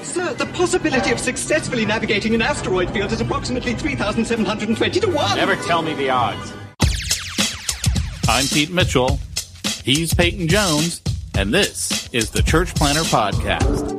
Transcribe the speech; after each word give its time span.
Sir, 0.00 0.32
the 0.34 0.46
possibility 0.46 1.10
of 1.12 1.18
successfully 1.20 1.84
navigating 1.84 2.34
an 2.34 2.40
asteroid 2.40 2.90
field 2.90 3.12
is 3.12 3.20
approximately 3.20 3.74
3,720 3.74 5.00
to 5.00 5.06
1. 5.06 5.36
Never 5.36 5.54
tell 5.56 5.82
me 5.82 5.92
the 5.92 6.08
odds. 6.08 6.52
I'm 8.26 8.46
Pete 8.46 8.70
Mitchell. 8.70 9.20
He's 9.84 10.14
Peyton 10.14 10.48
Jones, 10.48 11.02
and 11.36 11.52
this 11.52 12.08
is 12.12 12.30
the 12.30 12.42
Church 12.42 12.74
Planter 12.74 13.02
Podcast. 13.02 13.98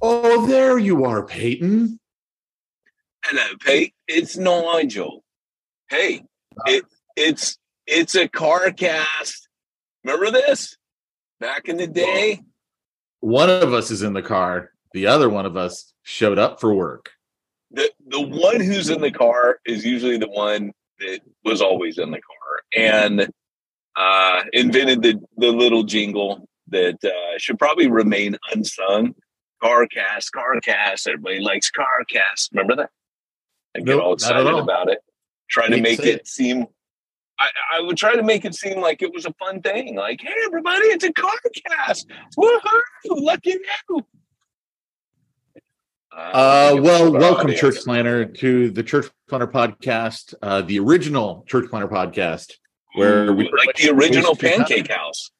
Oh, 0.00 0.46
there 0.46 0.78
you 0.78 1.04
are, 1.04 1.24
Peyton. 1.24 1.98
Hello, 3.36 3.56
Pete. 3.58 3.92
It's 4.06 4.36
Nigel. 4.36 5.24
Hey, 5.90 6.22
it, 6.66 6.84
it's 7.16 7.58
it's 7.84 8.14
a 8.14 8.28
car 8.28 8.70
cast. 8.70 9.48
Remember 10.04 10.30
this? 10.30 10.76
back 11.40 11.68
in 11.68 11.76
the 11.76 11.88
day. 11.88 12.40
One 13.18 13.50
of 13.50 13.74
us 13.74 13.90
is 13.90 14.02
in 14.04 14.12
the 14.12 14.22
car. 14.22 14.70
The 14.92 15.08
other 15.08 15.28
one 15.28 15.46
of 15.46 15.56
us 15.56 15.92
showed 16.04 16.38
up 16.38 16.60
for 16.60 16.72
work. 16.72 17.10
The 17.72 17.90
the 18.06 18.20
one 18.20 18.60
who's 18.60 18.88
in 18.88 19.00
the 19.00 19.10
car 19.10 19.58
is 19.66 19.84
usually 19.84 20.16
the 20.16 20.30
one 20.30 20.70
that 21.00 21.18
was 21.44 21.60
always 21.60 21.98
in 21.98 22.12
the 22.12 22.20
car 22.20 22.62
and 22.76 23.28
uh, 23.96 24.42
invented 24.52 25.02
the 25.02 25.20
the 25.38 25.50
little 25.50 25.82
jingle 25.82 26.48
that 26.68 27.02
uh, 27.04 27.36
should 27.38 27.58
probably 27.58 27.88
remain 27.88 28.36
unsung. 28.52 29.12
Carcast, 29.60 30.28
Carcast. 30.32 31.08
Everybody 31.08 31.40
likes 31.40 31.68
Carcast. 31.72 32.52
Remember 32.52 32.76
that? 32.76 32.90
I 33.76 33.80
get 33.80 33.98
all 33.98 34.14
excited 34.14 34.46
about 34.46 34.90
it. 34.90 34.98
Trying 35.48 35.72
to 35.72 35.80
make 35.80 36.00
it, 36.00 36.26
seem 36.26 36.66
I, 37.38 37.48
I, 37.74 37.80
would 37.80 37.96
try 37.96 38.14
to 38.14 38.22
make 38.22 38.44
it 38.44 38.54
seem 38.54 38.80
like 38.80 39.02
it 39.02 39.12
was 39.12 39.26
a 39.26 39.32
fun 39.34 39.60
thing. 39.60 39.96
Like, 39.96 40.20
hey, 40.20 40.34
everybody, 40.46 40.86
it's 40.86 41.04
a 41.04 41.12
car 41.12 41.32
cast. 41.66 42.08
Woohoo! 42.38 42.60
Lucky 43.06 43.56
you. 43.88 44.06
Uh, 46.16 46.20
uh 46.20 46.80
well, 46.80 47.12
welcome, 47.12 47.46
audience. 47.46 47.60
Church 47.60 47.84
Planter, 47.84 48.26
to 48.26 48.70
the 48.70 48.84
Church 48.84 49.10
Planter 49.28 49.48
podcast, 49.48 50.34
uh, 50.42 50.62
the 50.62 50.78
original 50.78 51.44
Church 51.48 51.68
Planter 51.68 51.88
podcast, 51.88 52.52
where 52.94 53.30
Ooh, 53.30 53.34
we 53.34 53.50
like 53.66 53.76
the 53.76 53.90
original 53.90 54.36
Pancake 54.36 54.90
House. 54.90 55.30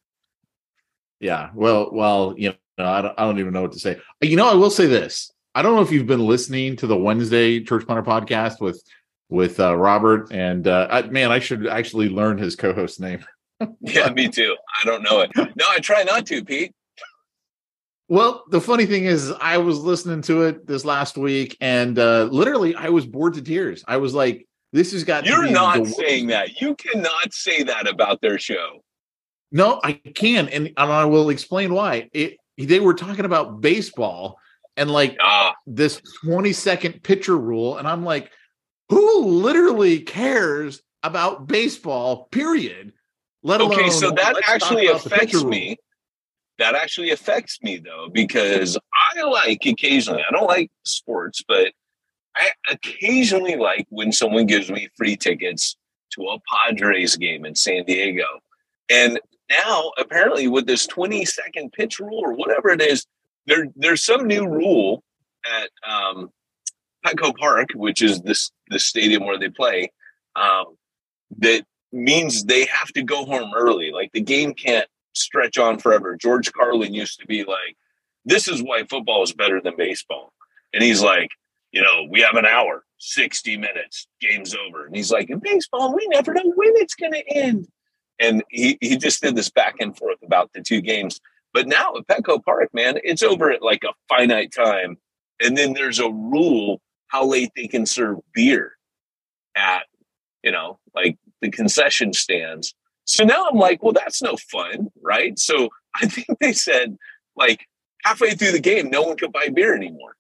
Yeah. 1.21 1.51
Well, 1.55 1.91
well, 1.93 2.35
you 2.37 2.55
know, 2.77 2.87
I 2.87 3.03
don't, 3.03 3.15
I 3.17 3.23
don't 3.23 3.39
even 3.39 3.53
know 3.53 3.63
what 3.63 3.73
to 3.73 3.79
say. 3.79 4.01
You 4.21 4.37
know, 4.37 4.51
I 4.51 4.55
will 4.55 4.71
say 4.71 4.87
this. 4.87 5.31
I 5.55 5.63
don't 5.63 5.77
know 5.77 5.83
if 5.83 5.93
you've 5.93 6.07
been 6.07 6.27
listening 6.27 6.75
to 6.77 6.87
the 6.87 6.97
Wednesday 6.97 7.61
Church 7.61 7.87
Planter 7.87 8.03
podcast 8.03 8.61
with 8.61 8.83
with 9.29 9.61
uh, 9.61 9.77
Robert. 9.77 10.33
And 10.33 10.67
uh, 10.67 10.89
I, 10.91 11.03
man, 11.03 11.31
I 11.31 11.39
should 11.39 11.67
actually 11.67 12.09
learn 12.09 12.39
his 12.39 12.57
co-host 12.57 13.01
name. 13.01 13.25
yeah, 13.81 14.11
me 14.11 14.29
too. 14.29 14.57
I 14.83 14.87
don't 14.87 15.03
know 15.03 15.21
it. 15.21 15.31
No, 15.37 15.67
I 15.69 15.79
try 15.79 16.03
not 16.03 16.27
to, 16.27 16.45
Pete. 16.45 16.73
Well, 18.09 18.45
the 18.51 18.61
funny 18.61 18.85
thing 18.85 19.05
is, 19.05 19.33
I 19.41 19.59
was 19.59 19.79
listening 19.79 20.23
to 20.23 20.43
it 20.43 20.67
this 20.67 20.85
last 20.85 21.17
week, 21.17 21.57
and 21.61 21.99
uh, 21.99 22.25
literally, 22.25 22.75
I 22.75 22.91
was 22.91 23.07
bored 23.07 23.35
to 23.35 23.43
tears. 23.43 23.83
I 23.89 23.97
was 23.97 24.13
like, 24.13 24.47
"This 24.73 24.93
has 24.93 25.05
got." 25.05 25.25
You're 25.25 25.51
not 25.51 25.87
saying 25.87 26.27
that. 26.27 26.61
You 26.61 26.75
cannot 26.75 27.33
say 27.33 27.63
that 27.63 27.89
about 27.89 28.21
their 28.21 28.39
show. 28.39 28.83
No, 29.53 29.81
I 29.83 29.93
can, 29.93 30.49
and, 30.49 30.67
and 30.67 30.75
I 30.77 31.07
will 31.07 31.31
explain 31.31 31.73
why. 31.73 32.11
It, 32.13 32.37
they 32.59 32.81
were 32.81 32.93
talking 32.93 33.25
about 33.25 33.63
baseball 33.63 34.39
and 34.77 34.91
like 34.91 35.17
ah. 35.21 35.55
this 35.67 36.01
20 36.25 36.53
second 36.53 37.03
pitcher 37.03 37.37
rule, 37.37 37.77
and 37.77 37.87
I'm 37.87 38.05
like, 38.05 38.31
who 38.89 39.27
literally 39.27 40.01
cares 40.01 40.83
about 41.03 41.47
baseball, 41.47 42.29
period? 42.31 42.93
Let 43.43 43.61
alone 43.61 43.75
okay, 43.75 43.91
so 43.91 44.11
that 44.11 44.41
actually 44.47 44.87
affects 44.87 45.45
me. 45.45 45.77
That 46.59 46.75
actually 46.75 47.11
affects 47.11 47.59
me 47.63 47.79
though, 47.79 48.09
because 48.13 48.79
I 49.17 49.23
like 49.23 49.65
occasionally, 49.67 50.23
I 50.27 50.33
don't 50.33 50.47
like 50.47 50.71
sports, 50.85 51.43
but 51.47 51.73
I 52.37 52.51
occasionally 52.71 53.57
like 53.57 53.87
when 53.91 54.13
someone 54.13 54.47
gives 54.47 54.71
me 54.71 54.89
free 54.97 55.17
tickets 55.17 55.77
to 56.15 56.23
a 56.23 56.39
Padres 56.53 57.17
game 57.17 57.45
in 57.45 57.55
San 57.55 57.85
Diego. 57.85 58.25
And 58.91 59.21
now, 59.51 59.93
apparently, 59.99 60.49
with 60.49 60.67
this 60.67 60.87
20 60.87 61.25
second 61.25 61.73
pitch 61.73 61.99
rule 61.99 62.21
or 62.21 62.33
whatever 62.33 62.71
it 62.71 62.81
is, 62.81 63.07
there 63.47 63.67
there's 63.77 64.03
some 64.03 64.27
new 64.27 64.47
rule 64.47 65.03
at 65.47 65.71
um, 65.89 66.31
Petco 67.05 67.37
Park, 67.37 67.69
which 67.75 68.03
is 68.03 68.23
this 68.23 68.51
the 68.69 68.79
stadium 68.79 69.25
where 69.25 69.39
they 69.39 69.51
play, 69.51 69.91
um, 70.37 70.77
that 71.39 71.65
means 71.93 72.45
they 72.45 72.65
have 72.67 72.89
to 72.89 73.03
go 73.03 73.25
home 73.25 73.53
early. 73.55 73.91
Like 73.93 74.11
the 74.13 74.21
game 74.21 74.55
can't 74.55 74.89
stretch 75.15 75.59
on 75.59 75.79
forever. 75.79 76.17
George 76.17 76.53
Carlin 76.53 76.95
used 76.95 77.21
to 77.21 77.27
be 77.27 77.45
like, 77.45 77.77
"This 78.25 78.49
is 78.49 78.63
why 78.63 78.85
football 78.85 79.23
is 79.23 79.33
better 79.33 79.61
than 79.61 79.77
baseball," 79.77 80.33
and 80.73 80.83
he's 80.83 81.03
like, 81.03 81.31
"You 81.73 81.83
know, 81.83 82.07
we 82.11 82.21
have 82.21 82.37
an 82.37 82.47
hour, 82.47 82.85
sixty 82.99 83.57
minutes, 83.57 84.07
game's 84.21 84.55
over," 84.55 84.87
and 84.87 84.97
he's 84.97 85.13
like, 85.13 85.31
"In 85.31 85.39
baseball, 85.39 85.95
we 85.95 86.07
never 86.09 86.33
know 86.33 86.53
when 86.55 86.73
it's 86.77 86.95
going 86.95 87.13
to 87.13 87.29
end." 87.29 87.69
And 88.19 88.43
he 88.49 88.79
he 88.81 88.97
just 88.97 89.23
did 89.23 89.37
this 89.37 89.51
back 89.51 89.77
and 89.81 89.97
forth 89.97 90.19
about 90.23 90.53
the 90.53 90.63
two 90.63 90.81
games. 90.81 91.21
But 91.55 91.69
now 91.69 91.95
at 91.97 92.07
Petco 92.09 92.45
Park, 92.45 92.69
man, 92.75 92.99
it's 93.05 93.23
over 93.23 93.51
at 93.51 93.63
like 93.63 93.85
a 93.85 93.95
finite 94.09 94.53
time. 94.53 94.99
And 95.41 95.57
then 95.57 95.73
there's 95.73 96.01
a 96.01 96.11
rule 96.11 96.83
how 97.07 97.25
late 97.25 97.53
they 97.57 97.69
can 97.69 97.87
serve 97.87 98.19
beer 98.35 98.73
at, 99.57 99.85
you 100.43 100.51
know, 100.51 100.81
like 100.95 101.17
the 101.41 101.51
concession 101.51 102.13
stands. 102.13 102.75
So 103.05 103.25
now 103.25 103.47
I'm 103.49 103.59
like, 103.59 103.83
well, 103.83 103.93
that's 103.93 104.21
no 104.21 104.37
fun, 104.51 104.89
right? 105.01 105.39
So 105.39 105.69
I 105.95 106.07
think 106.07 106.27
they 106.41 106.53
said 106.53 106.97
like 107.37 107.67
halfway 108.03 108.35
through 108.35 108.53
the 108.53 108.61
game, 108.61 108.91
no 108.91 109.03
one 109.03 109.17
could 109.17 109.33
buy 109.33 109.49
beer 109.49 109.77
anymore. 109.77 110.17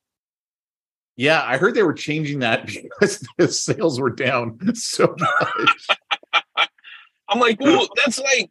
Yeah, 1.16 1.42
I 1.44 1.58
heard 1.58 1.75
they 1.75 1.82
were 1.82 1.94
changing 1.94 2.40
that 2.40 2.66
because 2.66 3.26
the 3.38 3.48
sales 3.48 4.00
were 4.00 4.10
down 4.10 4.75
so 4.75 5.14
much. 5.19 5.88
I'm 7.28 7.40
like, 7.40 7.58
well, 7.60 7.88
that's 7.96 8.20
like, 8.20 8.50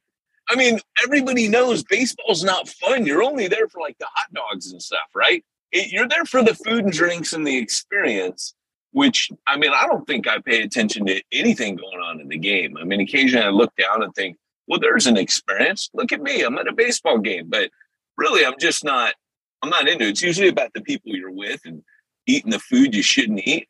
I 0.53 0.55
mean, 0.55 0.79
everybody 1.03 1.47
knows 1.47 1.83
baseball's 1.83 2.43
not 2.43 2.69
fun. 2.69 3.05
You're 3.05 3.23
only 3.23 3.47
there 3.47 3.67
for 3.67 3.81
like 3.81 3.97
the 3.97 4.05
hot 4.05 4.31
dogs 4.33 4.71
and 4.71 4.81
stuff, 4.81 5.09
right? 5.15 5.43
it, 5.73 5.91
you're 5.91 6.07
there 6.07 6.25
for 6.25 6.41
the 6.41 6.53
food 6.53 6.85
and 6.85 6.93
drinks 6.93 7.33
and 7.33 7.45
the 7.45 7.57
experience 7.57 8.53
which 8.93 9.31
I 9.47 9.57
mean, 9.57 9.71
I 9.73 9.87
don't 9.87 10.05
think 10.05 10.27
I 10.27 10.37
pay 10.39 10.61
attention 10.61 11.07
to 11.07 11.19
anything 11.31 11.77
going 11.77 11.99
on 11.99 12.21
in 12.21 12.27
the 12.27 12.37
game. 12.37 12.77
I 12.77 12.83
mean, 12.83 13.01
occasionally 13.01 13.43
I 13.43 13.49
look 13.49 13.75
down 13.75 14.03
and 14.03 14.13
think, 14.13 14.37
well, 14.67 14.79
there's 14.79 15.07
an 15.07 15.17
experience. 15.17 15.89
Look 15.95 16.11
at 16.11 16.21
me, 16.21 16.43
I'm 16.43 16.59
at 16.59 16.67
a 16.67 16.73
baseball 16.73 17.17
game, 17.17 17.49
but 17.49 17.71
really, 18.17 18.45
I'm 18.45 18.59
just 18.59 18.83
not 18.83 19.15
I'm 19.63 19.71
not 19.71 19.87
into 19.87 20.05
it. 20.05 20.09
It's 20.09 20.21
usually 20.21 20.47
about 20.47 20.73
the 20.73 20.81
people 20.81 21.11
you're 21.11 21.31
with 21.31 21.61
and 21.65 21.81
eating 22.27 22.51
the 22.51 22.59
food 22.59 22.93
you 22.93 23.01
shouldn't 23.01 23.41
eat. 23.47 23.67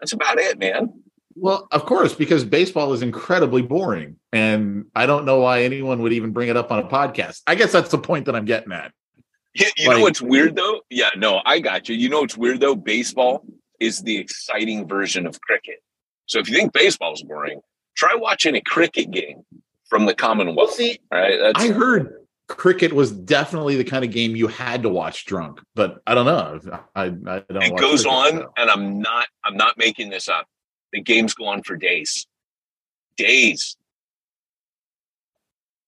That's 0.00 0.14
about 0.14 0.38
it, 0.38 0.58
man. 0.58 1.02
Well, 1.38 1.68
of 1.70 1.84
course, 1.84 2.14
because 2.14 2.44
baseball 2.44 2.92
is 2.94 3.02
incredibly 3.02 3.62
boring. 3.62 4.16
And 4.32 4.86
I 4.94 5.06
don't 5.06 5.26
know 5.26 5.40
why 5.40 5.62
anyone 5.62 6.00
would 6.02 6.12
even 6.12 6.32
bring 6.32 6.48
it 6.48 6.56
up 6.56 6.72
on 6.72 6.78
a 6.78 6.88
podcast. 6.88 7.42
I 7.46 7.54
guess 7.54 7.72
that's 7.72 7.90
the 7.90 7.98
point 7.98 8.24
that 8.26 8.34
I'm 8.34 8.46
getting 8.46 8.72
at. 8.72 8.92
You, 9.54 9.66
you 9.76 9.88
like, 9.88 9.98
know 9.98 10.02
what's 10.02 10.22
weird 10.22 10.56
though? 10.56 10.80
Yeah, 10.90 11.10
no, 11.16 11.40
I 11.44 11.60
got 11.60 11.88
you. 11.88 11.94
You 11.94 12.08
know 12.08 12.20
what's 12.20 12.36
weird 12.36 12.60
though? 12.60 12.74
Baseball 12.74 13.44
is 13.80 14.02
the 14.02 14.16
exciting 14.16 14.88
version 14.88 15.26
of 15.26 15.40
cricket. 15.40 15.82
So 16.26 16.38
if 16.38 16.48
you 16.48 16.56
think 16.56 16.72
baseball 16.72 17.14
is 17.14 17.22
boring, 17.22 17.60
try 17.94 18.14
watching 18.14 18.54
a 18.56 18.60
cricket 18.60 19.10
game 19.10 19.44
from 19.88 20.06
the 20.06 20.14
Commonwealth. 20.14 20.56
Well, 20.56 20.68
see, 20.68 20.98
right? 21.10 21.38
That's, 21.40 21.64
I 21.64 21.72
heard 21.72 22.12
cricket 22.48 22.92
was 22.92 23.12
definitely 23.12 23.76
the 23.76 23.84
kind 23.84 24.04
of 24.04 24.10
game 24.10 24.36
you 24.36 24.46
had 24.46 24.82
to 24.82 24.88
watch 24.88 25.24
drunk, 25.26 25.60
but 25.74 26.00
I 26.06 26.14
don't 26.14 26.26
know. 26.26 26.60
I, 26.94 27.04
I 27.04 27.08
don't. 27.08 27.62
It 27.62 27.76
goes 27.76 28.04
cricket, 28.04 28.06
on, 28.06 28.32
so. 28.32 28.52
and 28.56 28.70
I'm 28.70 29.00
not. 29.00 29.28
I'm 29.44 29.56
not 29.56 29.78
making 29.78 30.10
this 30.10 30.28
up. 30.28 30.46
The 30.96 31.02
games 31.02 31.34
go 31.34 31.44
on 31.44 31.62
for 31.62 31.76
days. 31.76 32.26
Days. 33.18 33.76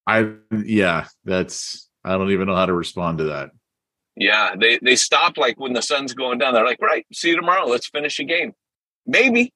I 0.07 0.35
yeah, 0.53 1.07
that's 1.25 1.89
I 2.05 2.19
don't 2.19 2.31
even 2.31 2.47
know 2.47 2.55
how 2.55 2.67
to 2.67 2.75
respond 2.75 3.17
to 3.19 3.25
that. 3.25 3.49
Yeah, 4.17 4.55
they 4.55 4.79
they 4.83 4.97
stop 4.97 5.39
like 5.39 5.59
when 5.59 5.73
the 5.73 5.81
sun's 5.81 6.13
going 6.13 6.37
down. 6.37 6.53
They're 6.53 6.67
like, 6.67 6.83
right, 6.83 7.07
see 7.11 7.31
you 7.31 7.37
tomorrow. 7.37 7.65
Let's 7.65 7.89
finish 7.89 8.19
a 8.19 8.25
game. 8.25 8.53
Maybe. 9.07 9.55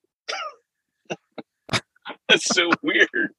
That's 2.30 2.46
so 2.46 2.70
weird. 2.82 3.34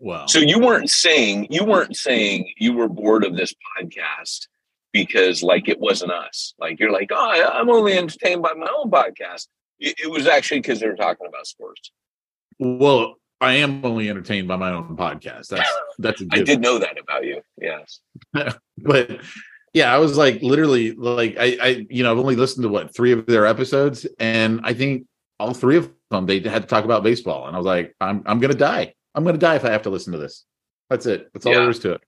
wow. 0.00 0.24
So 0.24 0.38
you 0.38 0.60
weren't 0.60 0.88
saying 0.88 1.48
you 1.50 1.66
weren't 1.66 1.94
saying 1.94 2.50
you 2.56 2.72
were 2.72 2.88
bored 2.88 3.26
of 3.26 3.36
this 3.36 3.52
podcast 3.76 4.48
because 4.94 5.42
like 5.42 5.68
it 5.68 5.78
wasn't 5.78 6.12
us. 6.12 6.54
Like 6.58 6.80
you're 6.80 6.90
like, 6.90 7.10
oh, 7.12 7.50
I'm 7.52 7.68
only 7.68 7.98
entertained 7.98 8.40
by 8.40 8.54
my 8.54 8.68
own 8.78 8.90
podcast. 8.90 9.46
It, 9.78 9.96
it 10.04 10.10
was 10.10 10.26
actually 10.26 10.60
because 10.60 10.80
they 10.80 10.88
were 10.88 10.96
talking 10.96 11.26
about 11.26 11.46
sports. 11.46 11.92
Well, 12.58 13.16
I 13.40 13.54
am 13.54 13.84
only 13.84 14.10
entertained 14.10 14.48
by 14.48 14.56
my 14.56 14.72
own 14.72 14.96
podcast. 14.96 15.48
That's 15.48 15.70
that's. 15.98 16.22
I 16.32 16.42
did 16.42 16.60
know 16.60 16.78
that 16.78 16.98
about 16.98 17.24
you. 17.24 17.40
Yes, 17.60 18.00
but 18.78 19.20
yeah, 19.72 19.94
I 19.94 19.98
was 19.98 20.16
like 20.16 20.42
literally 20.42 20.92
like 20.92 21.36
I 21.38 21.58
I 21.60 21.86
you 21.88 22.02
know 22.02 22.12
I've 22.12 22.18
only 22.18 22.36
listened 22.36 22.64
to 22.64 22.68
what 22.68 22.94
three 22.94 23.12
of 23.12 23.26
their 23.26 23.46
episodes, 23.46 24.06
and 24.18 24.60
I 24.64 24.74
think 24.74 25.06
all 25.38 25.54
three 25.54 25.76
of 25.76 25.90
them 26.10 26.26
they 26.26 26.40
had 26.40 26.62
to 26.62 26.68
talk 26.68 26.84
about 26.84 27.02
baseball, 27.02 27.46
and 27.46 27.54
I 27.54 27.58
was 27.58 27.66
like, 27.66 27.94
I'm 28.00 28.22
I'm 28.26 28.40
gonna 28.40 28.54
die. 28.54 28.94
I'm 29.14 29.24
gonna 29.24 29.38
die 29.38 29.56
if 29.56 29.64
I 29.64 29.70
have 29.70 29.82
to 29.82 29.90
listen 29.90 30.12
to 30.12 30.18
this. 30.18 30.44
That's 30.90 31.06
it. 31.06 31.30
That's 31.32 31.46
all 31.46 31.52
yeah. 31.52 31.60
there 31.60 31.70
is 31.70 31.78
to 31.80 31.92
it. 31.92 32.00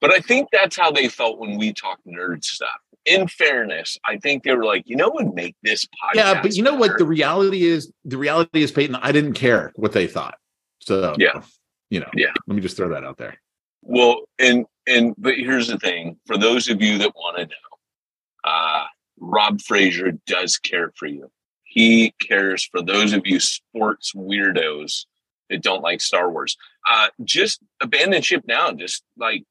But 0.00 0.14
I 0.14 0.20
think 0.20 0.48
that's 0.50 0.76
how 0.76 0.90
they 0.90 1.08
felt 1.08 1.38
when 1.38 1.58
we 1.58 1.74
talked 1.74 2.06
nerd 2.06 2.42
stuff. 2.42 2.70
In 3.06 3.28
fairness, 3.28 3.96
I 4.06 4.18
think 4.18 4.42
they 4.42 4.54
were 4.54 4.64
like, 4.64 4.82
you 4.86 4.94
know, 4.94 5.10
would 5.14 5.34
make 5.34 5.56
this 5.62 5.84
podcast. 5.86 6.14
Yeah, 6.14 6.42
but 6.42 6.54
you 6.54 6.62
know 6.62 6.72
better. 6.72 6.80
what? 6.80 6.98
The 6.98 7.06
reality 7.06 7.64
is, 7.64 7.90
the 8.04 8.18
reality 8.18 8.62
is, 8.62 8.70
Peyton. 8.70 8.96
I 8.96 9.10
didn't 9.10 9.32
care 9.34 9.72
what 9.76 9.92
they 9.92 10.06
thought. 10.06 10.36
So 10.80 11.14
yeah, 11.18 11.42
you 11.88 12.00
know, 12.00 12.10
yeah. 12.14 12.32
Let 12.46 12.54
me 12.54 12.60
just 12.60 12.76
throw 12.76 12.90
that 12.90 13.04
out 13.04 13.16
there. 13.16 13.38
Well, 13.82 14.22
and 14.38 14.66
and 14.86 15.14
but 15.16 15.36
here's 15.36 15.68
the 15.68 15.78
thing: 15.78 16.18
for 16.26 16.36
those 16.36 16.68
of 16.68 16.82
you 16.82 16.98
that 16.98 17.14
want 17.14 17.38
to 17.38 17.44
know, 17.44 18.50
uh, 18.50 18.84
Rob 19.18 19.60
Fraser 19.62 20.12
does 20.26 20.58
care 20.58 20.92
for 20.96 21.06
you. 21.06 21.30
He 21.64 22.12
cares 22.20 22.64
for 22.64 22.82
those 22.82 23.12
of 23.12 23.26
you 23.26 23.38
sports 23.38 24.12
weirdos 24.14 25.06
that 25.48 25.62
don't 25.62 25.82
like 25.82 26.00
Star 26.00 26.30
Wars. 26.30 26.56
Uh, 26.90 27.08
just 27.24 27.60
abandon 27.80 28.22
ship 28.22 28.44
now. 28.46 28.72
Just 28.72 29.04
like 29.16 29.44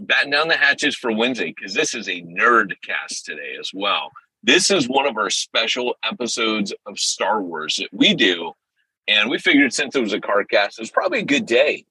batten 0.00 0.30
down 0.30 0.48
the 0.48 0.56
hatches 0.56 0.96
for 0.96 1.12
Wednesday 1.12 1.54
because 1.56 1.74
this 1.74 1.94
is 1.94 2.08
a 2.08 2.22
nerd 2.22 2.74
cast 2.84 3.24
today 3.24 3.56
as 3.58 3.70
well. 3.74 4.10
This 4.42 4.70
is 4.70 4.88
one 4.88 5.06
of 5.06 5.16
our 5.16 5.30
special 5.30 5.96
episodes 6.04 6.72
of 6.86 6.98
Star 6.98 7.42
Wars 7.42 7.76
that 7.76 7.88
we 7.92 8.14
do 8.14 8.52
and 9.08 9.30
we 9.30 9.38
figured 9.38 9.72
since 9.72 9.96
it 9.96 10.00
was 10.00 10.12
a 10.12 10.20
car 10.20 10.44
cast, 10.44 10.78
it 10.78 10.82
was 10.82 10.90
probably 10.90 11.20
a 11.20 11.24
good 11.24 11.46
day 11.46 11.84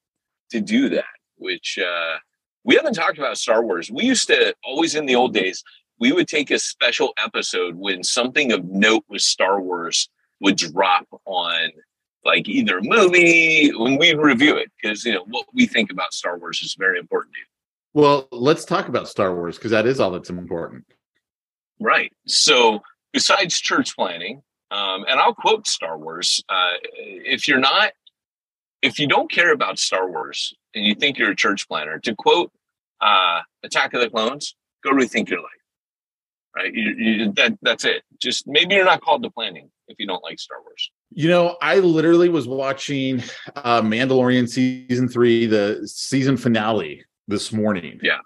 to 0.51 0.61
do 0.61 0.87
that, 0.89 1.05
which 1.37 1.79
uh, 1.79 2.17
we 2.63 2.75
haven't 2.75 2.93
talked 2.93 3.17
about 3.17 3.39
Star 3.39 3.63
Wars. 3.63 3.91
We 3.91 4.03
used 4.05 4.27
to 4.27 4.53
always 4.63 4.93
in 4.93 5.07
the 5.07 5.15
old 5.15 5.33
days, 5.33 5.63
we 5.99 6.11
would 6.11 6.27
take 6.27 6.51
a 6.51 6.59
special 6.59 7.13
episode 7.17 7.75
when 7.75 8.03
something 8.03 8.51
of 8.51 8.65
note 8.65 9.03
with 9.09 9.21
Star 9.21 9.59
Wars 9.59 10.09
would 10.39 10.57
drop 10.57 11.07
on 11.25 11.71
like 12.23 12.47
either 12.47 12.79
movie 12.81 13.71
when 13.75 13.97
we 13.97 14.13
review 14.13 14.55
it 14.55 14.71
because 14.79 15.03
you 15.03 15.13
know 15.13 15.25
what 15.27 15.47
we 15.53 15.65
think 15.65 15.91
about 15.91 16.13
Star 16.13 16.37
Wars 16.37 16.61
is 16.61 16.75
very 16.77 16.99
important 16.99 17.33
to. 17.33 17.56
Well, 17.97 18.27
let's 18.31 18.63
talk 18.63 18.89
about 18.89 19.07
Star 19.07 19.33
Wars 19.33 19.55
because 19.57 19.71
that 19.71 19.87
is 19.87 19.99
all 19.99 20.11
that's 20.11 20.29
important. 20.29 20.85
Right. 21.79 22.13
So, 22.27 22.81
besides 23.11 23.59
church 23.59 23.95
planning, 23.95 24.43
um, 24.69 25.03
and 25.09 25.19
I'll 25.19 25.33
quote 25.33 25.65
Star 25.65 25.97
Wars. 25.97 26.43
Uh, 26.47 26.73
if 26.93 27.47
you're 27.47 27.57
not, 27.57 27.93
if 28.83 28.99
you 28.99 29.07
don't 29.07 29.31
care 29.31 29.51
about 29.51 29.79
Star 29.79 30.07
Wars 30.07 30.53
and 30.75 30.85
you 30.85 30.93
think 30.93 31.17
you're 31.17 31.31
a 31.31 31.35
church 31.35 31.67
planner, 31.67 31.97
to 32.01 32.13
quote 32.13 32.51
uh, 33.01 33.39
Attack 33.63 33.95
of 33.95 34.01
the 34.01 34.11
Clones, 34.11 34.55
go 34.83 34.91
rethink 34.91 35.29
your 35.29 35.39
life. 35.39 35.49
Right? 36.55 36.71
You, 36.75 36.91
you, 36.91 37.31
that, 37.31 37.57
that's 37.63 37.83
it. 37.83 38.03
Just 38.21 38.45
maybe 38.45 38.75
you're 38.75 38.85
not 38.85 39.01
called 39.01 39.23
to 39.23 39.31
planning 39.31 39.71
if 39.87 39.97
you 39.97 40.05
don't 40.05 40.23
like 40.23 40.37
Star 40.37 40.61
Wars. 40.61 40.91
You 41.09 41.29
know, 41.29 41.57
I 41.63 41.79
literally 41.79 42.29
was 42.29 42.47
watching 42.47 43.23
uh, 43.55 43.81
Mandalorian 43.81 44.47
season 44.47 45.07
three, 45.07 45.47
the 45.47 45.81
season 45.87 46.37
finale 46.37 47.03
this 47.27 47.51
morning. 47.51 47.99
Yeah. 48.01 48.19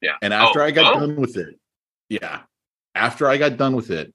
Yeah. 0.00 0.16
And 0.20 0.32
oh, 0.32 0.36
after 0.36 0.62
oh, 0.62 0.66
I 0.66 0.70
got 0.70 0.96
oh. 0.96 1.00
done 1.00 1.16
with 1.16 1.36
it, 1.36 1.58
yeah. 2.08 2.40
After 2.94 3.28
I 3.28 3.38
got 3.38 3.56
done 3.56 3.74
with 3.74 3.90
it, 3.90 4.12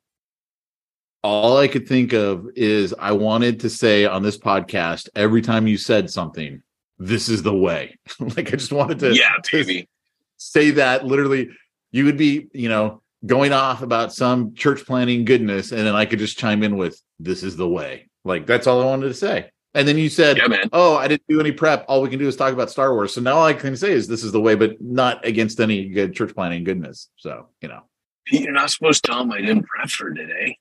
all 1.24 1.58
I 1.58 1.68
could 1.68 1.88
think 1.88 2.14
of 2.14 2.48
is 2.56 2.94
I 2.98 3.12
wanted 3.14 3.62
to 3.62 3.70
say 3.70 4.06
on 4.06 4.22
this 4.22 4.38
podcast 4.38 5.10
every 5.16 5.42
time 5.42 5.68
you 5.68 5.78
said 5.78 6.10
something, 6.10 6.62
this 7.00 7.30
is 7.30 7.44
the 7.44 7.56
way. 7.56 7.98
like 8.20 8.54
I 8.54 8.58
just 8.58 8.72
wanted 8.72 9.00
to, 9.00 9.16
yeah, 9.16 9.34
baby. 9.52 9.90
say 10.38 10.72
that 10.72 11.06
literally. 11.06 11.50
You 11.92 12.06
would 12.06 12.18
be, 12.18 12.48
you 12.54 12.70
know, 12.70 13.02
going 13.26 13.54
off 13.54 13.82
about 13.82 14.14
some 14.14 14.54
church 14.54 14.86
planning 14.86 15.26
goodness, 15.26 15.72
and 15.72 15.88
then 15.88 15.96
I 15.96 16.06
could 16.06 16.20
just 16.20 16.38
chime 16.38 16.64
in 16.64 16.76
with, 16.76 17.02
"This 17.18 17.44
is 17.44 17.56
the 17.56 17.68
way." 17.68 18.10
Like 18.24 18.46
that's 18.46 18.68
all 18.68 18.82
I 18.82 18.86
wanted 18.86 19.08
to 19.08 19.14
say. 19.14 19.50
And 19.78 19.88
then 19.88 19.96
you 20.00 20.10
said, 20.10 20.38
yeah. 20.38 20.64
"Oh, 20.74 20.96
I 20.98 21.08
didn't 21.08 21.28
do 21.30 21.40
any 21.40 21.52
prep. 21.52 21.86
All 21.88 22.02
we 22.02 22.10
can 22.10 22.18
do 22.18 22.28
is 22.28 22.36
talk 22.36 22.52
about 22.52 22.72
Star 22.72 22.96
Wars." 22.96 23.14
So 23.14 23.22
now 23.22 23.36
all 23.36 23.46
I 23.46 23.54
can 23.54 23.78
say 23.78 23.92
is, 23.92 24.08
"This 24.08 24.24
is 24.24 24.32
the 24.32 24.42
way," 24.42 24.56
but 24.56 24.82
not 24.82 25.24
against 25.24 25.60
any 25.60 25.88
good 25.90 26.16
church 26.16 26.34
planning 26.34 26.64
goodness. 26.64 27.10
So 27.18 27.50
you 27.62 27.70
know, 27.70 27.84
Pete, 28.26 28.42
you're 28.42 28.54
not 28.54 28.72
supposed 28.72 29.06
to 29.06 29.12
tell 29.12 29.22
him 29.22 29.32
I 29.32 29.40
didn't 29.42 29.68
prep 29.68 29.90
for 29.92 30.12
today. 30.12 30.58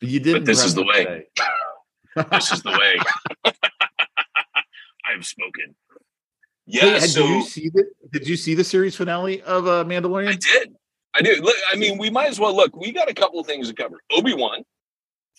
You 0.00 0.18
didn't. 0.18 0.40
But 0.40 0.46
this 0.46 0.64
is 0.64 0.74
the 0.74 0.82
way. 0.82 1.28
this 2.32 2.50
is 2.50 2.62
the 2.64 2.70
way. 2.72 2.96
I've 5.06 5.24
spoken. 5.24 5.76
Yeah. 6.66 6.98
Hey, 6.98 7.06
so, 7.06 7.22
did 7.22 7.30
you 7.30 7.42
see 7.44 7.68
the 7.68 7.84
Did 8.10 8.26
you 8.26 8.36
see 8.36 8.54
the 8.54 8.64
series 8.64 8.96
finale 8.96 9.42
of 9.42 9.68
uh, 9.68 9.84
Mandalorian? 9.84 10.30
I 10.30 10.34
did. 10.34 10.74
I 11.14 11.22
did. 11.22 11.44
Look, 11.44 11.56
I 11.72 11.76
mean, 11.76 11.98
we 11.98 12.10
might 12.10 12.30
as 12.30 12.40
well 12.40 12.56
look. 12.56 12.74
We 12.74 12.90
got 12.90 13.08
a 13.08 13.14
couple 13.14 13.38
of 13.38 13.46
things 13.46 13.68
to 13.68 13.74
cover. 13.74 14.00
Obi 14.10 14.34
Wan, 14.34 14.64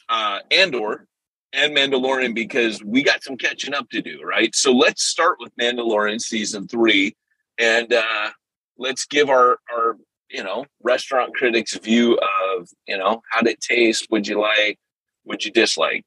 uh, 0.07 0.39
Andor, 0.49 1.09
and 1.53 1.75
Mandalorian 1.75 2.33
because 2.33 2.83
we 2.83 3.03
got 3.03 3.23
some 3.23 3.37
catching 3.37 3.73
up 3.73 3.89
to 3.89 4.01
do. 4.01 4.21
Right. 4.23 4.53
So 4.55 4.71
let's 4.71 5.03
start 5.03 5.37
with 5.39 5.55
Mandalorian 5.57 6.21
season 6.21 6.67
three, 6.67 7.15
and 7.57 7.91
uh, 7.93 8.29
let's 8.77 9.05
give 9.05 9.29
our 9.29 9.59
our 9.73 9.97
you 10.31 10.43
know, 10.43 10.65
restaurant 10.81 11.35
critics' 11.35 11.77
view 11.77 12.17
of, 12.57 12.69
you 12.87 12.97
know, 12.97 13.21
how 13.29 13.41
did 13.41 13.53
it 13.53 13.61
taste? 13.61 14.07
Would 14.11 14.27
you 14.27 14.39
like? 14.39 14.79
Would 15.25 15.45
you 15.45 15.51
dislike? 15.51 16.03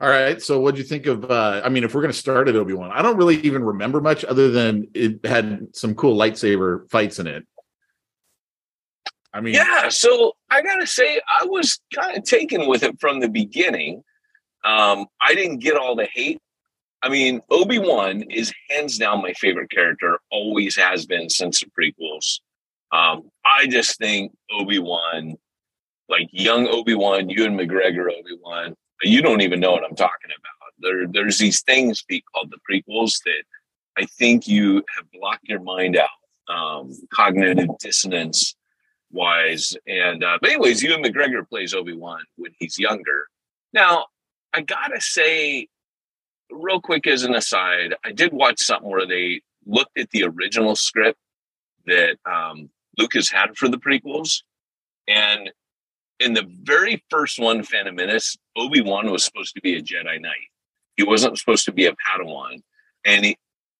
All 0.00 0.08
right. 0.08 0.40
So, 0.42 0.60
what 0.60 0.74
do 0.74 0.80
you 0.80 0.86
think 0.86 1.06
of? 1.06 1.30
Uh, 1.30 1.62
I 1.64 1.68
mean, 1.68 1.84
if 1.84 1.94
we're 1.94 2.02
going 2.02 2.12
to 2.12 2.18
start 2.18 2.48
at 2.48 2.56
Obi 2.56 2.74
Wan, 2.74 2.90
I 2.92 3.02
don't 3.02 3.16
really 3.16 3.36
even 3.38 3.64
remember 3.64 4.00
much 4.00 4.24
other 4.24 4.50
than 4.50 4.88
it 4.94 5.24
had 5.24 5.74
some 5.74 5.94
cool 5.94 6.16
lightsaber 6.16 6.88
fights 6.90 7.18
in 7.18 7.26
it. 7.26 7.46
I 9.34 9.40
mean, 9.40 9.54
yeah. 9.54 9.88
So 9.90 10.32
I 10.50 10.62
gotta 10.62 10.86
say, 10.86 11.20
I 11.28 11.44
was 11.44 11.80
kind 11.92 12.16
of 12.16 12.24
taken 12.24 12.66
with 12.66 12.82
it 12.82 12.98
from 13.00 13.20
the 13.20 13.28
beginning. 13.28 14.02
Um, 14.64 15.06
I 15.20 15.34
didn't 15.34 15.58
get 15.58 15.76
all 15.76 15.94
the 15.94 16.06
hate 16.06 16.40
I 17.04 17.10
mean, 17.10 17.42
Obi 17.50 17.78
Wan 17.78 18.22
is 18.30 18.50
hands 18.70 18.96
down 18.96 19.20
my 19.20 19.34
favorite 19.34 19.70
character, 19.70 20.18
always 20.32 20.74
has 20.76 21.04
been 21.04 21.28
since 21.28 21.60
the 21.60 21.66
prequels. 21.66 22.40
Um, 22.92 23.28
I 23.44 23.66
just 23.66 23.98
think 23.98 24.32
Obi 24.50 24.78
Wan, 24.78 25.34
like 26.08 26.28
young 26.32 26.66
Obi 26.66 26.94
Wan, 26.94 27.28
Ewan 27.28 27.58
McGregor 27.58 28.06
Obi 28.06 28.38
Wan, 28.42 28.74
you 29.02 29.20
don't 29.20 29.42
even 29.42 29.60
know 29.60 29.72
what 29.72 29.84
I'm 29.84 29.94
talking 29.94 30.30
about. 30.30 30.72
There, 30.78 31.06
there's 31.06 31.36
these 31.36 31.60
things 31.60 32.02
called 32.34 32.50
the 32.50 32.58
prequels 32.66 33.22
that 33.26 33.42
I 33.98 34.06
think 34.06 34.48
you 34.48 34.76
have 34.96 35.04
blocked 35.12 35.46
your 35.46 35.60
mind 35.60 35.98
out, 35.98 36.08
um, 36.48 36.90
cognitive 37.12 37.68
dissonance 37.80 38.56
wise. 39.14 39.76
And 39.86 40.22
uh, 40.22 40.38
but 40.40 40.50
anyways, 40.50 40.82
Ewan 40.82 41.02
McGregor 41.02 41.48
plays 41.48 41.72
Obi 41.74 41.94
Wan 41.94 42.20
when 42.36 42.52
he's 42.58 42.78
younger. 42.78 43.26
Now, 43.72 44.06
I 44.52 44.60
gotta 44.60 45.00
say, 45.00 45.68
real 46.50 46.80
quick 46.80 47.06
as 47.06 47.22
an 47.22 47.34
aside, 47.34 47.94
I 48.04 48.12
did 48.12 48.32
watch 48.32 48.60
something 48.60 48.90
where 48.90 49.06
they 49.06 49.42
looked 49.66 49.98
at 49.98 50.10
the 50.10 50.24
original 50.24 50.76
script 50.76 51.18
that 51.86 52.16
um, 52.30 52.68
Lucas 52.98 53.30
had 53.30 53.56
for 53.56 53.68
the 53.68 53.78
prequels, 53.78 54.42
and 55.08 55.50
in 56.20 56.32
the 56.32 56.46
very 56.62 57.02
first 57.10 57.38
one, 57.38 57.62
Phantom 57.62 57.94
Menace, 57.94 58.36
Obi 58.56 58.80
Wan 58.80 59.10
was 59.10 59.24
supposed 59.24 59.54
to 59.54 59.60
be 59.60 59.76
a 59.76 59.82
Jedi 59.82 60.20
Knight. 60.20 60.48
He 60.96 61.02
wasn't 61.02 61.38
supposed 61.38 61.64
to 61.64 61.72
be 61.72 61.86
a 61.86 61.92
Padawan, 61.92 62.62
and 63.04 63.24
he, 63.24 63.36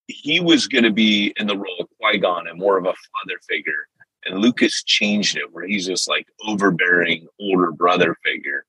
he 0.06 0.40
was 0.40 0.66
going 0.66 0.84
to 0.84 0.92
be 0.92 1.32
in 1.36 1.46
the 1.46 1.56
role 1.56 1.76
of 1.80 1.88
Qui 2.00 2.18
Gon 2.18 2.48
and 2.48 2.58
more 2.58 2.76
of 2.76 2.84
a 2.84 2.88
father 2.88 3.38
figure. 3.48 3.86
And 4.26 4.38
Lucas 4.38 4.82
changed 4.84 5.36
it 5.36 5.52
where 5.52 5.66
he's 5.66 5.86
this 5.86 6.08
like 6.08 6.26
overbearing 6.46 7.26
older 7.40 7.72
brother 7.72 8.16
figure. 8.24 8.64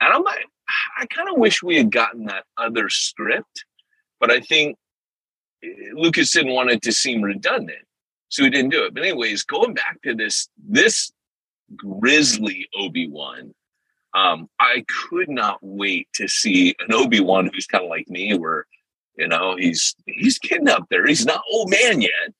And 0.00 0.12
I'm 0.12 0.22
like, 0.22 0.46
I 0.98 1.06
kind 1.06 1.28
of 1.28 1.38
wish 1.38 1.62
we 1.62 1.76
had 1.76 1.90
gotten 1.90 2.26
that 2.26 2.44
other 2.56 2.88
script, 2.88 3.64
but 4.18 4.30
I 4.30 4.40
think 4.40 4.76
eh, 5.64 5.68
Lucas 5.94 6.30
didn't 6.30 6.52
want 6.52 6.70
it 6.70 6.82
to 6.82 6.92
seem 6.92 7.22
redundant, 7.22 7.86
so 8.28 8.44
he 8.44 8.50
didn't 8.50 8.70
do 8.70 8.84
it. 8.84 8.94
But 8.94 9.04
anyways, 9.04 9.42
going 9.44 9.74
back 9.74 10.00
to 10.02 10.14
this 10.14 10.48
this 10.58 11.12
grisly 11.76 12.68
Obi 12.78 13.08
Wan, 13.08 13.54
um, 14.14 14.48
I 14.58 14.84
could 14.88 15.28
not 15.28 15.58
wait 15.60 16.08
to 16.14 16.28
see 16.28 16.74
an 16.80 16.92
Obi 16.92 17.20
Wan 17.20 17.50
who's 17.52 17.66
kind 17.66 17.84
of 17.84 17.90
like 17.90 18.08
me, 18.08 18.36
where 18.36 18.66
you 19.16 19.28
know 19.28 19.56
he's 19.56 19.94
he's 20.06 20.38
getting 20.38 20.68
up 20.68 20.86
there. 20.90 21.06
He's 21.06 21.26
not 21.26 21.42
old 21.52 21.70
man 21.70 22.00
yet, 22.00 22.32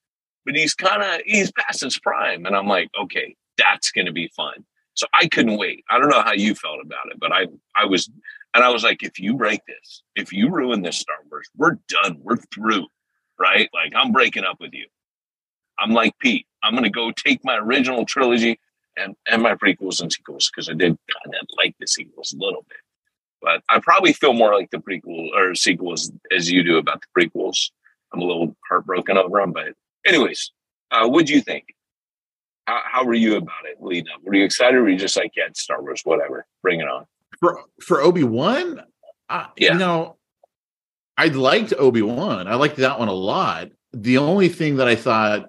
but 0.44 0.56
he's 0.56 0.74
kind 0.74 1.02
of 1.02 1.20
he's 1.24 1.52
past 1.52 1.82
his 1.82 1.98
prime, 1.98 2.46
and 2.46 2.56
I'm 2.56 2.66
like, 2.66 2.90
okay, 3.00 3.36
that's 3.58 3.92
to 3.92 4.12
be 4.12 4.30
fun. 4.34 4.64
So 4.94 5.06
I 5.14 5.28
couldn't 5.28 5.58
wait. 5.58 5.84
I 5.90 5.98
don't 5.98 6.10
know 6.10 6.22
how 6.22 6.32
you 6.32 6.54
felt 6.54 6.80
about 6.82 7.10
it, 7.10 7.18
but 7.18 7.32
I 7.32 7.46
I 7.76 7.86
was 7.86 8.10
and 8.54 8.64
I 8.64 8.70
was 8.70 8.82
like, 8.82 9.02
if 9.02 9.18
you 9.18 9.34
break 9.34 9.60
this, 9.66 10.02
if 10.16 10.32
you 10.32 10.50
ruin 10.50 10.82
this 10.82 10.98
Star 10.98 11.16
Wars, 11.30 11.48
we're 11.56 11.78
done. 11.88 12.18
We're 12.22 12.36
through. 12.36 12.86
Right? 13.38 13.70
Like 13.72 13.92
I'm 13.94 14.12
breaking 14.12 14.44
up 14.44 14.60
with 14.60 14.74
you. 14.74 14.86
I'm 15.78 15.92
like 15.92 16.18
Pete. 16.18 16.46
I'm 16.62 16.74
gonna 16.74 16.90
go 16.90 17.10
take 17.12 17.44
my 17.44 17.56
original 17.56 18.04
trilogy 18.04 18.58
and, 18.96 19.14
and 19.30 19.42
my 19.42 19.54
prequels 19.54 20.00
and 20.00 20.12
sequels 20.12 20.50
because 20.50 20.68
I 20.68 20.72
did 20.72 20.98
kind 21.24 21.34
of 21.40 21.48
like 21.56 21.74
the 21.80 21.86
sequels 21.86 22.32
a 22.32 22.42
little 22.42 22.64
bit. 22.68 22.78
But 23.40 23.62
I 23.70 23.78
probably 23.78 24.12
feel 24.12 24.34
more 24.34 24.54
like 24.54 24.70
the 24.70 24.78
prequel 24.78 25.30
or 25.34 25.54
sequels 25.54 26.12
as 26.36 26.50
you 26.50 26.62
do 26.62 26.76
about 26.76 27.00
the 27.02 27.22
prequels. 27.22 27.70
I'm 28.12 28.20
a 28.20 28.24
little 28.24 28.54
heartbroken 28.68 29.16
over 29.16 29.40
them, 29.40 29.52
but 29.52 29.74
anyways, 30.06 30.52
uh, 30.90 31.08
what 31.08 31.26
do 31.26 31.34
you 31.34 31.40
think? 31.40 31.74
How, 32.66 32.80
how 32.84 33.04
were 33.04 33.14
you 33.14 33.36
about 33.36 33.64
it 33.64 33.78
leading 33.80 34.12
up? 34.12 34.22
Were 34.22 34.34
you 34.34 34.44
excited 34.44 34.76
or 34.76 34.82
were 34.82 34.90
you 34.90 34.98
just 34.98 35.16
like, 35.16 35.32
yeah, 35.36 35.48
Star 35.54 35.82
Wars, 35.82 36.02
whatever, 36.04 36.46
bring 36.62 36.80
it 36.80 36.88
on? 36.88 37.06
For 37.40 37.60
for 37.80 38.00
Obi 38.00 38.22
Wan, 38.22 38.82
uh, 39.28 39.46
yeah. 39.56 39.72
you 39.72 39.78
know, 39.78 40.16
I 41.16 41.26
liked 41.26 41.72
Obi 41.78 42.02
Wan. 42.02 42.48
I 42.48 42.54
liked 42.54 42.76
that 42.76 42.98
one 42.98 43.08
a 43.08 43.12
lot. 43.12 43.68
The 43.92 44.18
only 44.18 44.48
thing 44.48 44.76
that 44.76 44.88
I 44.88 44.94
thought, 44.94 45.48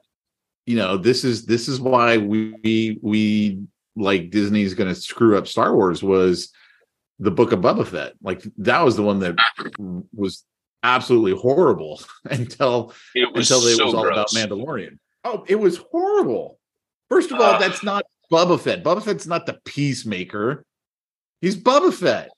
you 0.66 0.76
know, 0.76 0.98
this 0.98 1.24
is 1.24 1.46
this 1.46 1.68
is 1.68 1.80
why 1.80 2.18
we 2.18 3.00
we 3.02 3.60
like 3.96 4.30
Disney's 4.30 4.74
going 4.74 4.94
to 4.94 5.00
screw 5.00 5.38
up 5.38 5.48
Star 5.48 5.76
Wars 5.76 6.02
was 6.02 6.52
the 7.20 7.32
Book 7.32 7.52
of 7.52 7.60
Boba 7.60 7.86
Fett. 7.86 8.14
Like 8.22 8.44
that 8.58 8.82
was 8.82 8.96
the 8.96 9.04
one 9.04 9.20
that 9.20 9.38
was 10.14 10.44
absolutely 10.84 11.40
horrible 11.40 12.02
until 12.26 12.94
it 13.16 13.34
was 13.34 13.50
until 13.52 13.68
it 13.68 13.76
so 13.76 13.86
was 13.86 13.94
all 13.94 14.04
gross. 14.04 14.14
about 14.14 14.50
Mandalorian. 14.50 14.98
Oh, 15.24 15.46
it 15.48 15.56
was 15.56 15.78
horrible. 15.78 16.60
First 17.10 17.32
of 17.32 17.40
all, 17.40 17.56
uh, 17.56 17.60
that's 17.60 17.84
not 17.84 18.06
Boba 18.32 18.60
Fett. 18.60 18.84
Boba 18.84 19.04
Fett's 19.04 19.28
not 19.28 19.46
the 19.46 19.60
peacemaker. 19.66 20.64
He's 21.42 21.56
Boba 21.56 21.94
Fett. 21.94 22.30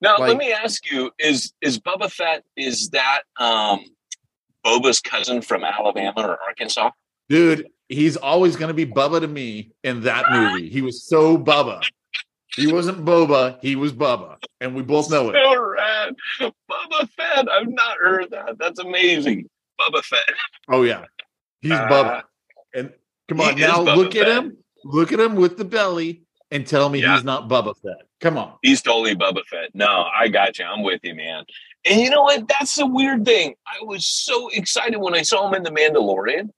Now, 0.00 0.16
like, 0.18 0.28
let 0.28 0.38
me 0.38 0.52
ask 0.52 0.90
you: 0.90 1.10
Is 1.18 1.52
is 1.60 1.78
Boba 1.78 2.10
Fett 2.10 2.44
is 2.56 2.90
that 2.90 3.22
um 3.38 3.84
Boba's 4.64 5.00
cousin 5.00 5.40
from 5.42 5.64
Alabama 5.64 6.14
or 6.16 6.38
Arkansas? 6.42 6.90
Dude, 7.28 7.68
he's 7.88 8.16
always 8.16 8.56
going 8.56 8.68
to 8.68 8.74
be 8.74 8.86
Bubba 8.86 9.20
to 9.20 9.28
me 9.28 9.72
in 9.84 10.02
that 10.02 10.24
movie. 10.30 10.68
He 10.68 10.82
was 10.82 11.04
so 11.04 11.38
Bubba. 11.38 11.82
He 12.56 12.72
wasn't 12.72 13.04
Boba, 13.04 13.58
he 13.60 13.76
was 13.76 13.92
Bubba, 13.92 14.38
and 14.60 14.74
we 14.74 14.82
both 14.82 15.10
know 15.10 15.30
it. 15.30 15.34
So 15.34 15.62
rad, 15.62 16.14
Boba 16.40 17.08
Fett. 17.10 17.48
I've 17.48 17.68
not 17.68 17.98
heard 17.98 18.30
that. 18.30 18.56
That's 18.58 18.80
amazing, 18.80 19.48
Boba 19.80 20.02
Fett. 20.02 20.20
Oh 20.68 20.82
yeah, 20.82 21.04
he's 21.60 21.72
uh, 21.72 21.86
Bubba, 21.86 22.22
and 22.74 22.92
Come 23.28 23.40
on, 23.40 23.58
now 23.58 23.82
look 23.82 24.12
Fett. 24.12 24.28
at 24.28 24.36
him. 24.36 24.56
Look 24.84 25.12
at 25.12 25.18
him 25.18 25.34
with 25.34 25.56
the 25.56 25.64
belly 25.64 26.22
and 26.50 26.66
tell 26.66 26.88
me 26.88 27.02
yeah. 27.02 27.14
he's 27.14 27.24
not 27.24 27.48
Bubba 27.48 27.76
Fett. 27.76 28.06
Come 28.20 28.38
on. 28.38 28.54
He's 28.62 28.82
totally 28.82 29.16
Bubba 29.16 29.44
Fett. 29.46 29.74
No, 29.74 30.04
I 30.14 30.28
got 30.28 30.58
you. 30.58 30.64
I'm 30.64 30.82
with 30.82 31.00
you, 31.02 31.14
man. 31.14 31.44
And 31.84 32.00
you 32.00 32.10
know 32.10 32.22
what? 32.22 32.46
That's 32.48 32.76
the 32.76 32.86
weird 32.86 33.24
thing. 33.24 33.54
I 33.66 33.84
was 33.84 34.06
so 34.06 34.48
excited 34.52 34.98
when 34.98 35.14
I 35.14 35.22
saw 35.22 35.48
him 35.48 35.54
in 35.54 35.62
The 35.64 35.70
Mandalorian 35.70 36.50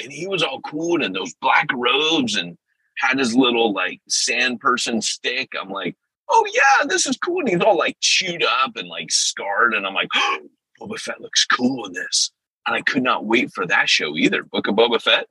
and 0.00 0.12
he 0.12 0.26
was 0.26 0.42
all 0.42 0.60
cool 0.60 1.02
in 1.02 1.12
those 1.12 1.34
black 1.34 1.66
robes 1.74 2.36
and 2.36 2.56
had 2.98 3.18
his 3.18 3.34
little 3.34 3.72
like 3.72 4.00
sand 4.08 4.60
person 4.60 5.00
stick. 5.00 5.50
I'm 5.60 5.70
like, 5.70 5.96
oh 6.28 6.46
yeah, 6.52 6.86
this 6.86 7.06
is 7.06 7.16
cool. 7.18 7.40
And 7.40 7.48
he's 7.48 7.60
all 7.60 7.76
like 7.76 7.96
chewed 8.00 8.44
up 8.44 8.76
and 8.76 8.88
like 8.88 9.10
scarred. 9.10 9.74
And 9.74 9.86
I'm 9.86 9.94
like, 9.94 10.08
oh, 10.14 10.38
Boba 10.80 10.98
Fett 10.98 11.20
looks 11.20 11.44
cool 11.46 11.86
in 11.86 11.92
this. 11.92 12.30
And 12.66 12.76
I 12.76 12.82
could 12.82 13.02
not 13.02 13.24
wait 13.24 13.52
for 13.52 13.66
that 13.66 13.88
show 13.88 14.16
either. 14.16 14.44
Book 14.44 14.68
of 14.68 14.74
Boba 14.74 15.00
Fett. 15.00 15.26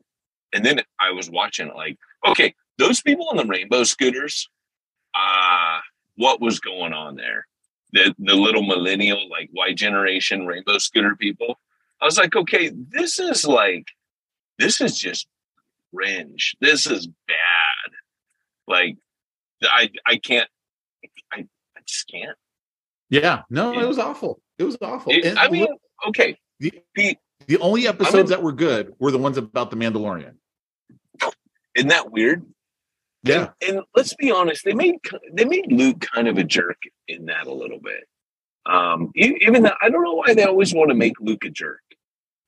And 0.53 0.65
then 0.65 0.81
I 0.99 1.11
was 1.11 1.29
watching 1.29 1.67
it 1.67 1.75
like, 1.75 1.97
okay, 2.27 2.53
those 2.77 3.01
people 3.01 3.27
on 3.29 3.37
the 3.37 3.45
rainbow 3.45 3.83
scooters, 3.83 4.49
uh, 5.15 5.79
what 6.15 6.41
was 6.41 6.59
going 6.59 6.93
on 6.93 7.15
there? 7.15 7.47
The 7.93 8.13
the 8.19 8.35
little 8.35 8.63
millennial, 8.63 9.29
like 9.29 9.49
Y 9.53 9.73
generation 9.73 10.45
rainbow 10.45 10.77
scooter 10.77 11.15
people. 11.15 11.59
I 12.01 12.05
was 12.05 12.17
like, 12.17 12.35
okay, 12.35 12.71
this 12.89 13.19
is 13.19 13.45
like 13.45 13.85
this 14.59 14.81
is 14.81 14.97
just 14.97 15.27
cringe. 15.93 16.55
This 16.61 16.85
is 16.85 17.07
bad. 17.27 17.91
Like 18.67 18.97
I 19.63 19.89
I 20.05 20.17
can't 20.17 20.49
I, 21.31 21.39
I 21.39 21.81
just 21.85 22.07
can't. 22.09 22.37
Yeah, 23.09 23.41
no, 23.49 23.73
it, 23.73 23.83
it 23.83 23.87
was 23.87 23.99
awful. 23.99 24.41
It 24.57 24.63
was 24.63 24.77
awful. 24.81 25.11
It, 25.11 25.37
I 25.37 25.49
mean, 25.49 25.67
okay. 26.07 26.37
The, 26.59 26.71
Pete, 26.95 27.17
the 27.47 27.57
only 27.57 27.87
episodes 27.87 28.29
that 28.29 28.41
were 28.41 28.53
good 28.53 28.93
were 28.99 29.11
the 29.11 29.17
ones 29.17 29.37
about 29.37 29.69
the 29.69 29.75
Mandalorian. 29.75 30.35
Isn't 31.75 31.89
that 31.89 32.11
weird? 32.11 32.45
Yeah. 33.23 33.49
And, 33.61 33.77
and, 33.77 33.85
let's 33.95 34.13
be 34.15 34.31
honest, 34.31 34.63
they 34.65 34.73
made 34.73 34.95
they 35.33 35.45
made 35.45 35.71
Luke 35.71 35.99
kind 35.99 36.27
of 36.27 36.37
a 36.37 36.43
jerk 36.43 36.77
in 37.07 37.25
that 37.25 37.47
a 37.47 37.53
little 37.53 37.79
bit. 37.79 38.03
Um, 38.65 39.11
even 39.15 39.63
though 39.63 39.73
I 39.81 39.89
don't 39.89 40.03
know 40.03 40.13
why 40.13 40.33
they 40.33 40.43
always 40.43 40.73
want 40.73 40.89
to 40.89 40.95
make 40.95 41.19
Luke 41.19 41.45
a 41.45 41.49
jerk. 41.49 41.81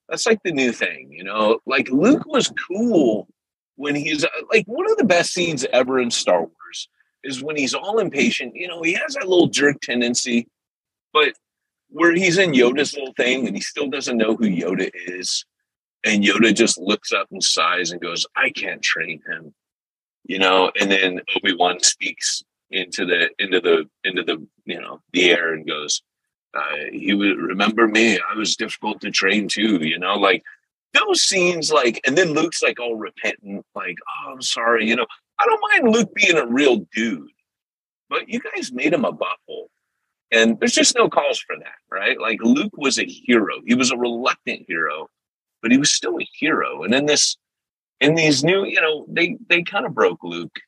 That's 0.10 0.26
like 0.26 0.40
the 0.44 0.52
new 0.52 0.72
thing, 0.72 1.12
you 1.12 1.24
know. 1.24 1.60
Like 1.66 1.90
Luke 1.90 2.26
was 2.26 2.52
cool 2.68 3.28
when 3.76 3.96
he's 3.96 4.26
like 4.52 4.66
one 4.66 4.90
of 4.90 4.98
the 4.98 5.04
best 5.04 5.34
scenes 5.34 5.66
ever 5.74 6.00
in 6.00 6.12
Star 6.12 6.40
Wars 6.40 6.90
is 7.24 7.42
when 7.42 7.56
he's 7.56 7.74
all 7.74 8.00
impatient. 8.00 8.56
You 8.56 8.68
know, 8.68 8.82
he 8.82 8.94
has 8.94 9.14
that 9.14 9.28
little 9.28 9.48
jerk 9.48 9.82
tendency, 9.82 10.48
but 11.14 11.34
where 11.90 12.14
he's 12.14 12.38
in 12.38 12.52
Yoda's 12.52 12.94
little 12.94 13.14
thing 13.14 13.48
and 13.48 13.56
he 13.56 13.62
still 13.62 13.90
doesn't 13.90 14.18
know 14.18 14.36
who 14.36 14.46
Yoda 14.46 14.90
is 14.94 15.46
and 16.04 16.24
Yoda 16.24 16.54
just 16.54 16.78
looks 16.78 17.12
up 17.12 17.28
and 17.32 17.44
sighs 17.44 17.92
and 17.92 18.02
goes, 18.02 18.26
I 18.36 18.50
can't 18.50 18.82
train 18.82 19.22
him. 19.26 19.54
You 20.26 20.40
know, 20.40 20.72
and 20.80 20.90
then 20.90 21.22
Obi-Wan 21.36 21.82
speaks 21.82 22.44
into 22.72 23.06
the 23.06 23.30
into 23.40 23.60
the 23.60 23.90
into 24.04 24.24
the 24.24 24.46
you 24.66 24.80
know 24.80 25.02
the 25.12 25.32
air 25.32 25.54
and 25.54 25.68
goes, 25.68 26.02
uh, 26.54 26.76
he 26.92 27.14
would 27.14 27.38
remember 27.38 27.88
me. 27.88 28.18
I 28.18 28.36
was 28.36 28.56
difficult 28.56 29.02
to 29.02 29.12
train 29.12 29.50
too, 29.50 29.86
you 29.86 30.00
know, 30.00 30.16
like 30.16 30.44
those 30.94 31.22
scenes 31.22 31.72
like 31.72 32.00
and 32.06 32.18
then 32.18 32.34
Luke's 32.34 32.62
like 32.62 32.80
all 32.80 32.96
repentant, 32.96 33.66
like, 33.76 33.96
oh 34.08 34.34
I'm 34.34 34.42
sorry, 34.42 34.88
you 34.88 34.96
know. 34.96 35.08
I 35.40 35.46
don't 35.46 35.62
mind 35.72 35.96
Luke 35.96 36.14
being 36.14 36.38
a 36.38 36.46
real 36.46 36.86
dude, 36.96 37.32
but 38.10 38.30
you 38.30 38.40
guys 38.40 38.72
made 38.72 38.94
him 38.94 39.04
a 39.04 39.12
butthole. 39.12 39.68
And 40.32 40.60
there's 40.60 40.74
just 40.74 40.96
no 40.96 41.10
cause 41.10 41.40
for 41.40 41.56
that, 41.58 41.76
right? 41.92 42.20
Like 42.20 42.40
Luke 42.42 42.78
was 42.78 42.98
a 43.00 43.06
hero. 43.06 43.56
He 43.66 43.76
was 43.76 43.92
a 43.92 43.98
reluctant 43.98 44.66
hero 44.68 45.10
but 45.64 45.72
he 45.72 45.78
was 45.80 45.90
still 45.90 46.20
a 46.20 46.28
hero. 46.34 46.84
And 46.84 46.94
in 46.94 47.08
this, 47.08 47.38
in 48.00 48.14
these 48.14 48.44
new, 48.44 48.66
you 48.66 48.82
know, 48.82 49.06
they 49.08 49.38
they 49.50 49.64
kind 49.64 49.88
of 49.88 49.96
broke 49.96 50.24
Luke. 50.24 50.60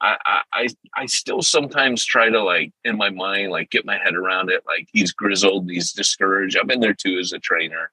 I, 0.00 0.42
I 0.52 0.68
I 0.94 1.06
still 1.06 1.42
sometimes 1.42 2.04
try 2.04 2.28
to 2.30 2.40
like 2.40 2.70
in 2.84 2.96
my 2.96 3.10
mind 3.10 3.50
like 3.50 3.70
get 3.70 3.86
my 3.86 3.98
head 3.98 4.14
around 4.14 4.50
it. 4.50 4.62
Like 4.64 4.86
he's 4.92 5.12
grizzled, 5.12 5.68
he's 5.68 5.92
discouraged. 5.92 6.56
I've 6.56 6.68
been 6.68 6.78
there 6.78 6.94
too 6.94 7.18
as 7.18 7.32
a 7.32 7.40
trainer. 7.40 7.90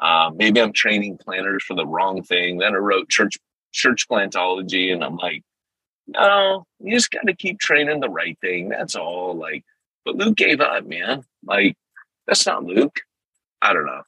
Um, 0.00 0.36
maybe 0.36 0.60
I'm 0.60 0.72
training 0.72 1.18
planners 1.18 1.62
for 1.62 1.74
the 1.74 1.86
wrong 1.86 2.22
thing. 2.22 2.58
Then 2.58 2.74
I 2.74 2.78
wrote 2.78 3.08
church 3.08 3.38
church 3.72 4.08
plantology, 4.08 4.92
and 4.92 5.04
I'm 5.04 5.16
like, 5.16 5.42
no, 6.06 6.64
you 6.80 6.94
just 6.94 7.10
got 7.10 7.26
to 7.26 7.34
keep 7.34 7.60
training 7.60 8.00
the 8.00 8.08
right 8.08 8.38
thing. 8.40 8.68
That's 8.70 8.94
all. 8.94 9.36
Like, 9.36 9.64
but 10.04 10.16
Luke 10.16 10.36
gave 10.36 10.60
up, 10.60 10.84
man. 10.86 11.24
Like, 11.44 11.76
that's 12.26 12.46
not 12.46 12.64
Luke. 12.64 13.00
I 13.62 13.72
don't 13.72 13.86
know. 13.86 14.02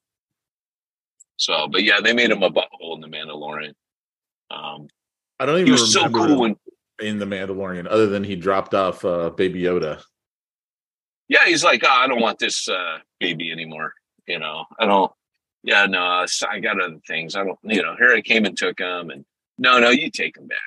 So, 1.37 1.69
but 1.69 1.83
yeah, 1.83 2.01
they 2.03 2.13
made 2.13 2.31
him 2.31 2.43
a 2.43 2.51
butthole 2.51 2.95
in 2.95 3.01
the 3.01 3.09
Mandalorian. 3.09 3.75
Um, 4.51 4.89
I 5.39 5.47
don't 5.47 5.57
even 5.57 5.67
he 5.67 5.73
was 5.73 5.95
remember 5.95 6.19
so 6.21 6.27
cool 6.27 6.41
when, 6.41 6.57
in 7.01 7.19
the 7.19 7.27
Mandalorian, 7.27 7.87
other 7.91 8.07
than 8.07 8.23
he 8.23 8.37
dropped 8.37 8.75
off 8.75 9.05
uh, 9.05 9.31
Baby 9.31 9.63
Yoda. 9.63 10.03
Yeah, 11.29 11.45
he's 11.47 11.65
like, 11.65 11.83
oh, 11.85 11.91
I 11.91 12.07
don't 12.07 12.21
want 12.21 12.39
this 12.39 12.69
uh, 12.69 12.99
baby 13.19 13.51
anymore. 13.51 13.95
You 14.27 14.39
know, 14.39 14.67
I 14.79 14.87
don't. 14.87 15.11
Yeah, 15.63 15.87
no, 15.87 16.27
I 16.49 16.61
got 16.61 16.81
other 16.81 16.99
things. 17.07 17.37
I 17.37 17.45
don't, 17.45 17.59
you 17.63 17.83
know, 17.83 17.95
here 17.97 18.13
I 18.13 18.21
came 18.21 18.45
and 18.45 18.57
took 18.57 18.79
them, 18.79 19.11
and 19.11 19.25
no, 19.59 19.79
no, 19.79 19.91
you 19.91 20.11
take 20.11 20.35
them 20.35 20.49
back. 20.49 20.59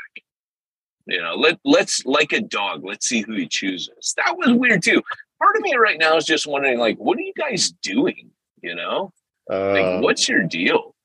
You 1.06 1.22
know, 1.22 1.36
let 1.36 1.60
let's 1.64 2.06
like 2.06 2.32
a 2.32 2.42
dog. 2.42 2.84
Let's 2.84 3.08
see 3.08 3.22
who 3.22 3.34
he 3.34 3.48
chooses. 3.48 4.14
That 4.18 4.36
was 4.38 4.54
weird 4.54 4.84
too. 4.84 5.04
Part 5.40 5.56
of 5.58 5.62
me 5.62 5.76
right 5.76 6.00
now 6.00 6.16
is 6.16 6.26
just 6.26 6.48
wondering, 6.48 6.80
like, 6.80 6.98
what 6.98 7.18
are 7.18 7.22
you 7.22 7.34
guys 7.38 7.72
doing? 7.84 8.32
You 8.62 8.76
know, 8.76 9.12
uh, 9.52 9.72
like, 9.72 10.02
what's 10.02 10.28
your 10.28 10.44
deal? 10.44 10.96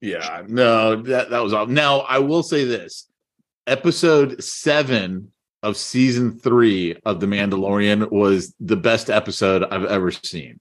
Yeah, 0.00 0.42
no, 0.46 0.96
that 1.02 1.30
that 1.30 1.42
was 1.42 1.52
all. 1.52 1.66
Now 1.66 2.00
I 2.00 2.20
will 2.20 2.42
say 2.42 2.64
this: 2.64 3.06
episode 3.66 4.42
seven 4.42 5.32
of 5.62 5.76
season 5.76 6.38
three 6.38 6.96
of 7.04 7.20
The 7.20 7.26
Mandalorian 7.26 8.10
was 8.10 8.54
the 8.60 8.76
best 8.76 9.10
episode 9.10 9.64
I've 9.64 9.86
ever 9.86 10.10
seen. 10.10 10.60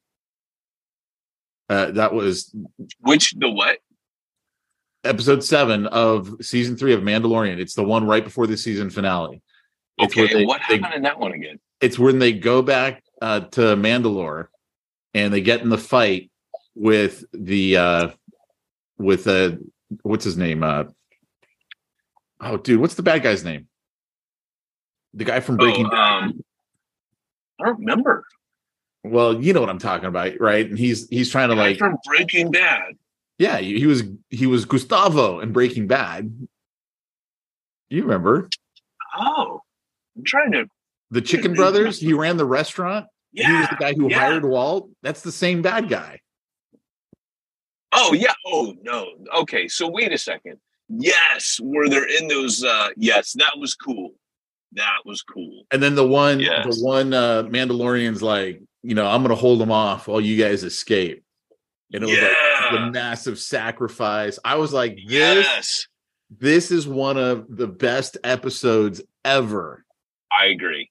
Uh, 1.73 1.89
that 1.89 2.13
was 2.13 2.55
which 2.99 3.33
the 3.35 3.49
what? 3.49 3.79
Episode 5.03 5.43
seven 5.43 5.87
of 5.87 6.37
season 6.39 6.77
three 6.77 6.93
of 6.93 7.01
Mandalorian. 7.01 7.59
It's 7.59 7.73
the 7.73 7.83
one 7.83 8.05
right 8.05 8.23
before 8.23 8.45
the 8.45 8.55
season 8.55 8.91
finale. 8.91 9.41
It's 9.97 10.15
okay, 10.15 10.31
they, 10.31 10.45
what 10.45 10.61
happened 10.61 10.87
they, 10.91 10.97
in 10.97 11.01
that 11.01 11.19
one 11.19 11.31
again? 11.31 11.59
It's 11.81 11.97
when 11.97 12.19
they 12.19 12.31
go 12.31 12.61
back 12.61 13.03
uh, 13.23 13.39
to 13.41 13.61
Mandalore 13.75 14.47
and 15.15 15.33
they 15.33 15.41
get 15.41 15.61
in 15.61 15.69
the 15.69 15.77
fight 15.79 16.29
with 16.75 17.25
the 17.33 17.77
uh 17.77 18.09
with 18.99 19.25
uh 19.27 19.53
what's 20.03 20.25
his 20.25 20.37
name? 20.37 20.61
Uh 20.61 20.83
oh 22.39 22.57
dude, 22.57 22.79
what's 22.79 22.95
the 22.95 23.03
bad 23.03 23.23
guy's 23.23 23.43
name? 23.43 23.67
The 25.15 25.23
guy 25.23 25.39
from 25.39 25.57
Breaking 25.57 25.87
oh, 25.87 25.89
Bad. 25.89 26.23
Um, 26.23 26.43
I 27.59 27.65
don't 27.65 27.79
remember. 27.79 28.25
Well, 29.03 29.41
you 29.41 29.53
know 29.53 29.59
what 29.59 29.69
I'm 29.69 29.79
talking 29.79 30.07
about, 30.07 30.39
right? 30.39 30.67
And 30.67 30.77
he's 30.77 31.09
he's 31.09 31.29
trying 31.29 31.49
to 31.49 31.55
like 31.55 31.77
from 31.77 31.97
Breaking 32.05 32.51
Bad. 32.51 32.93
Yeah, 33.37 33.57
he 33.57 33.85
was 33.85 34.03
he 34.29 34.47
was 34.47 34.65
Gustavo 34.65 35.39
in 35.39 35.51
Breaking 35.51 35.87
Bad. 35.87 36.47
You 37.89 38.03
remember? 38.03 38.49
Oh, 39.17 39.61
I'm 40.15 40.23
trying 40.23 40.51
to. 40.53 40.67
The 41.11 41.21
Chicken 41.21 41.53
Brothers. 41.53 41.99
He 41.99 42.13
ran 42.13 42.37
the 42.37 42.45
restaurant. 42.45 43.07
Yeah, 43.33 43.47
he 43.47 43.59
was 43.59 43.69
the 43.69 43.75
guy 43.75 43.93
who 43.93 44.09
yeah. 44.09 44.19
hired 44.19 44.45
Walt. 44.45 44.89
That's 45.01 45.21
the 45.21 45.31
same 45.31 45.61
bad 45.61 45.89
guy. 45.89 46.19
Oh 47.91 48.13
yeah. 48.13 48.33
Oh 48.45 48.73
no. 48.81 49.07
Okay. 49.41 49.67
So 49.67 49.87
wait 49.87 50.11
a 50.11 50.17
second. 50.17 50.57
Yes, 50.89 51.59
were 51.61 51.89
there 51.89 52.07
in 52.07 52.27
those? 52.27 52.63
uh 52.63 52.89
Yes, 52.97 53.33
that 53.33 53.57
was 53.57 53.75
cool. 53.75 54.13
That 54.73 54.99
was 55.05 55.21
cool. 55.21 55.65
And 55.71 55.81
then 55.81 55.95
the 55.95 56.07
one, 56.07 56.39
yes. 56.39 56.65
the 56.65 56.83
one 56.83 57.13
uh 57.13 57.43
Mandalorian's 57.43 58.21
like, 58.21 58.61
you 58.83 58.95
know, 58.95 59.07
I'm 59.07 59.21
gonna 59.21 59.35
hold 59.35 59.59
them 59.59 59.71
off 59.71 60.07
while 60.07 60.21
you 60.21 60.41
guys 60.41 60.63
escape. 60.63 61.23
And 61.93 62.03
it 62.03 62.07
was 62.07 62.17
yeah. 62.17 62.33
like 62.71 62.71
the 62.71 62.91
massive 62.91 63.39
sacrifice. 63.39 64.39
I 64.43 64.55
was 64.55 64.73
like, 64.73 64.95
this, 65.07 65.45
yes. 65.45 65.87
this 66.29 66.71
is 66.71 66.87
one 66.87 67.17
of 67.17 67.45
the 67.49 67.67
best 67.67 68.17
episodes 68.23 69.01
ever. 69.23 69.85
I 70.37 70.47
agree. 70.47 70.89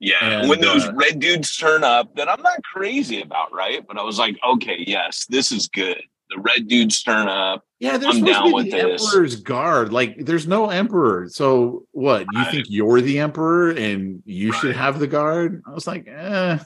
Yeah, 0.00 0.16
and, 0.22 0.48
when 0.48 0.60
those 0.60 0.86
uh, 0.86 0.92
red 0.94 1.20
dudes 1.20 1.54
turn 1.56 1.84
up, 1.84 2.16
that 2.16 2.28
I'm 2.28 2.42
not 2.42 2.62
crazy 2.64 3.20
about, 3.20 3.52
right? 3.52 3.86
But 3.86 3.98
I 3.98 4.02
was 4.02 4.18
like, 4.18 4.36
okay, 4.42 4.82
yes, 4.86 5.26
this 5.28 5.52
is 5.52 5.68
good. 5.68 6.00
The 6.30 6.38
red 6.38 6.68
dudes 6.68 7.02
turn 7.02 7.28
up. 7.28 7.64
Yeah, 7.80 7.98
there's 7.98 8.16
I'm 8.16 8.24
down 8.24 8.52
with 8.52 8.70
the 8.70 8.82
this. 8.82 9.06
Emperor's 9.06 9.36
guard. 9.36 9.92
Like, 9.92 10.16
there's 10.24 10.46
no 10.46 10.70
emperor. 10.70 11.28
So 11.28 11.84
what? 11.92 12.26
You 12.32 12.44
think 12.46 12.66
you're 12.68 13.00
the 13.00 13.18
emperor 13.18 13.70
and 13.70 14.22
you 14.24 14.52
right. 14.52 14.60
should 14.60 14.76
have 14.76 15.00
the 15.00 15.06
guard? 15.06 15.62
I 15.66 15.72
was 15.72 15.86
like, 15.86 16.06
eh. 16.08 16.58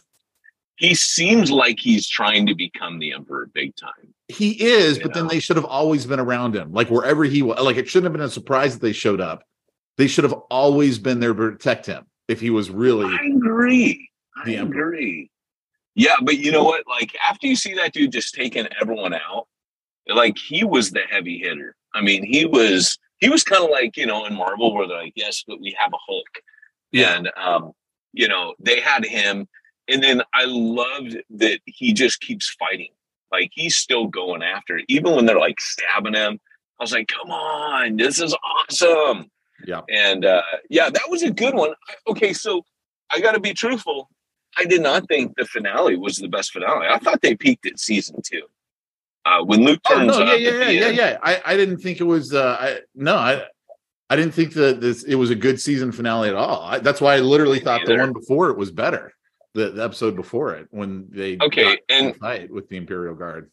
He 0.76 0.95
seems 0.95 1.50
like 1.50 1.78
he's 1.78 2.09
trying 2.09 2.47
to 2.47 2.54
become 2.54 2.99
the 2.99 3.12
emperor 3.12 3.49
big 3.52 3.76
time. 3.76 4.14
He 4.28 4.62
is, 4.62 4.99
but 4.99 5.14
know? 5.14 5.21
then 5.21 5.28
they 5.28 5.38
should 5.38 5.57
have 5.57 5.64
always 5.64 6.07
been 6.07 6.19
around 6.19 6.57
him. 6.57 6.73
Like 6.73 6.90
wherever 6.90 7.25
he 7.25 7.43
was, 7.43 7.61
like 7.61 7.76
it 7.76 7.88
shouldn't 7.88 8.07
have 8.07 8.12
been 8.12 8.26
a 8.26 8.31
surprise 8.31 8.75
that 8.75 8.83
they 8.83 8.93
showed 8.93 9.21
up. 9.21 9.44
They 9.96 10.09
should 10.09 10.25
have 10.25 10.33
always 10.51 10.99
been 10.99 11.20
there 11.20 11.33
to 11.33 11.35
protect 11.35 11.87
him 11.87 12.07
if 12.27 12.40
he 12.40 12.51
was 12.51 12.70
really. 12.70 13.07
I 13.07 13.27
agree. 13.37 14.11
I 14.44 14.51
agree. 14.53 15.31
Yeah, 15.94 16.16
but 16.22 16.38
you 16.38 16.51
know 16.51 16.64
what? 16.64 16.85
Like 16.88 17.14
after 17.29 17.46
you 17.46 17.57
see 17.57 17.75
that 17.75 17.92
dude 17.92 18.12
just 18.12 18.35
taking 18.35 18.66
everyone 18.81 19.14
out, 19.14 19.46
like 20.09 20.37
he 20.37 20.64
was 20.64 20.90
the 20.90 21.03
heavy 21.09 21.38
hitter. 21.38 21.77
I 21.92 22.01
mean, 22.01 22.25
he 22.25 22.44
was 22.44 22.99
he 23.18 23.29
was 23.29 23.44
kind 23.44 23.62
of 23.62 23.70
like 23.70 23.96
you 23.96 24.07
know 24.07 24.27
in 24.27 24.35
Marvel 24.35 24.75
where 24.75 24.88
they're 24.88 25.03
like, 25.05 25.12
yes, 25.14 25.44
but 25.46 25.61
we 25.61 25.77
have 25.79 25.92
a 25.92 25.99
Hulk, 26.07 26.27
yeah. 26.90 27.16
and 27.16 27.31
um, 27.37 27.72
you 28.12 28.27
know 28.27 28.55
they 28.59 28.81
had 28.81 29.05
him, 29.05 29.46
and 29.88 30.03
then 30.03 30.23
I 30.33 30.44
loved 30.47 31.16
that 31.31 31.61
he 31.66 31.92
just 31.92 32.20
keeps 32.20 32.55
fighting. 32.59 32.90
Like 33.33 33.51
he's 33.53 33.77
still 33.77 34.07
going 34.07 34.42
after 34.42 34.79
it, 34.79 34.85
even 34.88 35.14
when 35.14 35.27
they're 35.27 35.38
like 35.38 35.61
stabbing 35.61 36.14
him. 36.14 36.40
I 36.79 36.83
was 36.83 36.92
like, 36.92 37.09
come 37.09 37.31
on, 37.31 37.97
this 37.97 38.20
is 38.20 38.35
awesome. 38.44 39.31
Yeah. 39.66 39.83
And 39.88 40.25
uh, 40.25 40.42
yeah, 40.68 40.90
that 40.90 41.09
was 41.09 41.23
a 41.23 41.31
good 41.31 41.55
one. 41.55 41.73
Okay, 42.07 42.33
so 42.33 42.64
I 43.11 43.20
got 43.20 43.33
to 43.33 43.40
be 43.40 43.55
truthful. 43.55 44.11
I 44.57 44.64
did 44.64 44.83
not 44.83 45.09
think 45.09 45.37
the 45.37 45.44
finale 45.44 45.97
was 45.97 46.16
the 46.16 46.29
best 46.29 46.53
finale. 46.53 46.87
I 46.88 46.99
thought 46.99 47.23
they 47.23 47.37
peaked 47.37 47.66
at 47.66 47.79
season 47.79 48.20
two. 48.25 48.42
Uh, 49.25 49.42
when 49.42 49.64
Luke 49.64 49.81
turns 49.88 50.14
oh, 50.14 50.25
no, 50.25 50.35
yeah, 50.35 50.51
yeah, 50.51 50.68
yeah, 50.68 50.70
yeah, 50.70 50.88
yeah. 50.90 51.18
I, 51.23 51.40
I 51.47 51.57
didn't 51.57 51.79
think 51.79 52.01
it 52.01 52.05
was. 52.05 52.35
Uh, 52.35 52.57
I 52.61 52.81
no, 52.94 53.16
I 53.16 53.44
I 54.11 54.16
didn't 54.16 54.33
think 54.33 54.53
that 54.55 54.81
this 54.81 55.03
it 55.05 55.14
was 55.14 55.31
a 55.31 55.35
good 55.35 55.61
season 55.61 55.92
finale 55.92 56.29
at 56.29 56.35
all. 56.35 56.62
I, 56.62 56.79
that's 56.79 57.01
why 57.01 57.14
I 57.14 57.20
literally 57.20 57.59
thought 57.59 57.87
the 57.87 57.97
one 57.97 58.12
before 58.12 58.51
it 58.51 58.59
was 58.59 58.70
better. 58.70 59.14
The, 59.55 59.71
the 59.71 59.85
episode 59.85 60.17
before 60.17 60.55
it 60.55 60.67
when 60.71 61.07
they 61.11 61.38
okay 61.40 61.79
and 61.88 62.17
fight 62.17 62.51
with 62.51 62.69
the 62.69 62.77
Imperial 62.77 63.14
Guard. 63.14 63.51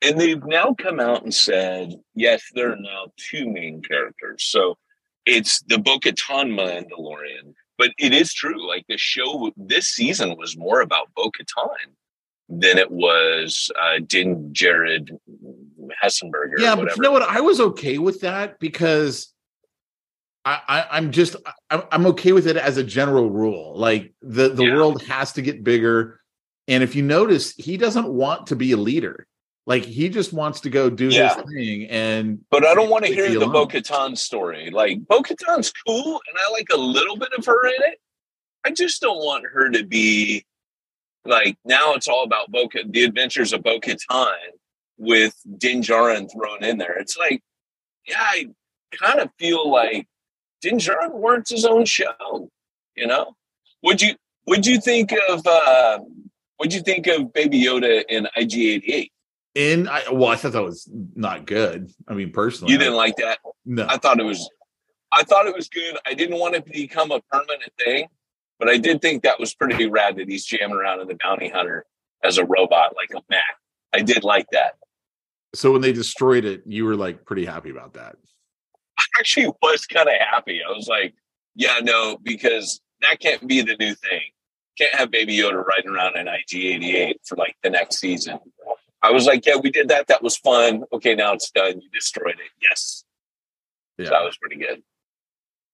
And 0.00 0.18
they've 0.18 0.42
now 0.42 0.74
come 0.74 1.00
out 1.00 1.22
and 1.22 1.34
said, 1.34 1.92
yes, 2.14 2.44
there 2.54 2.72
are 2.72 2.76
now 2.76 3.08
two 3.16 3.50
main 3.50 3.82
characters. 3.82 4.44
So 4.44 4.78
it's 5.26 5.60
the 5.64 5.78
Bo 5.78 5.98
Katan 5.98 6.54
Mandalorian. 6.54 7.52
But 7.76 7.90
it 7.98 8.14
is 8.14 8.32
true. 8.32 8.66
Like 8.66 8.84
the 8.88 8.96
show 8.96 9.52
this 9.56 9.88
season 9.88 10.36
was 10.38 10.56
more 10.56 10.80
about 10.80 11.12
Bo 11.14 11.30
Katan 11.30 11.92
than 12.48 12.78
it 12.78 12.90
was 12.90 13.70
uh, 13.80 13.98
Din 14.06 14.50
Djarin 14.52 15.18
Hessenberger. 16.02 16.58
Yeah, 16.58 16.74
but 16.74 16.96
you 16.96 17.02
know 17.02 17.12
what? 17.12 17.22
I 17.22 17.40
was 17.40 17.60
okay 17.60 17.98
with 17.98 18.22
that 18.22 18.58
because 18.58 19.32
I, 20.48 20.86
I, 20.90 20.98
am 20.98 21.12
just 21.12 21.36
I'm 21.70 22.06
okay 22.06 22.32
with 22.32 22.46
it 22.46 22.56
as 22.56 22.78
a 22.78 22.84
general 22.84 23.28
rule. 23.28 23.76
Like 23.76 24.14
the 24.22 24.48
the 24.48 24.64
yeah. 24.64 24.74
world 24.74 25.02
has 25.02 25.32
to 25.32 25.42
get 25.42 25.62
bigger, 25.62 26.20
and 26.66 26.82
if 26.82 26.96
you 26.96 27.02
notice, 27.02 27.54
he 27.54 27.76
doesn't 27.76 28.08
want 28.08 28.46
to 28.46 28.56
be 28.56 28.72
a 28.72 28.76
leader. 28.76 29.26
Like 29.66 29.84
he 29.84 30.08
just 30.08 30.32
wants 30.32 30.60
to 30.60 30.70
go 30.70 30.88
do 30.88 31.08
yeah. 31.08 31.34
his 31.34 31.44
thing. 31.52 31.88
And 31.90 32.40
but 32.50 32.66
I 32.66 32.74
don't 32.74 32.88
want 32.88 33.04
to 33.04 33.12
hear 33.12 33.28
the 33.38 33.46
Bo 33.46 33.66
Katan 33.66 34.16
story. 34.16 34.70
Like 34.70 35.06
Bo 35.06 35.20
Katan's 35.20 35.70
cool, 35.86 36.20
and 36.28 36.38
I 36.38 36.50
like 36.52 36.68
a 36.72 36.78
little 36.78 37.18
bit 37.18 37.32
of 37.36 37.44
her 37.44 37.66
in 37.66 37.82
it. 37.92 38.00
I 38.64 38.70
just 38.70 39.02
don't 39.02 39.18
want 39.18 39.44
her 39.52 39.68
to 39.70 39.84
be 39.84 40.46
like 41.26 41.58
now. 41.66 41.92
It's 41.92 42.08
all 42.08 42.24
about 42.24 42.50
Bo 42.50 42.68
the 42.86 43.04
adventures 43.04 43.52
of 43.52 43.62
Bo 43.62 43.80
Katan 43.80 44.32
with 44.96 45.34
Din 45.58 45.82
Djarin 45.82 46.32
thrown 46.32 46.64
in 46.64 46.78
there. 46.78 46.98
It's 46.98 47.18
like, 47.18 47.42
yeah, 48.06 48.16
I 48.18 48.46
kind 48.92 49.20
of 49.20 49.28
feel 49.38 49.70
like 49.70 50.08
Din 50.60 50.78
Djarin 50.78 51.12
warrants 51.12 51.50
his 51.50 51.64
own 51.64 51.84
show. 51.84 52.50
You 52.96 53.06
know, 53.06 53.36
would 53.82 54.02
you 54.02 54.14
would 54.46 54.66
you 54.66 54.80
think 54.80 55.12
of 55.28 55.46
uh, 55.46 56.00
would 56.58 56.72
you 56.72 56.80
think 56.80 57.06
of 57.06 57.32
Baby 57.32 57.62
Yoda 57.62 58.04
in 58.08 58.26
IG88? 58.36 59.10
in 59.58 59.88
I, 59.88 60.04
well, 60.12 60.28
I 60.28 60.36
thought 60.36 60.52
that 60.52 60.62
was 60.62 60.88
not 61.16 61.44
good. 61.44 61.90
I 62.06 62.14
mean, 62.14 62.30
personally, 62.30 62.72
you 62.72 62.78
didn't 62.78 62.94
like 62.94 63.16
that. 63.16 63.38
No, 63.66 63.86
I 63.88 63.96
thought 63.98 64.20
it 64.20 64.24
was. 64.24 64.48
I 65.10 65.24
thought 65.24 65.46
it 65.46 65.54
was 65.54 65.68
good. 65.68 65.96
I 66.06 66.14
didn't 66.14 66.38
want 66.38 66.54
it 66.54 66.66
to 66.66 66.72
become 66.72 67.10
a 67.10 67.20
permanent 67.32 67.72
thing, 67.82 68.06
but 68.58 68.68
I 68.68 68.76
did 68.76 69.02
think 69.02 69.22
that 69.24 69.40
was 69.40 69.54
pretty 69.54 69.86
rad 69.86 70.16
that 70.16 70.28
he's 70.28 70.44
jamming 70.44 70.76
around 70.76 71.00
in 71.00 71.08
the 71.08 71.16
bounty 71.22 71.48
hunter 71.48 71.86
as 72.22 72.38
a 72.38 72.44
robot, 72.44 72.94
like 72.94 73.10
a 73.16 73.24
Mac. 73.30 73.42
I 73.92 74.00
did 74.00 74.22
like 74.22 74.46
that. 74.52 74.74
So 75.54 75.72
when 75.72 75.80
they 75.80 75.92
destroyed 75.92 76.44
it, 76.44 76.62
you 76.66 76.84
were 76.84 76.94
like 76.94 77.24
pretty 77.24 77.44
happy 77.44 77.70
about 77.70 77.94
that. 77.94 78.16
I 79.18 79.20
actually 79.20 79.52
was 79.62 79.84
kind 79.86 80.08
of 80.08 80.14
happy. 80.30 80.60
I 80.66 80.70
was 80.70 80.86
like, 80.86 81.14
yeah, 81.54 81.80
no, 81.82 82.18
because 82.22 82.80
that 83.00 83.18
can't 83.18 83.46
be 83.48 83.62
the 83.62 83.76
new 83.76 83.94
thing. 83.94 84.22
Can't 84.78 84.94
have 84.94 85.10
Baby 85.10 85.36
Yoda 85.36 85.64
riding 85.64 85.90
around 85.90 86.16
in 86.16 86.26
IG88 86.26 87.14
for 87.26 87.36
like 87.36 87.56
the 87.64 87.70
next 87.70 87.98
season. 87.98 88.38
I 89.02 89.10
was 89.10 89.26
like, 89.26 89.44
yeah, 89.44 89.56
we 89.56 89.70
did 89.70 89.88
that. 89.88 90.06
That 90.06 90.22
was 90.22 90.36
fun. 90.36 90.84
Okay, 90.92 91.16
now 91.16 91.32
it's 91.32 91.50
done. 91.50 91.80
You 91.80 91.88
destroyed 91.92 92.34
it. 92.34 92.50
Yes. 92.62 93.04
Yeah. 93.96 94.06
So 94.06 94.10
that 94.12 94.24
was 94.24 94.36
pretty 94.36 94.56
good. 94.56 94.82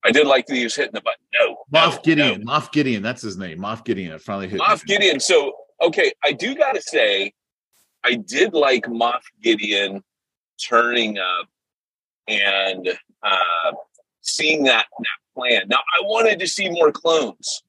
I 0.04 0.10
did 0.10 0.26
like 0.26 0.46
that 0.46 0.54
he 0.54 0.64
was 0.64 0.74
hitting 0.74 0.92
the 0.94 1.02
button. 1.02 1.24
No. 1.38 1.56
Moff 1.72 1.96
no, 1.96 2.02
Gideon. 2.02 2.44
No. 2.44 2.52
Moff 2.52 2.72
Gideon. 2.72 3.02
That's 3.02 3.22
his 3.22 3.36
name. 3.36 3.58
Moff 3.58 3.84
Gideon. 3.84 4.12
I 4.12 4.18
finally 4.18 4.48
hit 4.48 4.60
Moff 4.60 4.84
Gideon. 4.84 5.20
So, 5.20 5.52
okay, 5.82 6.12
I 6.22 6.32
do 6.32 6.54
got 6.54 6.74
to 6.74 6.82
say, 6.82 7.32
I 8.04 8.16
did 8.16 8.54
like 8.54 8.84
Moff 8.84 9.22
Gideon 9.42 10.02
turning 10.62 11.18
up 11.18 11.48
and 12.28 12.88
uh, 13.22 13.72
seeing 14.20 14.64
that, 14.64 14.86
that 14.98 15.34
plan. 15.34 15.62
Now, 15.68 15.78
I 15.78 16.02
wanted 16.02 16.38
to 16.40 16.46
see 16.46 16.68
more 16.68 16.92
clones. 16.92 17.62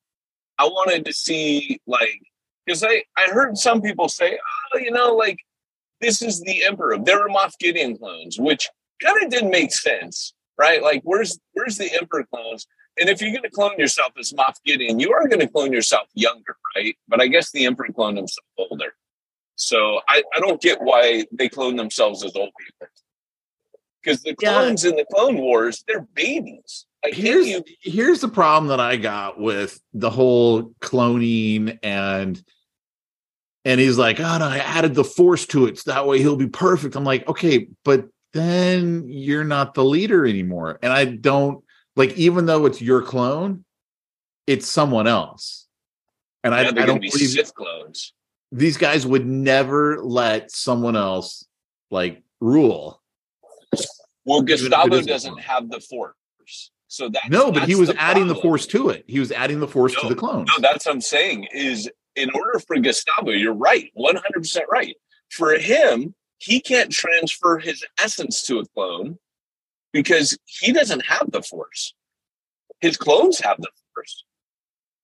I 0.58 0.66
wanted 0.66 1.06
to 1.06 1.14
see, 1.14 1.80
like, 1.86 2.22
because 2.66 2.84
I, 2.84 3.04
I 3.18 3.28
heard 3.32 3.58
some 3.58 3.82
people 3.82 4.10
say, 4.10 4.38
oh, 4.74 4.78
you 4.80 4.92
know, 4.92 5.14
like 5.14 5.38
this 6.02 6.22
is 6.22 6.42
the 6.42 6.64
Emperor. 6.64 6.98
There 6.98 7.20
were 7.20 7.30
Moff 7.30 7.54
Gideon 7.60 7.98
clones, 7.98 8.40
which 8.40 8.70
kind 9.02 9.22
of 9.24 9.30
didn't 9.30 9.52
make 9.52 9.72
sense, 9.72 10.34
right? 10.58 10.82
Like, 10.82 11.02
where's 11.04 11.38
where's 11.54 11.78
the 11.78 11.92
Emperor 11.94 12.26
clones? 12.26 12.68
And 13.00 13.10
if 13.10 13.22
you're 13.22 13.32
going 13.32 13.44
to 13.44 13.50
clone 13.50 13.78
yourself 13.78 14.14
as 14.18 14.32
Moff 14.32 14.56
Gideon, 14.66 15.00
you 15.00 15.12
are 15.12 15.28
going 15.28 15.42
to 15.42 15.48
clone 15.48 15.74
yourself 15.74 16.08
younger, 16.14 16.56
right? 16.76 16.96
But 17.08 17.22
I 17.22 17.28
guess 17.28 17.52
the 17.52 17.66
Emperor 17.66 17.90
cloned 17.90 18.16
himself 18.16 18.46
older. 18.58 18.94
So 19.56 20.02
I, 20.08 20.24
I 20.34 20.40
don't 20.40 20.62
get 20.62 20.82
why 20.82 21.26
they 21.32 21.50
clone 21.50 21.76
themselves 21.76 22.24
as 22.24 22.36
old 22.36 22.52
people. 22.58 22.88
Because 24.06 24.22
the 24.22 24.36
clones 24.36 24.84
yeah. 24.84 24.92
in 24.92 24.96
the 24.98 25.06
Clone 25.12 25.38
Wars, 25.38 25.84
they're 25.88 26.08
babies. 26.14 26.86
Like, 27.04 27.16
here's 27.16 27.48
you- 27.48 27.64
here's 27.82 28.22
the 28.22 28.28
problem 28.28 28.70
that 28.70 28.80
I 28.80 28.98
got 28.98 29.40
with 29.40 29.80
the 29.94 30.10
whole 30.10 30.74
cloning 30.82 31.80
and 31.82 32.42
and 33.64 33.80
he's 33.80 33.98
like, 33.98 34.20
oh 34.20 34.38
no, 34.38 34.46
I 34.46 34.60
added 34.60 34.94
the 34.94 35.04
force 35.04 35.48
to 35.48 35.66
it. 35.66 35.80
So 35.80 35.92
that 35.92 36.06
way 36.06 36.20
he'll 36.20 36.36
be 36.36 36.48
perfect. 36.48 36.96
I'm 36.96 37.04
like, 37.04 37.28
okay, 37.28 37.68
but 37.84 38.06
then 38.34 39.06
you're 39.08 39.44
not 39.44 39.74
the 39.74 39.84
leader 39.84 40.24
anymore. 40.28 40.78
And 40.84 40.94
I 40.94 41.06
don't 41.06 41.64
like, 41.96 42.14
even 42.16 42.46
though 42.46 42.68
it's 42.68 42.80
your 42.80 43.02
clone, 43.02 43.66
it's 44.46 44.68
someone 44.68 45.08
else. 45.08 45.68
And 46.44 46.54
yeah, 46.54 46.60
I, 46.60 46.84
I 46.84 46.86
don't 46.86 47.00
believe 47.00 47.30
Sith 47.30 47.56
clones. 47.56 48.14
These 48.52 48.78
guys 48.78 49.08
would 49.08 49.26
never 49.26 50.04
let 50.04 50.52
someone 50.52 50.96
else 50.96 51.48
like 51.90 52.22
rule. 52.40 53.02
Well, 54.26 54.42
Gustavo 54.42 55.02
doesn't 55.02 55.40
have 55.40 55.70
the 55.70 55.80
force. 55.80 56.72
So 56.88 57.10
that 57.10 57.30
no, 57.30 57.52
but 57.52 57.64
he 57.64 57.76
was 57.76 57.90
adding 57.90 58.24
problem. 58.24 58.28
the 58.30 58.36
force 58.36 58.68
to 58.68 58.90
it. 58.90 59.04
He 59.08 59.20
was 59.20 59.32
adding 59.32 59.60
the 59.60 59.68
force 59.68 59.94
no, 59.96 60.04
to 60.04 60.10
the 60.10 60.16
clone. 60.16 60.46
No, 60.46 60.60
that's 60.60 60.86
what 60.86 60.96
I'm 60.96 61.02
saying. 61.02 61.48
Is 61.54 61.90
in 62.16 62.30
order 62.32 62.60
for 62.60 62.78
Gustavo, 62.78 63.32
you're 63.32 63.54
right, 63.54 63.92
100% 63.98 64.62
right. 64.70 64.96
For 65.30 65.58
him, 65.58 66.16
he 66.38 66.62
can't 66.62 66.92
transfer 66.92 67.58
his 67.58 67.84
essence 68.00 68.44
to 68.44 68.60
a 68.60 68.66
clone 68.68 69.18
because 69.92 70.38
he 70.46 70.72
doesn't 70.72 71.06
have 71.06 71.32
the 71.32 71.42
force. 71.42 71.94
His 72.80 72.98
clones 72.98 73.40
have 73.40 73.58
the 73.58 73.70
force, 73.94 74.24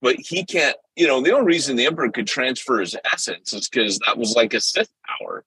but 0.00 0.16
he 0.16 0.44
can't. 0.44 0.76
You 0.96 1.06
know, 1.06 1.20
the 1.20 1.32
only 1.32 1.46
reason 1.46 1.76
the 1.76 1.86
Emperor 1.86 2.10
could 2.10 2.26
transfer 2.26 2.80
his 2.80 2.96
essence 3.12 3.52
is 3.52 3.68
because 3.68 3.98
that 4.06 4.18
was 4.18 4.34
like 4.34 4.54
a 4.54 4.60
Sith 4.60 4.92
power, 5.04 5.44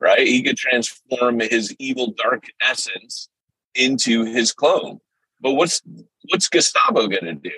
right? 0.00 0.26
He 0.26 0.42
could 0.42 0.56
transform 0.56 1.40
his 1.40 1.74
evil, 1.78 2.14
dark 2.22 2.44
essence 2.60 3.28
into 3.74 4.24
his 4.24 4.52
clone. 4.52 5.00
But 5.40 5.54
what's 5.54 5.82
what's 6.30 6.48
Gustavo 6.48 7.06
gonna 7.08 7.34
do? 7.34 7.50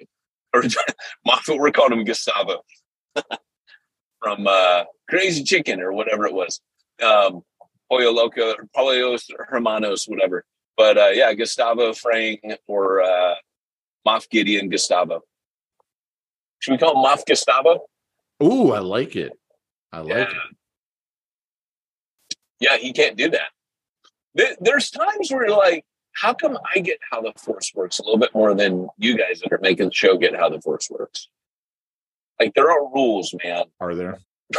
Or 0.54 0.62
Moffat, 1.26 1.58
we're 1.58 1.70
calling 1.70 1.98
him 1.98 2.04
Gustavo. 2.04 2.62
from 4.20 4.46
uh, 4.46 4.84
Crazy 5.08 5.42
Chicken 5.42 5.80
or 5.80 5.92
whatever 5.92 6.26
it 6.26 6.34
was. 6.34 6.60
Um, 7.02 7.42
Pollo 7.90 8.12
Loco, 8.12 8.54
Pollos 8.74 9.26
Hermanos, 9.48 10.04
whatever. 10.06 10.44
But 10.76 10.96
uh, 10.96 11.08
yeah, 11.08 11.34
Gustavo 11.34 11.92
Fring 11.92 12.38
or 12.66 13.02
uh, 13.02 13.34
Moff 14.06 14.28
Gideon 14.30 14.68
Gustavo. 14.68 15.22
Should 16.60 16.72
we 16.72 16.78
call 16.78 16.92
him 16.92 17.04
Moff 17.04 17.24
Gustavo? 17.26 17.86
Ooh, 18.42 18.72
I 18.72 18.78
like 18.78 19.16
it. 19.16 19.32
I 19.92 20.00
like 20.00 20.08
yeah. 20.10 20.22
it. 20.22 20.56
Yeah, 22.60 22.76
he 22.76 22.92
can't 22.92 23.16
do 23.16 23.30
that. 23.30 24.56
There's 24.60 24.90
times 24.90 25.30
where 25.30 25.46
you're 25.46 25.56
like, 25.56 25.84
how 26.12 26.34
come 26.34 26.58
I 26.74 26.80
get 26.80 26.98
how 27.10 27.22
the 27.22 27.32
force 27.36 27.72
works 27.74 27.98
a 27.98 28.02
little 28.02 28.18
bit 28.18 28.34
more 28.34 28.54
than 28.54 28.88
you 28.98 29.16
guys 29.16 29.40
that 29.40 29.52
are 29.52 29.60
making 29.60 29.86
the 29.86 29.94
show 29.94 30.16
get 30.16 30.36
how 30.36 30.48
the 30.48 30.60
force 30.60 30.88
works? 30.90 31.28
Like 32.38 32.54
there 32.54 32.70
are 32.70 32.92
rules, 32.92 33.34
man. 33.42 33.64
Are 33.80 33.94
there? 33.94 34.18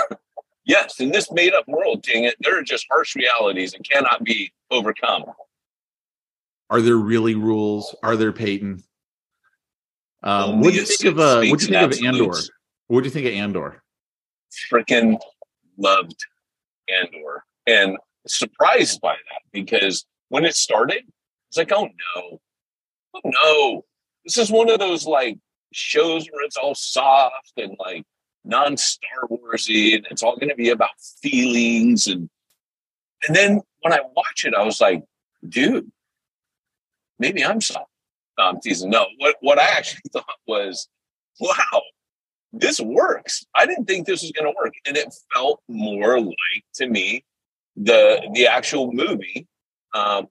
yes, 0.66 1.00
in 1.00 1.12
this 1.12 1.32
made 1.32 1.54
up 1.54 1.68
world, 1.68 2.04
dang 2.04 2.26
it, 2.26 2.36
there 2.40 2.60
are 2.60 2.64
just 2.64 2.86
harsh 2.90 3.16
realities 3.16 3.74
and 3.74 3.88
cannot 3.88 4.24
be 4.24 4.52
overcome. 4.70 5.26
Are 6.70 6.82
there 6.82 6.98
really 6.98 7.36
rules? 7.36 7.96
Are 8.02 8.16
there 8.16 8.32
Peyton? 8.32 8.84
Um, 10.24 10.62
what 10.62 10.74
do 10.74 10.80
you 10.80 10.86
think 10.86 11.06
of 11.06 11.20
uh, 11.20 11.44
what 11.50 11.60
do 11.60 11.66
you 11.66 11.72
think 11.72 11.94
of 11.94 12.06
Andor? 12.06 12.38
What 12.88 13.02
do 13.02 13.06
you 13.06 13.12
think 13.12 13.28
of 13.28 13.34
Andor? 13.34 13.84
Freaking 14.72 15.20
loved 15.78 16.26
Andor 16.90 17.44
and 17.68 17.98
surprised 18.28 19.02
by 19.02 19.14
that 19.14 19.42
because 19.52 20.06
when 20.30 20.46
it 20.46 20.56
started, 20.56 21.04
it's 21.50 21.58
like, 21.58 21.72
oh 21.72 21.90
no, 22.16 22.40
oh 23.16 23.22
no, 23.26 23.86
this 24.26 24.38
is 24.38 24.52
one 24.52 24.70
of 24.70 24.80
those 24.80 25.06
like 25.06 25.38
shows 25.74 26.26
where 26.32 26.46
it's 26.46 26.58
all 26.58 26.76
soft 26.76 27.54
and 27.58 27.76
like 27.80 28.04
non 28.44 28.78
Star 28.78 29.28
Warsy, 29.30 29.96
and 29.96 30.06
it's 30.10 30.24
all 30.24 30.36
going 30.36 30.50
to 30.50 30.56
be 30.56 30.70
about 30.70 31.00
feelings 31.22 32.08
and 32.08 32.30
and 33.28 33.36
then 33.36 33.62
when 33.82 33.94
I 33.94 34.00
watch 34.16 34.46
it, 34.46 34.56
I 34.56 34.64
was 34.64 34.82
like, 34.82 35.04
dude, 35.48 35.92
maybe 37.20 37.44
I'm 37.44 37.62
soft. 37.62 37.90
I'm 38.38 38.60
teasing. 38.60 38.90
No, 38.90 39.06
what 39.18 39.36
what 39.42 39.60
I 39.60 39.66
actually 39.66 40.02
thought 40.14 40.26
was, 40.48 40.88
wow, 41.40 41.82
this 42.54 42.80
works. 42.80 43.46
I 43.56 43.66
didn't 43.66 43.86
think 43.86 44.08
this 44.08 44.22
was 44.22 44.32
going 44.32 44.52
to 44.52 44.58
work, 44.58 44.74
and 44.86 44.98
it 44.98 45.14
felt 45.34 45.62
more 45.68 46.20
like 46.20 46.64
to 46.76 46.88
me 46.88 47.24
the 47.76 48.30
the 48.34 48.48
actual 48.48 48.92
movie 48.92 49.48
um, 49.94 50.28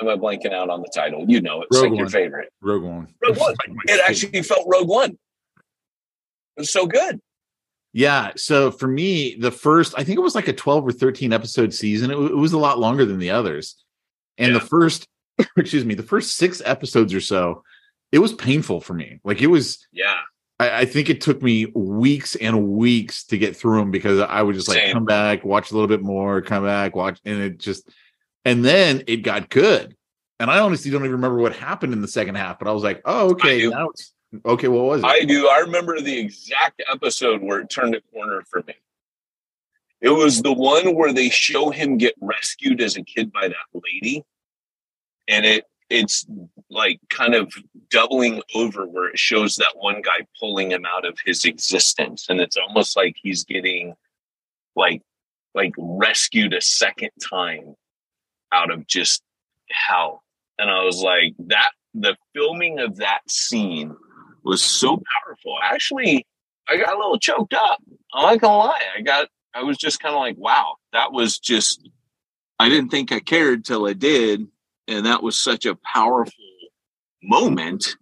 why 0.00 0.12
am 0.12 0.18
I 0.18 0.20
blanking 0.20 0.52
out 0.52 0.70
on 0.70 0.82
the 0.82 0.90
title? 0.94 1.24
You 1.26 1.40
know, 1.40 1.62
it's 1.62 1.80
Rogue 1.80 1.92
like 1.92 1.98
your 1.98 2.08
favorite. 2.08 2.52
Rogue 2.60 2.82
One. 2.82 3.08
Rogue 3.22 3.38
One. 3.38 3.54
it 3.86 4.00
actually 4.06 4.42
felt 4.42 4.66
Rogue 4.66 4.88
One. 4.88 5.10
It 5.10 6.60
was 6.60 6.70
so 6.70 6.86
good. 6.86 7.20
Yeah. 7.92 8.32
So 8.36 8.70
for 8.70 8.86
me, 8.86 9.36
the 9.36 9.50
first, 9.50 9.94
I 9.96 10.04
think 10.04 10.18
it 10.18 10.22
was 10.22 10.34
like 10.34 10.48
a 10.48 10.52
12 10.52 10.86
or 10.86 10.92
13 10.92 11.32
episode 11.32 11.72
season. 11.72 12.10
It, 12.10 12.16
it 12.16 12.36
was 12.36 12.52
a 12.52 12.58
lot 12.58 12.78
longer 12.78 13.04
than 13.04 13.18
the 13.18 13.30
others. 13.30 13.82
And 14.38 14.52
yeah. 14.52 14.58
the 14.58 14.64
first, 14.64 15.06
excuse 15.56 15.84
me, 15.84 15.94
the 15.94 16.02
first 16.02 16.36
six 16.36 16.60
episodes 16.64 17.14
or 17.14 17.20
so, 17.20 17.62
it 18.12 18.18
was 18.18 18.34
painful 18.34 18.80
for 18.80 18.94
me. 18.94 19.20
Like 19.24 19.40
it 19.40 19.46
was, 19.46 19.86
yeah. 19.92 20.20
I, 20.58 20.80
I 20.80 20.84
think 20.84 21.10
it 21.10 21.20
took 21.20 21.42
me 21.42 21.66
weeks 21.66 22.34
and 22.36 22.68
weeks 22.68 23.24
to 23.24 23.38
get 23.38 23.56
through 23.56 23.78
them 23.78 23.90
because 23.90 24.20
I 24.20 24.42
would 24.42 24.54
just 24.54 24.68
like 24.68 24.78
Same. 24.78 24.92
come 24.92 25.04
back, 25.04 25.44
watch 25.44 25.70
a 25.70 25.74
little 25.74 25.88
bit 25.88 26.02
more, 26.02 26.40
come 26.40 26.64
back, 26.64 26.96
watch, 26.96 27.20
and 27.24 27.40
it 27.40 27.58
just, 27.58 27.88
and 28.44 28.64
then 28.64 29.02
it 29.06 29.18
got 29.18 29.50
good. 29.50 29.96
And 30.38 30.50
I 30.50 30.60
honestly 30.60 30.90
don't 30.90 31.02
even 31.02 31.12
remember 31.12 31.38
what 31.38 31.54
happened 31.54 31.92
in 31.92 32.02
the 32.02 32.08
second 32.08 32.34
half, 32.34 32.58
but 32.58 32.68
I 32.68 32.72
was 32.72 32.82
like, 32.82 33.02
oh, 33.04 33.30
okay, 33.30 33.66
now 33.66 33.88
it's 33.88 34.12
okay. 34.44 34.68
What 34.68 34.84
was 34.84 35.02
it? 35.02 35.06
I 35.06 35.20
do. 35.20 35.48
I 35.48 35.60
remember 35.60 36.00
the 36.00 36.18
exact 36.18 36.82
episode 36.92 37.42
where 37.42 37.60
it 37.60 37.70
turned 37.70 37.94
a 37.94 38.00
corner 38.12 38.42
for 38.50 38.62
me. 38.66 38.74
It 40.02 40.10
was 40.10 40.42
the 40.42 40.52
one 40.52 40.94
where 40.94 41.12
they 41.12 41.30
show 41.30 41.70
him 41.70 41.96
get 41.96 42.14
rescued 42.20 42.82
as 42.82 42.96
a 42.96 43.02
kid 43.02 43.32
by 43.32 43.48
that 43.48 43.56
lady. 43.72 44.24
And 45.26 45.46
it 45.46 45.64
it's 45.88 46.26
like 46.70 47.00
kind 47.10 47.34
of 47.34 47.52
doubling 47.90 48.42
over 48.54 48.86
where 48.86 49.08
it 49.08 49.18
shows 49.18 49.56
that 49.56 49.72
one 49.76 50.02
guy 50.02 50.26
pulling 50.38 50.72
him 50.72 50.84
out 50.84 51.06
of 51.06 51.16
his 51.24 51.44
existence. 51.44 52.26
And 52.28 52.40
it's 52.40 52.56
almost 52.56 52.96
like 52.96 53.16
he's 53.20 53.44
getting 53.44 53.94
like 54.74 55.02
like 55.54 55.72
rescued 55.78 56.52
a 56.52 56.60
second 56.60 57.10
time 57.30 57.74
out 58.52 58.70
of 58.70 58.86
just 58.86 59.22
hell. 59.70 60.22
And 60.58 60.70
I 60.70 60.82
was 60.82 61.02
like, 61.02 61.34
that 61.46 61.70
the 61.94 62.16
filming 62.34 62.78
of 62.78 62.96
that 62.96 63.20
scene 63.28 63.96
was 64.44 64.62
so 64.62 65.02
powerful. 65.24 65.56
Actually, 65.62 66.26
I 66.68 66.76
got 66.76 66.94
a 66.94 66.98
little 66.98 67.18
choked 67.18 67.54
up. 67.54 67.82
I'm 68.12 68.22
not 68.22 68.40
gonna 68.40 68.58
lie. 68.58 68.82
I 68.96 69.02
got 69.02 69.28
I 69.54 69.62
was 69.62 69.78
just 69.78 70.00
kind 70.00 70.14
of 70.14 70.20
like, 70.20 70.36
wow, 70.36 70.76
that 70.92 71.12
was 71.12 71.38
just 71.38 71.88
I 72.58 72.68
didn't 72.68 72.90
think 72.90 73.12
I 73.12 73.20
cared 73.20 73.64
till 73.64 73.86
I 73.86 73.92
did. 73.92 74.46
And 74.88 75.06
that 75.06 75.22
was 75.22 75.38
such 75.38 75.66
a 75.66 75.76
powerful 75.76 76.32
moment. 77.22 77.96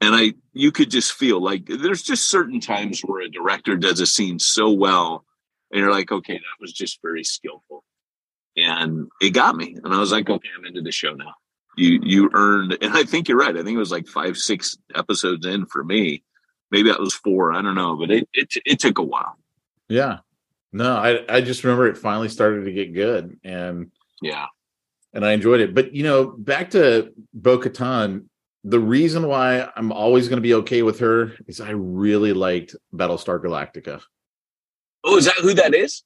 And 0.00 0.14
I 0.14 0.34
you 0.52 0.72
could 0.72 0.90
just 0.90 1.12
feel 1.12 1.40
like 1.40 1.66
there's 1.66 2.02
just 2.02 2.28
certain 2.28 2.60
times 2.60 3.00
where 3.00 3.22
a 3.22 3.30
director 3.30 3.76
does 3.76 4.00
a 4.00 4.06
scene 4.06 4.38
so 4.38 4.70
well, 4.70 5.24
and 5.70 5.80
you're 5.80 5.92
like, 5.92 6.12
okay, 6.12 6.34
that 6.34 6.60
was 6.60 6.72
just 6.72 7.00
very 7.02 7.24
skillful 7.24 7.84
and 8.56 9.08
it 9.20 9.30
got 9.30 9.56
me. 9.56 9.76
And 9.82 9.94
I 9.94 9.98
was 9.98 10.12
like, 10.12 10.28
okay, 10.28 10.48
I'm 10.56 10.64
into 10.64 10.82
the 10.82 10.92
show 10.92 11.14
now. 11.14 11.34
You 11.76 12.00
you 12.02 12.30
earned, 12.34 12.78
and 12.80 12.96
I 12.96 13.02
think 13.02 13.28
you're 13.28 13.38
right. 13.38 13.56
I 13.56 13.62
think 13.62 13.74
it 13.74 13.78
was 13.78 13.90
like 13.90 14.06
five, 14.06 14.36
six 14.36 14.78
episodes 14.94 15.44
in 15.44 15.66
for 15.66 15.82
me. 15.82 16.22
Maybe 16.70 16.88
that 16.88 17.00
was 17.00 17.14
four. 17.14 17.52
I 17.52 17.62
don't 17.62 17.74
know, 17.74 17.96
but 17.96 18.10
it 18.12 18.28
it 18.32 18.52
it 18.64 18.78
took 18.78 18.98
a 18.98 19.02
while. 19.02 19.36
Yeah. 19.88 20.18
No, 20.72 20.96
I 20.96 21.24
I 21.28 21.40
just 21.40 21.64
remember 21.64 21.88
it 21.88 21.98
finally 21.98 22.28
started 22.28 22.64
to 22.64 22.72
get 22.72 22.94
good, 22.94 23.38
and 23.42 23.90
yeah, 24.22 24.46
and 25.14 25.24
I 25.24 25.32
enjoyed 25.32 25.60
it. 25.60 25.74
But 25.74 25.94
you 25.94 26.02
know, 26.02 26.26
back 26.26 26.70
to 26.70 27.12
Bo 27.32 27.58
Katan, 27.58 28.26
the 28.64 28.80
reason 28.80 29.28
why 29.28 29.68
I'm 29.76 29.92
always 29.92 30.28
going 30.28 30.38
to 30.38 30.42
be 30.42 30.54
okay 30.54 30.82
with 30.82 30.98
her 30.98 31.32
is 31.46 31.60
I 31.60 31.70
really 31.70 32.32
liked 32.32 32.74
Battlestar 32.92 33.42
Galactica. 33.42 34.02
Oh, 35.04 35.16
is 35.16 35.26
that 35.26 35.36
who 35.36 35.54
that 35.54 35.74
is? 35.74 36.02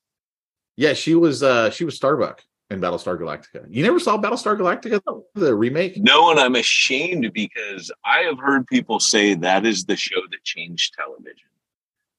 Yeah, 0.77 0.93
she 0.93 1.15
was 1.15 1.43
uh 1.43 1.71
she 1.71 1.85
was 1.85 1.97
Starbuck 1.97 2.43
in 2.71 2.81
Battlestar 2.81 3.19
Galactica. 3.19 3.67
You 3.71 3.83
never 3.83 3.99
saw 3.99 4.19
Battlestar 4.19 4.59
Galactica, 4.59 5.01
the 5.35 5.55
remake? 5.55 5.97
No, 5.97 6.31
and 6.31 6.39
I'm 6.39 6.57
ashamed 6.57 7.33
because 7.33 7.91
I 8.05 8.21
have 8.21 8.39
heard 8.39 8.67
people 8.67 9.01
say 9.01 9.35
that 9.35 9.65
is 9.65 9.85
the 9.85 9.97
show 9.97 10.21
that 10.31 10.45
changed 10.45 10.95
television. 10.95 11.49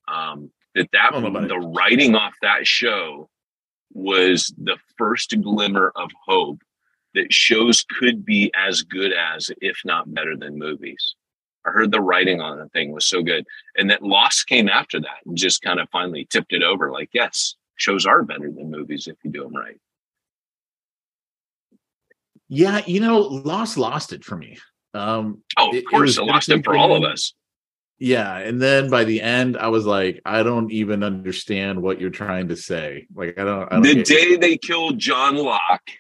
Um, 0.08 0.52
that 0.76 0.90
that 0.94 1.12
the 1.48 1.60
writing 1.76 2.16
off 2.16 2.34
that 2.42 2.66
show 2.66 3.30
was 3.94 4.54
the 4.58 4.78
first 4.98 5.36
glimmer 5.42 5.92
of 5.96 6.10
hope 6.26 6.60
that 7.16 7.34
shows 7.34 7.86
could 8.00 8.26
be 8.26 8.52
as 8.56 8.84
good 8.84 9.12
as, 9.14 9.50
if 9.62 9.80
not 9.86 10.14
better 10.14 10.36
than 10.36 10.58
movies. 10.58 11.16
I 11.66 11.72
heard 11.72 11.92
the 11.92 12.02
writing 12.02 12.42
on 12.42 12.58
the 12.58 12.70
thing 12.70 12.92
was 12.92 13.06
so 13.06 13.22
good. 13.22 13.46
And 13.78 13.90
that 13.90 14.02
Lost 14.02 14.48
came 14.48 14.70
after 14.70 15.00
that 15.00 15.26
and 15.26 15.38
just 15.38 15.62
kind 15.62 15.80
of 15.80 15.90
finally 15.90 16.28
tipped 16.30 16.54
it 16.54 16.64
over 16.64 16.92
like, 16.92 17.10
yes, 17.14 17.56
shows 17.76 18.06
are 18.06 18.24
better 18.24 18.52
than 18.52 18.72
movies 18.72 19.08
if 19.08 19.18
you 19.24 19.32
do 19.32 19.44
them 19.44 19.56
right. 19.56 19.80
Yeah, 22.48 22.82
you 22.86 23.00
know, 23.00 23.20
Lost 23.20 23.78
lost 23.78 24.12
it 24.12 24.24
for 24.24 24.36
me. 24.36 24.58
Um, 24.94 25.44
oh, 25.58 25.76
of 25.76 25.84
course, 25.86 26.18
it, 26.18 26.22
it 26.22 26.26
lost 26.26 26.50
it 26.50 26.64
for 26.64 26.76
all 26.76 26.96
of 26.96 27.04
us. 27.04 27.34
Yeah, 28.00 28.38
and 28.38 28.62
then 28.62 28.90
by 28.90 29.04
the 29.04 29.22
end, 29.22 29.58
I 29.58 29.68
was 29.68 29.86
like, 29.86 30.22
I 30.26 30.42
don't 30.42 30.72
even 30.72 31.04
understand 31.04 31.82
what 31.82 32.00
you're 32.00 32.10
trying 32.10 32.48
to 32.48 32.56
say. 32.56 33.06
Like, 33.14 33.38
I 33.38 33.44
don't. 33.44 33.72
I 33.72 33.76
don't 33.76 33.84
the 33.84 34.04
day 34.04 34.38
they 34.38 34.58
killed 34.58 34.98
John 34.98 35.36
Locke 35.36 35.92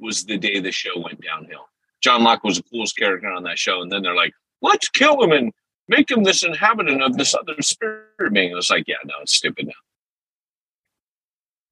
was 0.00 0.24
the 0.24 0.38
day 0.38 0.60
the 0.60 0.72
show 0.72 0.98
went 0.98 1.20
downhill. 1.20 1.68
John 2.00 2.22
Locke 2.22 2.44
was 2.44 2.58
the 2.58 2.62
coolest 2.64 2.96
character 2.96 3.28
on 3.28 3.42
that 3.44 3.58
show, 3.58 3.82
and 3.82 3.90
then 3.90 4.02
they're 4.02 4.14
like, 4.14 4.32
let's 4.62 4.88
kill 4.88 5.22
him 5.22 5.32
and 5.32 5.52
make 5.88 6.10
him 6.10 6.22
this 6.22 6.44
inhabitant 6.44 7.02
of 7.02 7.16
this 7.16 7.34
other 7.34 7.60
spirit 7.60 8.32
being. 8.32 8.56
It's 8.56 8.70
like, 8.70 8.84
yeah, 8.86 8.96
no, 9.04 9.14
it's 9.22 9.34
stupid 9.34 9.66
now. 9.66 9.72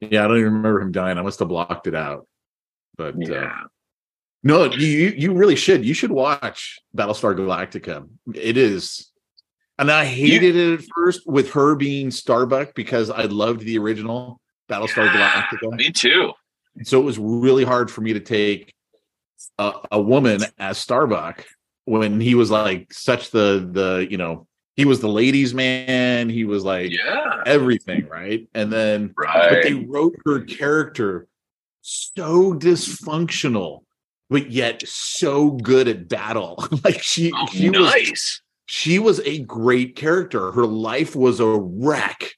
Yeah, 0.01 0.25
I 0.25 0.29
don't 0.29 0.39
even 0.39 0.53
remember 0.55 0.81
him 0.81 0.93
dying. 0.93 1.19
I 1.19 1.23
must 1.23 1.39
have 1.39 1.49
blocked 1.49 1.87
it 1.87 1.95
out. 1.95 2.27
But 2.97 3.15
uh, 3.15 3.19
yeah. 3.19 3.45
Uh, 3.45 3.67
no, 4.43 4.65
you 4.73 5.09
you 5.17 5.33
really 5.33 5.57
should. 5.57 5.85
You 5.85 5.95
should 5.95 6.12
watch 6.12 6.79
Battlestar 6.97 7.35
Galactica. 7.35 8.09
It 8.35 8.57
is, 8.57 9.11
and 9.79 9.91
I 9.91 10.05
hated 10.05 10.55
you, 10.55 10.75
it 10.75 10.81
at 10.81 10.87
first 10.95 11.27
with 11.27 11.51
her 11.53 11.75
being 11.75 12.11
Starbuck 12.11 12.75
because 12.75 13.11
I 13.11 13.23
loved 13.23 13.61
the 13.61 13.79
original 13.79 14.41
Battlestar 14.69 15.12
yeah, 15.12 15.47
Galactica. 15.51 15.77
Me 15.77 15.91
too. 15.91 16.33
So 16.85 17.01
it 17.01 17.05
was 17.05 17.19
really 17.19 17.65
hard 17.65 17.91
for 17.91 18.01
me 18.01 18.12
to 18.12 18.21
take 18.21 18.75
a, 19.59 19.73
a 19.93 20.01
woman 20.01 20.41
as 20.59 20.79
Starbuck 20.79 21.45
when 21.85 22.21
he 22.21 22.35
was 22.35 22.51
like 22.51 22.93
such 22.93 23.31
the 23.31 23.69
the 23.73 24.07
you 24.11 24.19
know 24.19 24.47
he 24.75 24.85
was 24.85 25.01
the 25.01 25.09
ladies 25.09 25.55
man. 25.55 26.29
He 26.29 26.45
was 26.45 26.65
like 26.65 26.93
yeah. 26.93 27.43
everything 27.47 28.07
right? 28.09 28.49
And 28.55 28.73
then 28.73 29.15
right. 29.17 29.51
but 29.51 29.62
they 29.62 29.75
wrote 29.75 30.17
her 30.27 30.41
character 30.41 31.29
so 31.83 32.53
dysfunctional 32.53 33.83
but 34.29 34.51
yet 34.51 34.83
so 34.87 35.51
good 35.51 35.89
at 35.89 36.09
battle. 36.09 36.65
Like 36.85 37.03
she 37.03 37.33
oh, 37.35 37.47
she 37.47 37.71
nice. 37.71 38.11
was 38.11 38.43
she 38.67 38.99
was 38.99 39.21
a 39.21 39.39
great 39.41 39.97
character. 39.97 40.53
Her 40.53 40.67
life 40.67 41.15
was 41.17 41.41
a 41.41 41.47
wreck. 41.47 42.33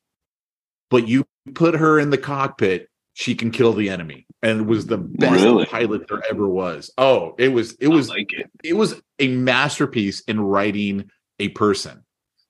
But 0.90 1.08
you 1.08 1.26
put 1.54 1.74
her 1.74 1.98
in 1.98 2.10
the 2.10 2.18
cockpit 2.18 2.88
she 3.14 3.34
can 3.34 3.50
kill 3.50 3.72
the 3.72 3.90
enemy 3.90 4.27
and 4.42 4.66
was 4.66 4.86
the 4.86 4.98
best 4.98 5.42
really? 5.42 5.66
pilot 5.66 6.06
there 6.08 6.22
ever 6.30 6.48
was. 6.48 6.90
Oh, 6.96 7.34
it 7.38 7.48
was 7.48 7.72
it 7.80 7.88
was 7.88 8.08
like 8.08 8.32
it. 8.32 8.50
it. 8.62 8.74
was 8.74 9.00
a 9.18 9.28
masterpiece 9.28 10.20
in 10.20 10.40
writing 10.40 11.10
a 11.38 11.48
person. 11.50 12.04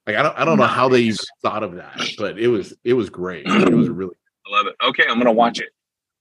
Like 0.05 0.15
I 0.15 0.23
don't 0.23 0.37
I 0.37 0.45
don't 0.45 0.57
nice. 0.57 0.67
know 0.69 0.73
how 0.73 0.89
they 0.89 1.11
thought 1.41 1.63
of 1.63 1.75
that, 1.75 1.99
but 2.17 2.39
it 2.39 2.47
was 2.47 2.73
it 2.83 2.93
was 2.93 3.09
great. 3.09 3.45
It 3.49 3.73
was 3.73 3.89
really 3.89 4.15
I 4.45 4.55
love 4.55 4.67
it. 4.67 4.75
Okay, 4.83 5.03
I'm 5.07 5.17
gonna 5.17 5.31
watch 5.31 5.59
it. 5.59 5.69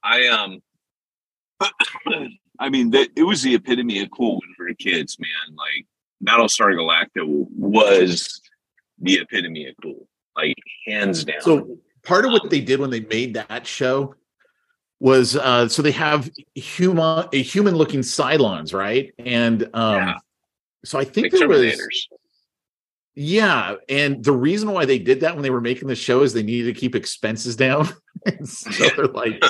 I 0.02 0.26
um 0.28 0.60
I 2.58 2.68
mean 2.68 2.90
that 2.90 3.10
it 3.16 3.22
was 3.22 3.42
the 3.42 3.54
epitome 3.54 4.00
of 4.02 4.10
cool 4.10 4.40
when 4.40 4.54
we 4.58 4.66
were 4.66 4.74
kids, 4.74 5.18
man. 5.18 5.56
Like 5.56 5.86
Battlestar 6.24 6.74
Galactica 6.74 7.24
was 7.26 8.40
the 8.98 9.14
epitome 9.14 9.66
of 9.66 9.74
cool, 9.82 10.08
like 10.36 10.56
hands 10.86 11.24
down. 11.24 11.40
So 11.40 11.78
part 12.02 12.24
of 12.24 12.32
what 12.32 12.50
they 12.50 12.60
did 12.60 12.80
when 12.80 12.90
they 12.90 13.00
made 13.00 13.34
that 13.34 13.66
show 13.66 14.14
was 15.00 15.36
uh 15.36 15.68
so 15.68 15.82
they 15.82 15.92
have 15.92 16.30
human 16.54 17.26
a 17.32 17.42
human 17.42 17.74
looking 17.74 18.00
Cylons, 18.00 18.74
right? 18.74 19.12
And 19.18 19.64
um 19.74 19.94
yeah. 19.94 20.14
so 20.84 20.98
I 20.98 21.04
think 21.04 21.32
there 21.32 21.48
was 21.48 22.08
yeah, 23.20 23.74
and 23.88 24.22
the 24.22 24.30
reason 24.32 24.70
why 24.70 24.84
they 24.84 25.00
did 25.00 25.20
that 25.20 25.34
when 25.34 25.42
they 25.42 25.50
were 25.50 25.60
making 25.60 25.88
the 25.88 25.96
show 25.96 26.22
is 26.22 26.32
they 26.32 26.44
needed 26.44 26.72
to 26.72 26.80
keep 26.80 26.94
expenses 26.94 27.56
down. 27.56 27.88
so 28.44 28.88
they're 28.94 29.06
like, 29.08 29.42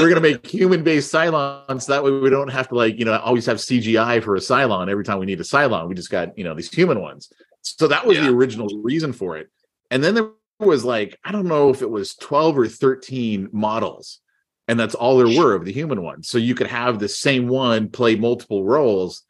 we're 0.00 0.08
gonna 0.08 0.20
make 0.20 0.44
human 0.44 0.82
based 0.82 1.14
Cylons. 1.14 1.86
That 1.86 2.02
way 2.02 2.10
we 2.10 2.28
don't 2.28 2.50
have 2.50 2.68
to 2.70 2.74
like, 2.74 2.98
you 2.98 3.04
know, 3.04 3.16
always 3.18 3.46
have 3.46 3.58
CGI 3.58 4.20
for 4.20 4.34
a 4.34 4.40
Cylon 4.40 4.90
every 4.90 5.04
time 5.04 5.20
we 5.20 5.26
need 5.26 5.38
a 5.38 5.44
Cylon. 5.44 5.88
We 5.88 5.94
just 5.94 6.10
got, 6.10 6.36
you 6.36 6.42
know, 6.42 6.54
these 6.54 6.72
human 6.74 7.00
ones. 7.00 7.32
So 7.60 7.86
that 7.86 8.04
was 8.04 8.16
yeah. 8.16 8.24
the 8.24 8.32
original 8.32 8.66
reason 8.82 9.12
for 9.12 9.36
it. 9.36 9.48
And 9.92 10.02
then 10.02 10.14
there 10.14 10.30
was 10.58 10.84
like, 10.84 11.16
I 11.22 11.30
don't 11.30 11.46
know 11.46 11.70
if 11.70 11.82
it 11.82 11.90
was 11.90 12.16
12 12.16 12.58
or 12.58 12.66
13 12.66 13.48
models 13.52 14.21
and 14.68 14.78
that's 14.78 14.94
all 14.94 15.18
there 15.18 15.38
were 15.38 15.54
of 15.54 15.64
the 15.64 15.72
human 15.72 16.02
ones. 16.02 16.28
So 16.28 16.38
you 16.38 16.54
could 16.54 16.68
have 16.68 16.98
the 16.98 17.08
same 17.08 17.48
one 17.48 17.88
play 17.88 18.16
multiple 18.16 18.64
roles 18.64 19.22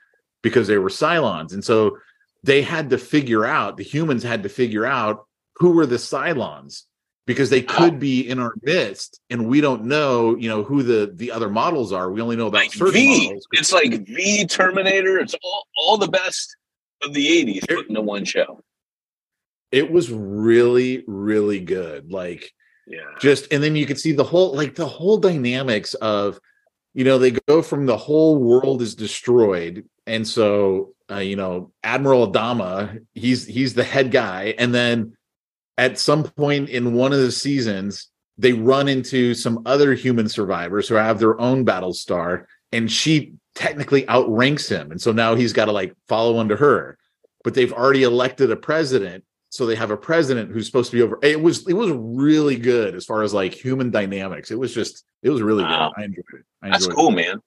because 0.42 0.66
they 0.66 0.78
were 0.78 0.88
Cylons, 0.88 1.52
and 1.52 1.64
so 1.64 1.98
they 2.42 2.62
had 2.62 2.90
to 2.90 2.98
figure 2.98 3.44
out 3.44 3.76
the 3.76 3.84
humans 3.84 4.22
had 4.22 4.42
to 4.42 4.48
figure 4.48 4.84
out 4.84 5.26
who 5.56 5.72
were 5.72 5.86
the 5.86 5.96
Cylons 5.96 6.84
because 7.26 7.50
they 7.50 7.62
could 7.62 7.98
be 8.00 8.28
in 8.28 8.38
our 8.38 8.52
midst 8.62 9.20
and 9.30 9.48
we 9.48 9.60
don't 9.60 9.84
know 9.84 10.36
you 10.36 10.48
know 10.48 10.64
who 10.64 10.82
the 10.82 11.12
the 11.14 11.30
other 11.30 11.48
models 11.48 11.92
are. 11.92 12.10
We 12.10 12.20
only 12.20 12.36
know 12.36 12.48
about 12.48 12.62
like 12.62 12.72
certain 12.72 12.92
v. 12.92 13.26
models. 13.26 13.46
It's 13.52 13.72
like 13.72 14.06
v 14.06 14.46
terminator. 14.46 15.18
It's 15.18 15.34
all, 15.42 15.66
all 15.76 15.98
the 15.98 16.08
best 16.08 16.56
of 17.02 17.14
the 17.14 17.26
80s 17.26 17.68
put 17.68 17.88
into 17.88 18.00
one 18.00 18.24
show. 18.24 18.62
It 19.70 19.90
was 19.90 20.10
really 20.10 21.04
really 21.06 21.60
good. 21.60 22.10
Like 22.10 22.52
just 23.20 23.52
and 23.52 23.62
then 23.62 23.76
you 23.76 23.86
can 23.86 23.96
see 23.96 24.12
the 24.12 24.24
whole 24.24 24.54
like 24.54 24.74
the 24.74 24.86
whole 24.86 25.18
dynamics 25.18 25.94
of 25.94 26.38
you 26.94 27.04
know 27.04 27.18
they 27.18 27.32
go 27.48 27.62
from 27.62 27.86
the 27.86 27.96
whole 27.96 28.36
world 28.36 28.82
is 28.82 28.94
destroyed 28.94 29.84
and 30.06 30.26
so 30.26 30.94
uh, 31.10 31.16
you 31.16 31.36
know 31.36 31.72
admiral 31.82 32.30
adama 32.30 32.98
he's 33.14 33.46
he's 33.46 33.74
the 33.74 33.84
head 33.84 34.10
guy 34.10 34.54
and 34.58 34.74
then 34.74 35.16
at 35.78 35.98
some 35.98 36.22
point 36.22 36.68
in 36.68 36.94
one 36.94 37.12
of 37.12 37.20
the 37.20 37.32
seasons 37.32 38.08
they 38.38 38.52
run 38.52 38.88
into 38.88 39.34
some 39.34 39.62
other 39.66 39.94
human 39.94 40.28
survivors 40.28 40.88
who 40.88 40.94
have 40.94 41.18
their 41.18 41.40
own 41.40 41.64
battle 41.64 41.92
star 41.92 42.46
and 42.72 42.90
she 42.90 43.32
technically 43.54 44.08
outranks 44.08 44.68
him 44.68 44.90
and 44.90 45.00
so 45.00 45.12
now 45.12 45.34
he's 45.34 45.52
got 45.52 45.66
to 45.66 45.72
like 45.72 45.94
follow 46.08 46.38
under 46.38 46.56
her. 46.56 46.98
But 47.44 47.54
they've 47.54 47.72
already 47.72 48.04
elected 48.04 48.50
a 48.50 48.56
president 48.56 49.24
so 49.52 49.66
they 49.66 49.74
have 49.74 49.90
a 49.90 49.98
president 49.98 50.50
who's 50.50 50.64
supposed 50.64 50.90
to 50.90 50.96
be 50.96 51.02
over 51.02 51.18
it 51.22 51.40
was 51.40 51.68
it 51.68 51.74
was 51.74 51.90
really 51.90 52.56
good 52.56 52.94
as 52.94 53.04
far 53.04 53.22
as 53.22 53.34
like 53.34 53.52
human 53.52 53.90
dynamics. 53.90 54.50
It 54.50 54.58
was 54.58 54.74
just 54.74 55.04
it 55.22 55.28
was 55.28 55.42
really 55.42 55.62
wow. 55.62 55.92
good 55.94 56.02
i 56.02 56.04
enjoyed 56.06 56.24
it. 56.32 56.44
I 56.62 56.66
enjoyed 56.68 56.72
that's 56.72 56.86
cool 56.86 57.08
it. 57.10 57.16
man. 57.16 57.42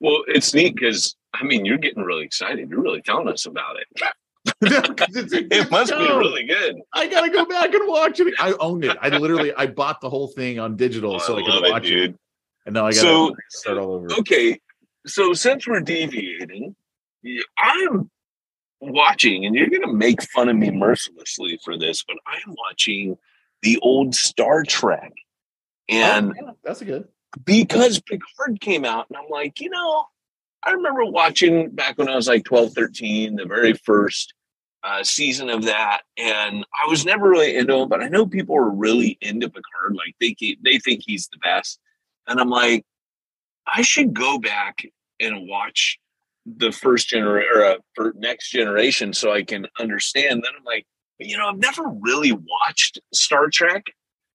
Well 0.00 0.22
it's 0.26 0.54
neat 0.54 0.74
because 0.74 1.14
i 1.34 1.44
mean 1.44 1.66
you're 1.66 1.76
getting 1.76 2.02
really 2.02 2.24
excited. 2.24 2.70
You're 2.70 2.80
really 2.80 3.02
telling 3.02 3.28
us 3.28 3.46
about 3.46 3.76
it. 3.76 4.02
It 4.62 5.70
must 5.72 5.90
show. 5.90 5.98
be 5.98 6.06
really 6.06 6.44
good. 6.46 6.76
I 6.94 7.08
gotta 7.08 7.30
go 7.30 7.44
back 7.44 7.74
and 7.74 7.86
watch 7.86 8.20
it. 8.20 8.32
I 8.38 8.54
owned 8.60 8.84
it. 8.84 8.96
I 9.02 9.10
literally 9.10 9.52
i 9.54 9.66
bought 9.66 10.00
the 10.00 10.08
whole 10.08 10.28
thing 10.28 10.58
on 10.58 10.76
digital 10.76 11.16
oh, 11.16 11.18
so 11.18 11.36
i, 11.36 11.40
I 11.40 11.42
could 11.42 11.70
watch 11.70 11.84
it, 11.84 11.88
dude. 11.88 12.10
it 12.10 12.20
and 12.64 12.74
now 12.74 12.86
i 12.86 12.92
gotta 12.92 13.00
so, 13.00 13.36
start 13.50 13.76
all 13.76 13.92
over. 13.92 14.12
okay. 14.20 14.58
So 15.06 15.34
since 15.34 15.68
we're 15.68 15.80
deviating 15.80 16.74
i'm 17.58 18.10
watching, 18.80 19.46
and 19.46 19.54
you're 19.54 19.70
going 19.70 19.82
to 19.82 19.92
make 19.92 20.22
fun 20.22 20.48
of 20.48 20.56
me 20.56 20.70
mercilessly 20.70 21.58
for 21.64 21.78
this, 21.78 22.04
but 22.06 22.16
I'm 22.26 22.54
watching 22.56 23.16
the 23.62 23.78
old 23.82 24.14
Star 24.14 24.62
Trek. 24.64 25.12
And 25.88 26.30
oh, 26.30 26.44
yeah, 26.44 26.50
that's 26.64 26.80
a 26.80 26.84
good 26.84 27.08
because 27.44 28.00
Picard 28.00 28.60
came 28.60 28.84
out, 28.84 29.06
and 29.08 29.16
I'm 29.16 29.28
like, 29.28 29.60
you 29.60 29.70
know, 29.70 30.06
I 30.62 30.70
remember 30.72 31.04
watching 31.04 31.70
back 31.70 31.98
when 31.98 32.08
I 32.08 32.16
was 32.16 32.28
like 32.28 32.44
12, 32.44 32.72
13, 32.72 33.36
the 33.36 33.44
very 33.44 33.74
first 33.74 34.34
uh, 34.82 35.02
season 35.02 35.50
of 35.50 35.64
that, 35.64 36.02
and 36.16 36.64
I 36.82 36.88
was 36.88 37.04
never 37.04 37.28
really 37.28 37.56
into 37.56 37.74
him, 37.74 37.88
but 37.88 38.02
I 38.02 38.08
know 38.08 38.26
people 38.26 38.56
are 38.56 38.70
really 38.70 39.18
into 39.20 39.48
Picard. 39.48 39.94
Like 39.94 40.14
they 40.20 40.32
keep, 40.32 40.62
they 40.62 40.78
think 40.78 41.02
he's 41.04 41.28
the 41.28 41.38
best, 41.38 41.78
and 42.26 42.40
I'm 42.40 42.50
like, 42.50 42.84
I 43.66 43.82
should 43.82 44.14
go 44.14 44.38
back 44.38 44.86
and 45.20 45.48
watch 45.48 45.98
the 46.46 46.72
first 46.72 47.08
generation 47.08 47.50
or 47.54 47.64
uh, 47.64 47.76
for 47.94 48.12
next 48.16 48.50
generation 48.50 49.12
so 49.12 49.32
I 49.32 49.42
can 49.42 49.66
understand. 49.78 50.42
Then 50.44 50.52
I'm 50.56 50.64
like, 50.64 50.86
you 51.18 51.36
know, 51.36 51.48
I've 51.48 51.58
never 51.58 51.82
really 52.00 52.32
watched 52.32 53.00
Star 53.12 53.48
Trek. 53.48 53.84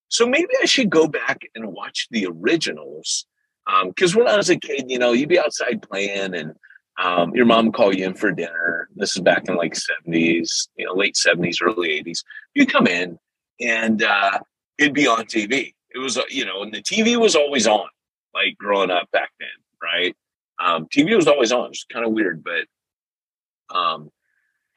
So 0.09 0.27
maybe 0.27 0.49
I 0.61 0.65
should 0.65 0.89
go 0.89 1.07
back 1.07 1.39
and 1.55 1.67
watch 1.67 2.07
the 2.11 2.27
originals. 2.27 3.25
Um 3.71 3.89
because 3.89 4.15
um, 4.15 4.23
when 4.23 4.33
I 4.33 4.37
was 4.37 4.49
a 4.49 4.57
kid, 4.57 4.85
you 4.89 4.99
know, 4.99 5.13
you'd 5.13 5.29
be 5.29 5.39
outside 5.39 5.81
playing 5.81 6.33
and 6.33 6.53
um, 7.01 7.33
your 7.33 7.45
mom 7.45 7.67
would 7.67 7.73
call 7.73 7.93
you 7.95 8.05
in 8.05 8.13
for 8.13 8.31
dinner. 8.31 8.89
This 8.95 9.15
is 9.15 9.21
back 9.21 9.47
in 9.47 9.55
like 9.55 9.73
70s, 9.73 10.67
you 10.75 10.85
know, 10.85 10.93
late 10.93 11.15
70s, 11.15 11.57
early 11.61 12.01
80s. 12.03 12.23
You'd 12.53 12.71
come 12.71 12.87
in 12.87 13.17
and 13.59 14.03
uh, 14.03 14.39
it'd 14.77 14.93
be 14.93 15.07
on 15.07 15.25
TV. 15.25 15.73
It 15.93 15.99
was, 15.99 16.17
uh, 16.17 16.23
you 16.29 16.45
know, 16.45 16.61
and 16.63 16.73
the 16.73 16.81
TV 16.81 17.17
was 17.17 17.35
always 17.35 17.67
on, 17.67 17.87
like 18.33 18.57
growing 18.57 18.91
up 18.91 19.09
back 19.11 19.31
then, 19.39 19.49
right? 19.81 20.15
Um, 20.61 20.85
TV 20.85 21.15
was 21.15 21.27
always 21.27 21.51
on. 21.51 21.69
It's 21.69 21.85
kind 21.85 22.05
of 22.05 22.11
weird, 22.11 22.43
but 22.43 23.75
um, 23.75 24.11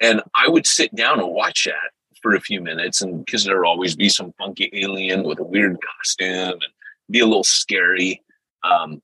and 0.01 0.23
I 0.35 0.49
would 0.49 0.67
sit 0.67 0.95
down 0.95 1.21
and 1.21 1.29
watch 1.29 1.65
that 1.65 1.93
for 2.23 2.35
a 2.35 2.41
few 2.41 2.61
minutes, 2.61 3.03
and 3.03 3.25
because 3.25 3.45
there'd 3.45 3.67
always 3.67 3.97
be 3.97 4.09
some 4.09 4.33
funky 4.39 4.71
alien 4.73 5.25
with 5.25 5.41
a 5.41 5.45
weird 5.45 5.77
costume, 5.81 6.53
and 6.53 6.63
be 7.11 7.21
a 7.21 7.27
little 7.27 7.45
scary. 7.45 8.23
Um, 8.63 9.03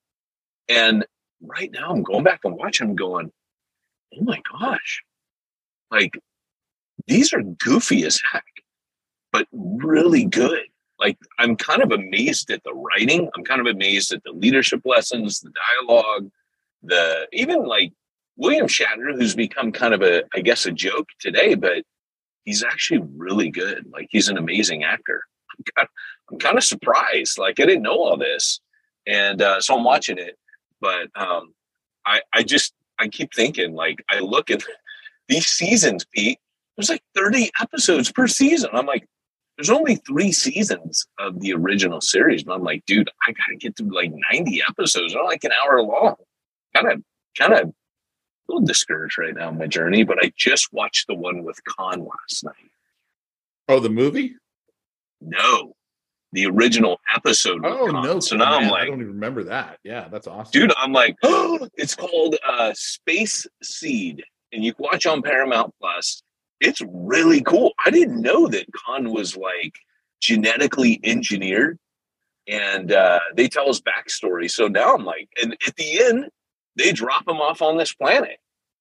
and 0.69 1.05
right 1.43 1.71
now 1.71 1.91
I'm 1.91 2.03
going 2.03 2.25
back 2.25 2.41
and 2.45 2.57
watching 2.57 2.89
them 2.89 2.97
going, 2.97 3.33
oh 4.19 4.23
my 4.23 4.41
gosh, 4.59 5.03
like 5.91 6.19
these 7.07 7.33
are 7.33 7.43
goofy 7.43 8.05
as 8.05 8.21
heck, 8.33 8.45
but 9.33 9.47
really 9.53 10.25
good. 10.25 10.65
Like 10.99 11.19
I'm 11.39 11.57
kind 11.57 11.83
of 11.83 11.93
amazed 11.93 12.51
at 12.51 12.63
the 12.65 12.75
writing. 12.75 13.29
I'm 13.35 13.45
kind 13.45 13.61
of 13.61 13.67
amazed 13.67 14.13
at 14.13 14.23
the 14.23 14.33
leadership 14.33 14.83
lessons, 14.85 15.41
the 15.41 15.53
dialogue, 15.79 16.31
the 16.83 17.29
even 17.33 17.65
like 17.65 17.93
William 18.37 18.67
Shatner, 18.67 19.15
who's 19.15 19.35
become 19.35 19.71
kind 19.71 19.93
of 19.93 20.03
a, 20.03 20.25
I 20.35 20.41
guess, 20.41 20.65
a 20.65 20.73
joke 20.73 21.09
today, 21.19 21.55
but 21.55 21.85
he's 22.45 22.65
actually 22.65 23.07
really 23.17 23.51
good. 23.51 23.87
Like 23.93 24.09
he's 24.11 24.29
an 24.29 24.39
amazing 24.39 24.83
actor. 24.83 25.23
I'm 25.51 25.65
kind 25.77 25.87
of, 25.87 26.33
I'm 26.33 26.39
kind 26.39 26.59
of 26.59 26.65
surprised. 26.65 27.39
Like 27.39 27.61
I 27.61 27.67
didn't 27.67 27.83
know 27.83 28.03
all 28.03 28.17
this, 28.17 28.61
and 29.07 29.43
uh, 29.43 29.61
so 29.61 29.77
I'm 29.77 29.85
watching 29.85 30.19
it. 30.19 30.39
But 30.81 31.09
um, 31.15 31.53
I, 32.07 32.23
I 32.33 32.43
just, 32.43 32.73
I 32.99 33.09
keep 33.09 33.35
thinking. 33.35 33.75
Like 33.75 34.03
I 34.09 34.21
look 34.21 34.51
at 34.51 34.65
these 35.29 35.47
seasons, 35.47 36.07
Pete. 36.15 36.39
There's 36.77 36.89
like 36.89 37.03
30 37.15 37.51
episodes 37.61 38.11
per 38.11 38.27
season. 38.27 38.71
I'm 38.73 38.87
like, 38.87 39.07
there's 39.59 39.69
only 39.69 39.97
three 39.97 40.33
seasons 40.33 41.07
of 41.19 41.41
the 41.41 41.53
original 41.53 42.01
series, 42.01 42.45
but 42.45 42.55
I'm 42.55 42.63
like, 42.63 42.87
dude, 42.87 43.11
I 43.29 43.33
gotta 43.33 43.57
get 43.59 43.77
through 43.77 43.95
like 43.95 44.13
90 44.33 44.63
episodes. 44.67 45.13
They're 45.13 45.23
like 45.23 45.45
an 45.45 45.51
hour 45.63 45.83
long. 45.83 46.17
Kind 46.75 46.93
of, 46.93 47.03
kind 47.39 47.53
of 47.53 47.69
a 47.69 47.73
little 48.49 48.67
discouraged 48.67 49.19
right 49.19 49.35
now 49.35 49.49
in 49.49 49.59
my 49.59 49.67
journey, 49.67 50.05
but 50.05 50.19
I 50.23 50.33
just 50.37 50.73
watched 50.73 51.07
the 51.07 51.15
one 51.15 51.45
with 51.45 51.63
Khan 51.65 52.01
last 52.01 52.45
night. 52.45 52.55
Oh, 53.69 53.81
the 53.81 53.91
movie? 53.91 54.35
No, 55.21 55.75
the 56.33 56.47
original 56.47 57.01
episode. 57.15 57.65
Oh 57.65 57.87
no! 57.87 58.21
So 58.21 58.37
now 58.37 58.51
man, 58.51 58.65
I'm 58.65 58.71
like, 58.71 58.83
I 58.83 58.87
don't 58.87 59.01
even 59.01 59.15
remember 59.15 59.45
that. 59.45 59.79
Yeah, 59.85 60.09
that's 60.09 60.27
awesome, 60.27 60.51
dude. 60.53 60.73
I'm 60.77 60.93
like, 60.93 61.17
oh, 61.23 61.69
it's 61.77 61.95
called 61.95 62.37
uh, 62.47 62.73
Space 62.75 63.47
Seed, 63.63 64.23
and 64.53 64.65
you 64.65 64.75
watch 64.79 65.07
on 65.07 65.23
Paramount 65.23 65.75
Plus. 65.81 66.23
It's 66.61 66.83
really 66.87 67.43
cool. 67.43 67.73
I 67.85 67.91
didn't 67.91 68.21
know 68.21 68.47
that 68.49 68.67
Khan 68.73 69.11
was 69.13 69.37
like 69.37 69.75
genetically 70.21 71.01
engineered, 71.05 71.79
and 72.47 72.93
uh, 72.93 73.21
they 73.35 73.49
tell 73.49 73.67
his 73.67 73.81
backstory. 73.81 74.51
So 74.51 74.69
now 74.69 74.95
I'm 74.95 75.05
like, 75.05 75.29
and 75.43 75.57
at 75.67 75.77
the 75.77 76.03
end, 76.03 76.29
they 76.77 76.93
drop 76.93 77.29
him 77.29 77.41
off 77.41 77.63
on 77.63 77.77
this 77.77 77.93
planet 77.93 78.39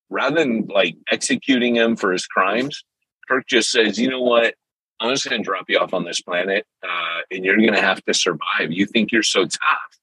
rather 0.09 0.37
than 0.37 0.65
like 0.67 0.97
executing 1.11 1.75
him 1.75 1.95
for 1.95 2.11
his 2.11 2.25
crimes. 2.25 2.83
Kirk 3.27 3.45
just 3.47 3.71
says, 3.71 3.97
you 3.97 4.09
know 4.09 4.21
what? 4.21 4.55
I'm 4.99 5.11
just 5.11 5.29
going 5.29 5.41
to 5.41 5.45
drop 5.45 5.65
you 5.69 5.77
off 5.79 5.93
on 5.93 6.03
this 6.03 6.21
planet 6.21 6.65
uh, 6.83 7.21
and 7.31 7.45
you're 7.45 7.57
going 7.57 7.73
to 7.73 7.81
have 7.81 8.03
to 8.05 8.13
survive. 8.13 8.71
You 8.71 8.85
think 8.85 9.11
you're 9.11 9.23
so 9.23 9.45
tough. 9.45 9.99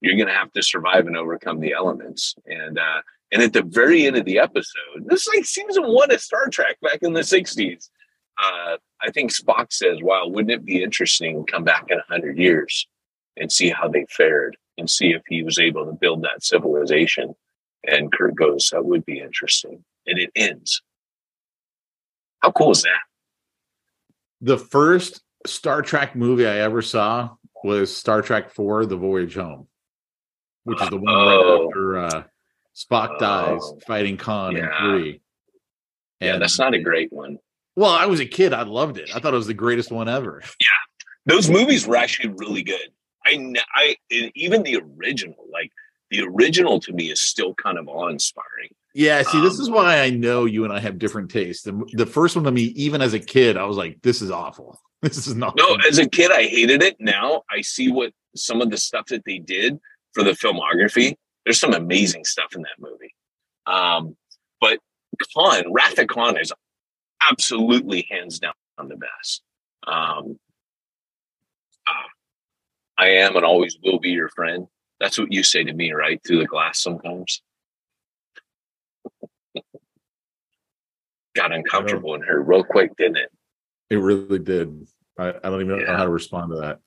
You're 0.00 0.16
going 0.16 0.28
to 0.28 0.34
have 0.34 0.52
to 0.52 0.62
survive 0.62 1.06
and 1.06 1.16
overcome 1.16 1.60
the 1.60 1.72
elements. 1.72 2.34
And, 2.46 2.78
uh, 2.78 3.02
and 3.32 3.42
at 3.42 3.52
the 3.52 3.62
very 3.62 4.06
end 4.06 4.16
of 4.16 4.24
the 4.24 4.38
episode, 4.38 5.04
this 5.06 5.26
is 5.26 5.34
like 5.34 5.44
season 5.44 5.84
one 5.88 6.12
of 6.12 6.20
Star 6.20 6.48
Trek 6.48 6.78
back 6.80 7.00
in 7.02 7.12
the 7.12 7.20
60s. 7.20 7.90
Uh, 8.40 8.76
I 9.02 9.10
think 9.10 9.32
Spock 9.32 9.72
says, 9.72 9.98
wow, 10.00 10.28
wouldn't 10.28 10.52
it 10.52 10.64
be 10.64 10.82
interesting 10.82 11.44
to 11.44 11.52
come 11.52 11.64
back 11.64 11.86
in 11.90 11.96
100 11.96 12.38
years 12.38 12.86
and 13.36 13.50
see 13.50 13.68
how 13.68 13.88
they 13.88 14.06
fared? 14.08 14.56
And 14.78 14.88
see 14.88 15.10
if 15.10 15.22
he 15.28 15.42
was 15.42 15.58
able 15.58 15.84
to 15.84 15.92
build 15.92 16.22
that 16.22 16.42
civilization. 16.42 17.34
And 17.86 18.12
Kirk 18.12 18.34
goes, 18.36 18.70
that 18.72 18.84
would 18.84 19.04
be 19.04 19.20
interesting. 19.20 19.84
And 20.06 20.18
it 20.18 20.30
ends. 20.34 20.82
How 22.40 22.52
cool 22.52 22.70
is 22.70 22.82
that? 22.82 23.00
The 24.40 24.56
first 24.56 25.20
Star 25.46 25.82
Trek 25.82 26.14
movie 26.14 26.46
I 26.46 26.58
ever 26.58 26.80
saw 26.80 27.30
was 27.64 27.94
Star 27.94 28.22
Trek 28.22 28.50
4 28.50 28.86
The 28.86 28.96
Voyage 28.96 29.34
Home, 29.34 29.66
which 30.64 30.80
is 30.80 30.88
the 30.90 30.96
one 30.96 31.12
oh. 31.12 31.26
right 31.26 31.66
after 31.66 31.98
uh, 31.98 32.22
Spock 32.76 33.16
oh. 33.16 33.18
dies 33.18 33.72
fighting 33.86 34.16
Khan 34.16 34.56
yeah. 34.56 34.84
in 34.84 35.00
3. 35.00 35.20
And 36.20 36.28
yeah, 36.28 36.38
that's 36.38 36.58
not 36.58 36.74
a 36.74 36.80
great 36.80 37.12
one. 37.12 37.38
Well, 37.76 37.90
I 37.90 38.06
was 38.06 38.20
a 38.20 38.26
kid. 38.26 38.52
I 38.52 38.62
loved 38.62 38.98
it. 38.98 39.10
I 39.14 39.20
thought 39.20 39.34
it 39.34 39.36
was 39.36 39.46
the 39.46 39.54
greatest 39.54 39.92
one 39.92 40.08
ever. 40.08 40.40
Yeah. 40.42 41.34
Those 41.34 41.50
movies 41.50 41.86
were 41.86 41.96
actually 41.96 42.34
really 42.36 42.62
good. 42.62 42.90
I, 43.28 43.96
I, 44.10 44.30
even 44.34 44.62
the 44.62 44.80
original, 44.98 45.44
like 45.52 45.70
the 46.10 46.22
original 46.22 46.80
to 46.80 46.92
me 46.92 47.10
is 47.10 47.20
still 47.20 47.54
kind 47.54 47.78
of 47.78 47.88
awe 47.88 48.08
inspiring. 48.08 48.70
Yeah, 48.94 49.22
see, 49.22 49.38
um, 49.38 49.44
this 49.44 49.58
is 49.58 49.70
why 49.70 50.00
I 50.00 50.10
know 50.10 50.44
you 50.44 50.64
and 50.64 50.72
I 50.72 50.80
have 50.80 50.98
different 50.98 51.30
tastes. 51.30 51.62
The, 51.62 51.84
the 51.92 52.06
first 52.06 52.34
one 52.34 52.44
to 52.44 52.50
me, 52.50 52.62
even 52.62 53.00
as 53.02 53.14
a 53.14 53.20
kid, 53.20 53.56
I 53.56 53.64
was 53.64 53.76
like, 53.76 54.00
this 54.02 54.22
is 54.22 54.30
awful. 54.30 54.80
This 55.00 55.28
is 55.28 55.36
not. 55.36 55.54
No, 55.56 55.76
as 55.88 55.98
a 55.98 56.08
kid, 56.08 56.32
I 56.32 56.42
hated 56.48 56.82
it. 56.82 56.96
Now 56.98 57.42
I 57.48 57.60
see 57.60 57.88
what 57.88 58.12
some 58.34 58.60
of 58.60 58.72
the 58.72 58.76
stuff 58.76 59.06
that 59.10 59.24
they 59.24 59.38
did 59.38 59.78
for 60.12 60.24
the 60.24 60.32
filmography. 60.32 61.14
There's 61.44 61.60
some 61.60 61.72
amazing 61.72 62.24
stuff 62.24 62.56
in 62.56 62.62
that 62.62 62.80
movie. 62.80 63.14
Um, 63.64 64.16
but 64.60 64.80
Khan, 65.32 65.72
Wrath 65.72 65.98
of 65.98 66.08
Khan 66.08 66.36
is 66.36 66.52
absolutely 67.22 68.08
hands 68.10 68.40
down 68.40 68.54
the 68.78 68.96
best. 68.96 69.42
Um, 69.86 70.38
uh, 71.86 72.08
I 72.98 73.10
am 73.10 73.36
and 73.36 73.44
always 73.44 73.78
will 73.82 74.00
be 74.00 74.10
your 74.10 74.28
friend. 74.30 74.66
That's 75.00 75.18
what 75.18 75.32
you 75.32 75.44
say 75.44 75.62
to 75.62 75.72
me, 75.72 75.92
right? 75.92 76.20
Through 76.26 76.40
the 76.40 76.46
glass 76.46 76.82
sometimes. 76.82 77.40
Got 81.36 81.52
uncomfortable 81.52 82.14
in 82.14 82.22
here 82.22 82.42
real 82.42 82.64
quick, 82.64 82.96
didn't 82.96 83.18
it? 83.18 83.30
It 83.90 83.96
really 83.96 84.40
did. 84.40 84.88
I, 85.16 85.28
I 85.28 85.48
don't 85.48 85.60
even 85.60 85.78
yeah. 85.78 85.86
know 85.86 85.96
how 85.96 86.04
to 86.04 86.10
respond 86.10 86.50
to 86.50 86.60
that. 86.60 86.80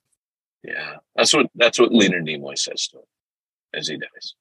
Yeah. 0.62 0.96
That's 1.16 1.34
what 1.34 1.46
that's 1.54 1.80
what 1.80 1.92
Leonard 1.92 2.26
Nimoy 2.26 2.58
says 2.58 2.86
to 2.88 2.98
him 2.98 3.04
as 3.74 3.88
he 3.88 3.96
dies. 3.96 4.34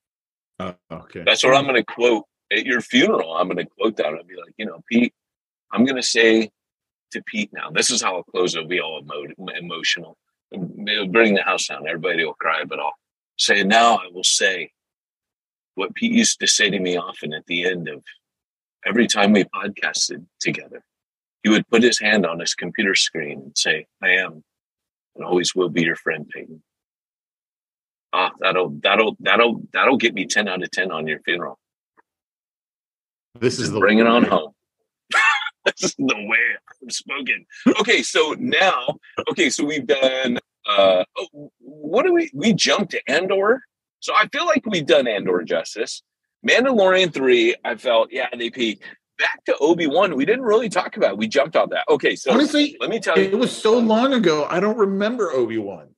Uh, 0.60 0.74
okay. 0.92 1.24
That's 1.26 1.44
what 1.44 1.56
I'm 1.56 1.66
gonna 1.66 1.86
quote 1.86 2.26
at 2.52 2.66
your 2.66 2.82
funeral. 2.82 3.34
I'm 3.34 3.48
gonna 3.48 3.66
quote 3.66 3.96
that. 3.98 4.08
I'll 4.08 4.24
be 4.24 4.36
like, 4.36 4.54
you 4.58 4.66
know, 4.66 4.84
Pete, 4.90 5.14
I'm 5.72 5.86
gonna 5.86 6.04
say 6.04 6.52
to 7.12 7.24
Pete 7.24 7.52
now, 7.54 7.70
this 7.72 7.90
is 7.90 8.02
how 8.02 8.18
I'll 8.18 8.24
close. 8.24 8.54
It'll 8.54 8.68
be 8.68 8.82
all 8.82 9.02
emo- 9.02 9.54
emotional 9.58 10.18
it'll 10.52 11.08
bring 11.08 11.36
the 11.36 11.44
house 11.44 11.68
down. 11.68 11.88
Everybody 11.88 12.24
will 12.26 12.34
cry, 12.34 12.64
but 12.66 12.80
I'll 12.80 12.94
say 13.38 13.64
now 13.64 13.96
I 13.96 14.08
will 14.12 14.24
say 14.24 14.72
what 15.76 15.96
Pete 15.96 16.12
used 16.12 16.40
to 16.40 16.48
say 16.48 16.70
to 16.70 16.80
me 16.80 16.98
often 16.98 17.34
at 17.34 17.46
the 17.46 17.66
end 17.66 17.88
of 17.88 18.04
every 18.86 19.08
time 19.08 19.34
we 19.34 19.44
podcasted 19.46 20.26
together. 20.40 20.84
He 21.44 21.50
would 21.50 21.68
put 21.70 21.82
his 21.82 22.00
hand 22.00 22.26
on 22.26 22.40
his 22.40 22.54
computer 22.54 22.94
screen 22.94 23.40
and 23.40 23.58
say, 23.58 23.88
I 24.02 24.10
am 24.10 24.44
and 25.16 25.26
always 25.26 25.56
will 25.56 25.70
be 25.70 25.84
your 25.84 25.96
friend, 25.96 26.30
Peyton. 26.30 26.62
Ah, 28.14 28.32
that'll 28.40 28.70
that'll 28.82 29.16
that'll 29.20 29.62
that'll 29.72 29.98
get 29.98 30.14
me 30.14 30.26
10 30.26 30.48
out 30.48 30.62
of 30.62 30.72
10 30.72 30.92
on 30.92 31.08
your 31.08 31.20
funeral. 31.22 31.58
This 33.40 33.60
is 33.60 33.72
the 33.72 33.80
bring 33.80 34.00
it 34.00 34.08
on 34.08 34.26
home. 34.26 34.52
this 35.66 35.84
is 35.84 35.96
the 35.96 36.16
way 36.16 36.38
I'm 36.82 36.90
spoken. 36.90 37.46
Okay, 37.80 38.02
so 38.02 38.36
now, 38.40 38.98
okay, 39.30 39.50
so 39.50 39.64
we've 39.66 39.86
done. 39.86 40.40
uh 40.68 41.04
oh, 41.18 41.52
What 41.60 42.06
do 42.06 42.14
we? 42.14 42.30
We 42.34 42.54
jumped 42.54 42.92
to 42.92 43.02
Andor. 43.08 43.64
So 44.00 44.14
I 44.14 44.28
feel 44.32 44.46
like 44.46 44.66
we've 44.66 44.86
done 44.86 45.08
Andor 45.08 45.44
justice. 45.44 46.02
Mandalorian 46.48 47.14
three, 47.14 47.56
I 47.64 47.76
felt 47.76 48.10
yeah 48.12 48.28
they 48.38 48.50
peaked. 48.50 48.84
Back 49.20 49.46
to 49.46 49.56
Obi 49.60 49.86
Wan, 49.86 50.16
we 50.16 50.26
didn't 50.26 50.42
really 50.44 50.70
talk 50.70 50.98
about. 50.98 51.12
It. 51.12 51.18
We 51.18 51.28
jumped 51.28 51.56
on 51.56 51.70
that. 51.70 51.86
Okay, 51.90 52.16
so 52.16 52.32
honestly, 52.32 52.76
let 52.80 52.90
me 52.90 53.00
tell 53.00 53.18
you, 53.18 53.26
it 53.26 53.38
was 53.38 53.56
so 53.56 53.78
long 53.78 54.14
ago. 54.14 54.48
I 54.50 54.60
don't 54.60 54.78
remember 54.78 55.32
Obi 55.32 55.60
Wan. 55.60 55.90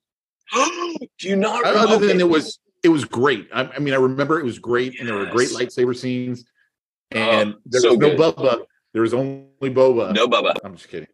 do 0.54 1.30
you 1.30 1.38
not? 1.38 1.66
Other 1.66 2.06
than 2.06 2.20
it 2.20 2.28
was, 2.28 2.60
it 2.84 2.90
was 2.90 3.06
great. 3.06 3.48
I, 3.54 3.62
I, 3.64 3.80
mean, 3.80 3.94
I 3.94 3.98
remember 3.98 4.40
it 4.40 4.44
was 4.44 4.60
great, 4.60 4.94
yes. 4.94 5.00
and 5.00 5.10
there 5.10 5.16
were 5.16 5.28
great 5.28 5.50
lightsaber 5.50 5.96
scenes, 5.96 6.44
oh, 7.16 7.18
and 7.18 7.54
oh, 7.54 7.60
there 7.66 7.82
so 7.82 7.90
was 7.92 8.00
no 8.00 8.10
good. 8.10 8.20
Bubba. 8.20 8.66
There 8.94 9.02
was 9.02 9.14
only 9.14 9.48
Boba. 9.62 10.14
No 10.14 10.28
Bubba. 10.28 10.56
I'm 10.64 10.76
just 10.76 10.90
kidding. 10.90 11.08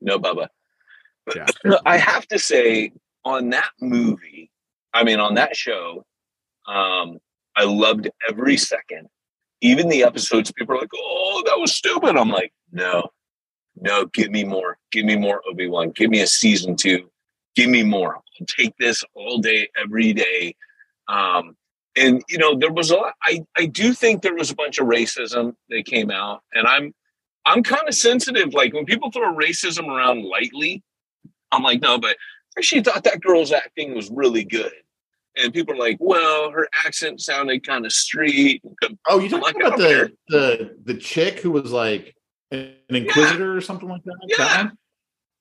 No 0.00 0.18
Bubba. 0.18 0.48
Yeah. 1.34 1.46
I 1.86 1.98
have 1.98 2.26
to 2.28 2.38
say, 2.38 2.92
on 3.24 3.50
that 3.50 3.70
movie, 3.80 4.50
I 4.94 5.04
mean, 5.04 5.20
on 5.20 5.34
that 5.34 5.56
show, 5.56 6.04
um, 6.66 7.18
I 7.56 7.64
loved 7.64 8.08
every 8.28 8.56
second. 8.56 9.08
Even 9.60 9.88
the 9.88 10.02
episodes, 10.02 10.50
people 10.52 10.74
are 10.74 10.80
like, 10.80 10.90
"Oh, 10.94 11.42
that 11.46 11.58
was 11.58 11.74
stupid." 11.74 12.16
I'm 12.16 12.30
like, 12.30 12.52
"No, 12.72 13.10
no, 13.76 14.06
give 14.06 14.30
me 14.30 14.42
more. 14.42 14.78
Give 14.90 15.04
me 15.04 15.16
more 15.16 15.40
Obi 15.48 15.68
Wan. 15.68 15.90
Give 15.90 16.10
me 16.10 16.20
a 16.20 16.26
season 16.26 16.74
two. 16.74 17.10
Give 17.54 17.70
me 17.70 17.84
more. 17.84 18.16
I'll 18.16 18.46
take 18.46 18.76
this 18.78 19.04
all 19.14 19.38
day, 19.38 19.68
every 19.80 20.12
day." 20.12 20.56
Um, 21.08 21.56
and 21.96 22.22
you 22.28 22.38
know, 22.38 22.56
there 22.58 22.72
was 22.72 22.90
a 22.90 22.96
lot. 22.96 23.14
I 23.22 23.44
I 23.56 23.66
do 23.66 23.92
think 23.92 24.22
there 24.22 24.34
was 24.34 24.50
a 24.50 24.56
bunch 24.56 24.78
of 24.78 24.88
racism 24.88 25.54
that 25.68 25.84
came 25.84 26.10
out, 26.10 26.42
and 26.54 26.66
I'm 26.66 26.92
I'm 27.44 27.62
kind 27.62 27.88
of 27.88 27.94
sensitive. 27.94 28.54
Like 28.54 28.72
when 28.72 28.84
people 28.84 29.10
throw 29.10 29.34
racism 29.34 29.88
around 29.88 30.24
lightly, 30.24 30.82
I'm 31.50 31.62
like, 31.62 31.80
no, 31.80 31.98
but 31.98 32.16
she 32.60 32.80
thought 32.80 33.04
that 33.04 33.20
girl's 33.20 33.52
acting 33.52 33.94
was 33.94 34.10
really 34.10 34.44
good. 34.44 34.72
And 35.36 35.52
people 35.52 35.74
are 35.74 35.78
like, 35.78 35.96
well, 35.98 36.50
her 36.50 36.68
accent 36.84 37.20
sounded 37.20 37.66
kind 37.66 37.86
of 37.86 37.92
street. 37.92 38.62
Oh, 39.08 39.18
you 39.18 39.30
talking 39.30 39.42
like, 39.42 39.56
about 39.56 39.78
the, 39.78 40.12
the 40.28 40.76
the 40.84 40.94
chick 40.94 41.40
who 41.40 41.50
was 41.50 41.72
like 41.72 42.14
an 42.50 42.74
inquisitor 42.90 43.52
yeah. 43.52 43.56
or 43.56 43.60
something 43.60 43.88
like 43.88 44.04
that? 44.04 44.16
Yeah. 44.26 44.70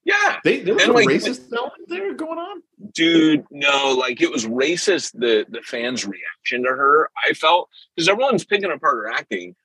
Yeah, 0.04 0.40
they, 0.44 0.62
there 0.62 0.74
was 0.74 0.84
and 0.84 0.94
a 0.94 0.96
like, 0.96 1.08
racist 1.08 1.54
element 1.56 1.88
there 1.88 2.16
going 2.16 2.40
on, 2.40 2.64
dude. 2.92 3.46
No, 3.52 3.96
like 3.96 4.20
it 4.20 4.32
was 4.32 4.48
racist. 4.48 5.12
The 5.14 5.46
the 5.48 5.62
fans' 5.62 6.06
reaction 6.06 6.64
to 6.64 6.70
her, 6.70 7.12
I 7.24 7.34
felt 7.34 7.70
because 7.96 8.10
everyone's 8.10 8.44
picking 8.44 8.72
apart 8.72 8.96
her 8.96 9.10
acting. 9.12 9.56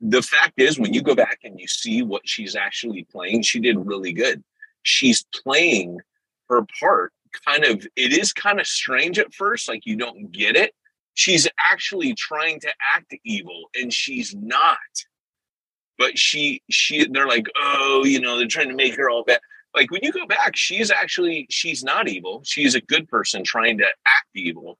The 0.00 0.22
fact 0.22 0.54
is, 0.58 0.78
when 0.78 0.94
you 0.94 1.02
go 1.02 1.14
back 1.14 1.40
and 1.44 1.60
you 1.60 1.68
see 1.68 2.02
what 2.02 2.22
she's 2.26 2.56
actually 2.56 3.04
playing, 3.04 3.42
she 3.42 3.60
did 3.60 3.76
really 3.86 4.12
good. 4.12 4.42
She's 4.82 5.24
playing 5.42 5.98
her 6.48 6.62
part 6.78 7.12
kind 7.46 7.64
of. 7.64 7.86
It 7.96 8.16
is 8.16 8.32
kind 8.32 8.60
of 8.60 8.66
strange 8.66 9.18
at 9.18 9.34
first, 9.34 9.68
like 9.68 9.86
you 9.86 9.96
don't 9.96 10.32
get 10.32 10.56
it. 10.56 10.74
She's 11.14 11.46
actually 11.70 12.14
trying 12.14 12.60
to 12.60 12.68
act 12.94 13.14
evil, 13.24 13.64
and 13.74 13.92
she's 13.92 14.34
not 14.34 14.78
but 16.00 16.18
she 16.18 16.62
she 16.70 17.06
they're 17.12 17.28
like 17.28 17.46
oh 17.62 18.02
you 18.04 18.20
know 18.20 18.38
they're 18.38 18.48
trying 18.48 18.68
to 18.68 18.74
make 18.74 18.96
her 18.96 19.08
all 19.08 19.22
bad 19.22 19.38
like 19.76 19.90
when 19.92 20.00
you 20.02 20.10
go 20.10 20.26
back 20.26 20.56
she's 20.56 20.90
actually 20.90 21.46
she's 21.50 21.84
not 21.84 22.08
evil 22.08 22.42
she's 22.44 22.74
a 22.74 22.80
good 22.80 23.06
person 23.06 23.44
trying 23.44 23.78
to 23.78 23.84
act 23.84 24.26
evil 24.34 24.78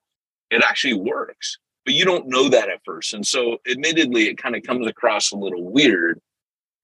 it 0.49 0.61
actually 0.67 0.95
works 0.95 1.59
but 1.85 1.93
you 1.93 2.05
don't 2.05 2.27
know 2.27 2.49
that 2.49 2.69
at 2.69 2.81
first 2.85 3.13
and 3.13 3.25
so 3.25 3.57
admittedly 3.69 4.23
it 4.23 4.37
kind 4.37 4.55
of 4.55 4.63
comes 4.63 4.87
across 4.87 5.31
a 5.31 5.37
little 5.37 5.69
weird 5.69 6.19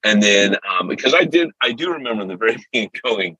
and 0.03 0.21
then 0.21 0.55
um, 0.69 0.87
because 0.87 1.13
i 1.13 1.23
did 1.23 1.49
i 1.61 1.71
do 1.71 1.91
remember 1.91 2.21
in 2.21 2.27
the 2.27 2.35
very 2.37 2.57
beginning 2.71 2.91
going 3.03 3.37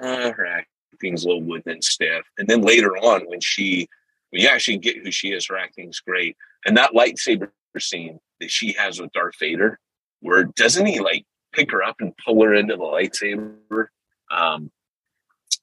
uh, 0.00 0.32
her 0.32 0.46
acting's 0.46 1.24
a 1.24 1.28
little 1.28 1.42
wooden 1.42 1.72
and 1.72 1.84
stiff 1.84 2.24
and 2.38 2.48
then 2.48 2.62
later 2.62 2.96
on 2.96 3.22
when 3.22 3.40
she 3.40 3.88
when 4.30 4.42
you 4.42 4.48
actually 4.48 4.78
get 4.78 4.96
who 5.02 5.10
she 5.10 5.32
is 5.32 5.46
her 5.46 5.56
acting's 5.56 6.00
great 6.00 6.36
and 6.64 6.76
that 6.76 6.92
lightsaber 6.92 7.50
scene 7.78 8.18
that 8.40 8.50
she 8.50 8.72
has 8.72 9.00
with 9.00 9.12
darth 9.12 9.34
vader 9.38 9.78
where 10.20 10.44
doesn't 10.44 10.86
he 10.86 11.00
like 11.00 11.24
pick 11.52 11.70
her 11.70 11.82
up 11.82 11.96
and 12.00 12.16
pull 12.24 12.42
her 12.42 12.54
into 12.54 12.76
the 12.76 12.82
lightsaber 12.82 13.86
um, 14.30 14.70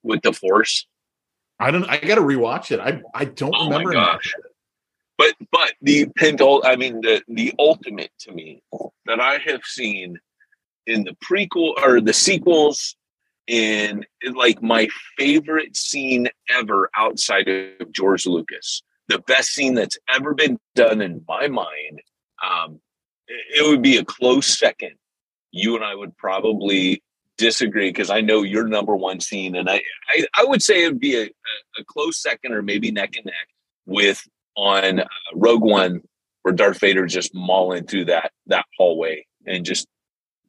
with 0.04 0.22
the 0.22 0.34
Force. 0.34 0.86
I 1.60 1.72
don't. 1.72 1.84
I 1.86 1.98
got 1.98 2.16
to 2.16 2.22
rewatch 2.22 2.72
it. 2.72 2.80
I 2.80 3.02
I 3.14 3.26
don't 3.26 3.54
oh 3.56 3.66
remember. 3.66 3.90
My 3.90 3.94
gosh. 3.96 4.34
But 5.20 5.36
but 5.52 5.74
the 5.82 6.06
pentol, 6.18 6.62
I 6.64 6.78
mean 6.78 7.02
the 7.02 7.22
the 7.28 7.54
ultimate 7.60 8.12
to 8.22 8.32
me 8.32 8.64
that 9.06 9.20
I 9.20 9.38
have 9.40 9.64
seen 9.66 10.18
in 10.88 11.04
the 11.04 11.16
prequel 11.22 11.74
or 11.84 12.00
the 12.00 12.14
sequels 12.14 12.96
in 13.46 14.06
like 14.34 14.64
my 14.64 14.88
favorite 15.18 15.76
scene 15.76 16.30
ever 16.50 16.90
outside 16.96 17.50
of 17.50 17.92
George 17.92 18.26
Lucas. 18.26 18.82
The 19.10 19.20
best 19.20 19.50
scene 19.50 19.74
that's 19.74 19.98
ever 20.10 20.34
been 20.34 20.58
done 20.74 21.02
in 21.02 21.26
my 21.28 21.50
mind. 21.50 22.02
Um, 22.42 22.80
it 23.28 23.68
would 23.68 23.82
be 23.82 23.98
a 23.98 24.06
close 24.06 24.58
second. 24.58 24.94
You 25.52 25.76
and 25.76 25.84
I 25.84 25.96
would 25.96 26.16
probably 26.16 27.04
disagree 27.38 27.90
because 27.90 28.10
I 28.10 28.22
know 28.22 28.44
your 28.44 28.68
number 28.68 28.96
one 28.96 29.20
scene, 29.20 29.58
and 29.58 29.70
I, 29.70 29.82
I, 30.08 30.26
I 30.38 30.46
would 30.46 30.62
say 30.62 30.84
it 30.86 30.90
would 30.90 31.00
be 31.00 31.18
a, 31.18 31.26
a, 31.26 31.84
close 31.86 32.22
second 32.22 32.54
or 32.54 32.62
maybe 32.62 32.92
neck 32.92 33.16
and 33.16 33.26
neck 33.26 33.48
with 33.86 34.26
on 34.56 35.00
uh, 35.00 35.08
Rogue 35.34 35.64
One, 35.64 36.02
where 36.42 36.54
Darth 36.54 36.80
Vader 36.80 37.06
just 37.06 37.34
mauling 37.34 37.86
through 37.86 38.06
that 38.06 38.32
that 38.48 38.66
hallway 38.78 39.26
and 39.46 39.66
just 39.66 39.88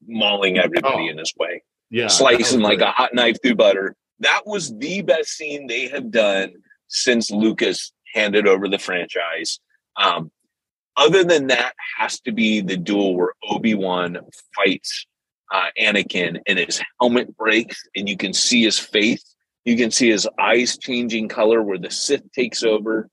mauling 0.07 0.59
everybody 0.59 1.09
oh, 1.09 1.11
in 1.11 1.19
his 1.19 1.33
way, 1.39 1.63
yeah, 1.91 2.09
slicing 2.09 2.61
like 2.61 2.81
a 2.81 2.91
hot 2.91 3.15
knife 3.15 3.37
through 3.43 3.57
butter. 3.57 3.95
That 4.21 4.43
was 4.47 4.77
the 4.77 5.03
best 5.03 5.31
scene 5.31 5.67
they 5.67 5.89
have 5.89 6.11
done 6.11 6.53
since 6.89 7.31
Lucas 7.31 7.93
handed 8.15 8.47
over 8.47 8.69
the 8.69 8.79
franchise. 8.79 9.61
Um, 9.97 10.31
other 10.97 11.25
than 11.25 11.47
that, 11.47 11.75
has 11.99 12.21
to 12.21 12.33
be 12.33 12.61
the 12.61 12.77
duel 12.77 13.17
where 13.17 13.33
Obi 13.49 13.75
Wan 13.75 14.19
fights 14.55 15.07
uh, 15.53 15.69
Anakin 15.79 16.41
and 16.47 16.59
his 16.59 16.83
helmet 17.01 17.37
breaks 17.37 17.83
and 17.97 18.09
you 18.09 18.17
can 18.17 18.33
see 18.33 18.63
his 18.63 18.79
face. 18.79 19.35
You 19.65 19.77
can 19.77 19.91
see 19.91 20.11
his 20.11 20.29
eyes 20.39 20.79
changing 20.79 21.29
color 21.29 21.63
where 21.63 21.79
the 21.79 21.91
Sith 21.91 22.31
takes 22.33 22.63
over. 22.63 23.09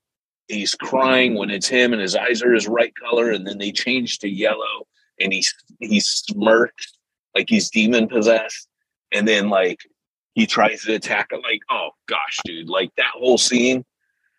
He's 0.48 0.74
crying 0.74 1.34
when 1.34 1.50
it's 1.50 1.68
him 1.68 1.92
and 1.92 2.00
his 2.00 2.16
eyes 2.16 2.42
are 2.42 2.52
his 2.52 2.68
right 2.68 2.92
color 2.94 3.30
and 3.30 3.46
then 3.46 3.58
they 3.58 3.72
change 3.72 4.18
to 4.20 4.28
yellow 4.28 4.86
and 5.20 5.32
he 5.32 5.44
he 5.80 6.00
smirks 6.00 6.98
like 7.34 7.46
he's 7.48 7.70
demon 7.70 8.08
possessed. 8.08 8.68
And 9.12 9.26
then 9.26 9.48
like 9.48 9.78
he 10.34 10.46
tries 10.46 10.82
to 10.82 10.94
attack 10.94 11.28
it 11.32 11.42
like 11.42 11.60
oh 11.70 11.90
gosh 12.06 12.38
dude 12.44 12.68
like 12.68 12.90
that 12.96 13.12
whole 13.14 13.38
scene 13.38 13.84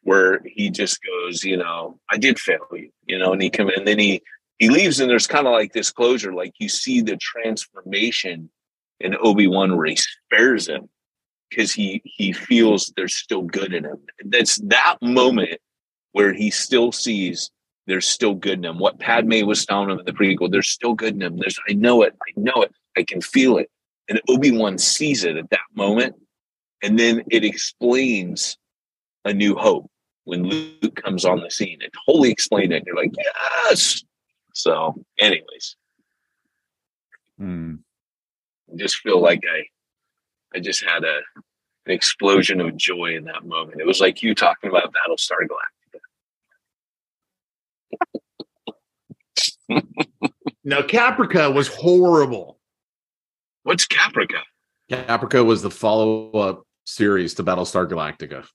where 0.04 0.42
he 0.46 0.70
just 0.70 1.00
goes 1.04 1.44
you 1.44 1.58
know 1.58 2.00
i 2.10 2.16
did 2.16 2.40
fail 2.40 2.66
you 2.72 2.90
you 3.06 3.18
know 3.18 3.34
and 3.34 3.42
he 3.42 3.50
come 3.50 3.68
and 3.76 3.86
then 3.86 4.00
he 4.00 4.22
he 4.60 4.70
leaves 4.70 5.02
and 5.02 5.10
there's 5.10 5.28
kind 5.28 5.46
of 5.46 5.52
like 5.52 5.74
this 5.74 5.92
closure 5.92 6.32
like 6.32 6.54
you 6.58 6.70
see 6.70 7.02
the 7.02 7.18
transformation 7.18 8.50
in 9.02 9.14
obi-wan 9.22 9.76
where 9.76 9.88
he 9.88 9.98
spares 9.98 10.70
him 10.70 10.88
because 11.50 11.74
he 11.74 12.02
he 12.06 12.32
feels 12.32 12.94
there's 12.96 13.16
still 13.16 13.42
good 13.42 13.74
in 13.74 13.86
him. 13.86 13.98
That's 14.26 14.58
that 14.68 14.98
moment 15.02 15.60
where 16.12 16.34
he 16.34 16.50
still 16.50 16.92
sees 16.92 17.52
there's 17.88 18.08
still 18.08 18.36
good 18.36 18.60
in 18.60 18.66
him 18.66 18.80
what 18.80 19.00
padme 19.00 19.46
was 19.46 19.66
telling 19.66 19.90
him 19.90 20.00
in 20.00 20.06
the 20.06 20.14
prequel 20.14 20.52
there's 20.52 20.70
still 20.70 20.94
good 20.94 21.16
in 21.16 21.22
him 21.22 21.38
there's 21.38 21.60
i 21.68 21.74
know 21.74 22.02
it 22.02 22.16
i 22.28 22.32
know 22.40 22.62
it 22.62 22.74
i 22.98 23.04
can 23.04 23.22
feel 23.22 23.58
it 23.58 23.70
and 24.08 24.22
obi-wan 24.30 24.78
sees 24.78 25.24
it 25.24 25.38
at 25.38 25.50
that 25.50 25.60
moment 25.76 26.16
and 26.84 26.98
then 26.98 27.24
it 27.30 27.44
explains 27.44 28.58
a 29.26 29.34
new 29.34 29.56
hope 29.56 29.90
when 30.26 30.44
luke 30.44 30.96
comes 30.96 31.26
on 31.26 31.40
the 31.40 31.50
scene 31.50 31.80
it 31.82 31.92
totally 32.06 32.30
explained 32.30 32.72
it 32.72 32.78
and 32.78 32.86
you're 32.86 32.96
like 32.96 33.14
yes 33.18 34.04
so, 34.54 34.94
anyways, 35.20 35.78
hmm. 37.38 37.76
I 38.72 38.76
just 38.76 38.98
feel 38.98 39.22
like 39.22 39.42
I, 39.50 40.58
I 40.58 40.60
just 40.60 40.84
had 40.84 41.04
a 41.04 41.20
an 41.86 41.94
explosion 41.94 42.60
of 42.60 42.76
joy 42.76 43.16
in 43.16 43.24
that 43.24 43.46
moment. 43.46 43.80
It 43.80 43.88
was 43.88 44.02
like 44.02 44.22
you 44.22 44.36
talking 44.36 44.70
about 44.70 44.94
Battlestar 44.94 45.48
Galactica. 45.48 45.79
Now, 50.64 50.82
Caprica 50.82 51.54
was 51.54 51.68
horrible. 51.68 52.60
What's 53.64 53.88
Caprica? 53.88 54.42
Caprica 54.90 55.46
was 55.46 55.62
the 55.62 55.70
follow 55.70 56.32
up 56.32 56.64
series 56.86 57.36
to 57.36 57.44
Battlestar 57.44 57.88
Galactica. 57.88 58.46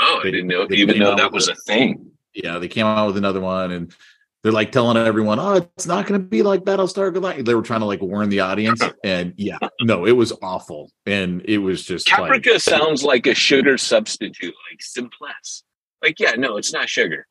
Oh, 0.00 0.20
they, 0.22 0.28
I 0.28 0.32
didn't 0.32 0.48
know, 0.48 0.66
even 0.70 0.98
know 0.98 1.16
that 1.16 1.32
was 1.32 1.48
a 1.48 1.54
thing. 1.54 2.12
Yeah, 2.34 2.58
they 2.58 2.68
came 2.68 2.86
out 2.86 3.08
with 3.08 3.16
another 3.16 3.40
one, 3.40 3.72
and 3.72 3.94
they're 4.42 4.52
like 4.52 4.72
telling 4.72 4.96
everyone, 4.96 5.38
"Oh, 5.38 5.68
it's 5.76 5.86
not 5.86 6.06
going 6.06 6.20
to 6.20 6.26
be 6.26 6.42
like 6.42 6.62
Battlestar 6.62 7.12
Galactica." 7.12 7.44
They 7.44 7.54
were 7.54 7.62
trying 7.62 7.80
to 7.80 7.86
like 7.86 8.00
warn 8.00 8.28
the 8.28 8.40
audience, 8.40 8.80
and 9.04 9.34
yeah, 9.36 9.58
no, 9.80 10.06
it 10.06 10.12
was 10.12 10.32
awful, 10.42 10.90
and 11.04 11.42
it 11.44 11.58
was 11.58 11.84
just 11.84 12.06
Caprica 12.06 12.52
like, 12.52 12.60
sounds 12.60 13.02
like 13.02 13.26
a 13.26 13.34
sugar 13.34 13.76
substitute, 13.76 14.54
like 14.70 14.80
Simpless. 14.80 15.64
Like, 16.02 16.18
yeah, 16.18 16.32
no, 16.32 16.56
it's 16.56 16.72
not 16.72 16.88
sugar. 16.88 17.26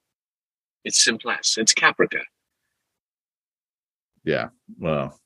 It's 0.86 1.04
Simpless. 1.04 1.58
It's 1.58 1.74
Caprica. 1.74 2.22
Yeah, 4.24 4.50
well, 4.78 5.20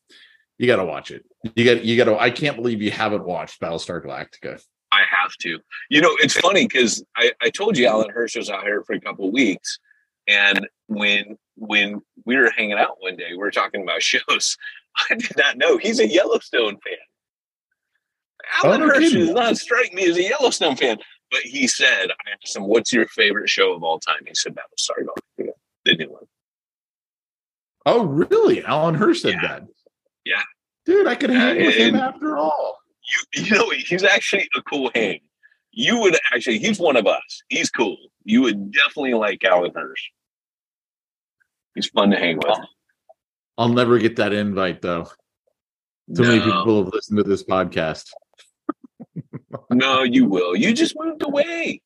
you 0.57 0.67
got 0.67 0.77
to 0.77 0.85
watch 0.85 1.11
it. 1.11 1.25
You 1.55 1.65
got, 1.65 1.83
you 1.83 1.97
got 1.97 2.05
to. 2.05 2.17
I 2.17 2.29
can't 2.29 2.55
believe 2.55 2.81
you 2.81 2.91
haven't 2.91 3.25
watched 3.25 3.59
Battlestar 3.59 4.03
Galactica. 4.03 4.61
I 4.91 5.01
have 5.09 5.33
to. 5.41 5.59
You 5.89 6.01
know, 6.01 6.15
it's 6.19 6.37
funny 6.37 6.65
because 6.65 7.03
I, 7.17 7.31
I 7.41 7.49
told 7.49 7.77
you 7.77 7.87
Alan 7.87 8.09
Hirsch 8.09 8.35
was 8.37 8.49
out 8.49 8.63
here 8.63 8.83
for 8.83 8.93
a 8.93 9.01
couple 9.01 9.29
weeks, 9.31 9.79
and 10.27 10.67
when 10.87 11.37
when 11.57 12.01
we 12.25 12.37
were 12.37 12.51
hanging 12.51 12.77
out 12.77 12.97
one 12.99 13.15
day, 13.15 13.31
we 13.31 13.37
were 13.37 13.51
talking 13.51 13.83
about 13.83 14.01
shows. 14.01 14.57
I 15.09 15.15
did 15.15 15.35
not 15.37 15.57
know 15.57 15.77
he's 15.77 15.99
a 15.99 16.07
Yellowstone 16.07 16.77
fan. 16.77 16.97
Oh, 18.63 18.69
Alan 18.69 18.83
oh, 18.83 18.87
Hirsch 18.87 19.11
does 19.11 19.31
not 19.31 19.57
strike 19.57 19.93
me 19.93 20.09
as 20.09 20.17
a 20.17 20.23
Yellowstone 20.23 20.75
fan, 20.77 20.97
but 21.31 21.41
he 21.41 21.67
said, 21.67 22.11
I 22.11 22.31
asked 22.41 22.55
him, 22.55 22.63
What's 22.63 22.93
your 22.93 23.07
favorite 23.07 23.49
show 23.49 23.73
of 23.73 23.83
all 23.83 23.99
time? 23.99 24.21
He 24.25 24.35
said, 24.35 24.55
Battlestar 24.55 25.03
Galactica, 25.03 25.51
the 25.83 25.97
new 25.97 26.11
one. 26.11 26.23
Oh, 27.85 28.05
really? 28.05 28.63
Alan 28.63 28.95
Hirsch 28.95 29.21
said 29.21 29.35
yeah. 29.35 29.47
that. 29.47 29.63
Yeah. 30.25 30.41
Dude, 30.85 31.07
I 31.07 31.15
could 31.15 31.29
hang 31.29 31.57
with 31.57 31.75
him 31.75 31.95
after 31.95 32.37
all. 32.37 32.77
You, 33.33 33.43
you 33.43 33.55
know, 33.55 33.69
he's 33.69 34.03
actually 34.03 34.49
a 34.55 34.61
cool 34.63 34.91
hang. 34.95 35.19
You 35.71 35.99
would 36.01 36.17
actually, 36.33 36.59
he's 36.59 36.79
one 36.79 36.95
of 36.95 37.05
us. 37.05 37.43
He's 37.49 37.69
cool. 37.69 37.97
You 38.23 38.41
would 38.41 38.71
definitely 38.71 39.13
like 39.13 39.43
Alan 39.43 39.71
Hirsch. 39.75 40.09
He's 41.75 41.87
fun 41.87 42.11
to 42.11 42.17
hang 42.17 42.37
with. 42.37 42.57
I'll 43.57 43.69
never 43.69 43.99
get 43.99 44.15
that 44.17 44.33
invite 44.33 44.81
though. 44.81 45.03
Too 46.15 46.23
no. 46.23 46.27
many 46.27 46.39
people 46.39 46.83
have 46.83 46.93
listened 46.93 47.17
to 47.17 47.23
this 47.23 47.43
podcast. 47.43 48.09
no, 49.69 50.03
you 50.03 50.25
will. 50.25 50.55
You 50.55 50.73
just 50.73 50.95
moved 50.97 51.23
away. 51.23 51.81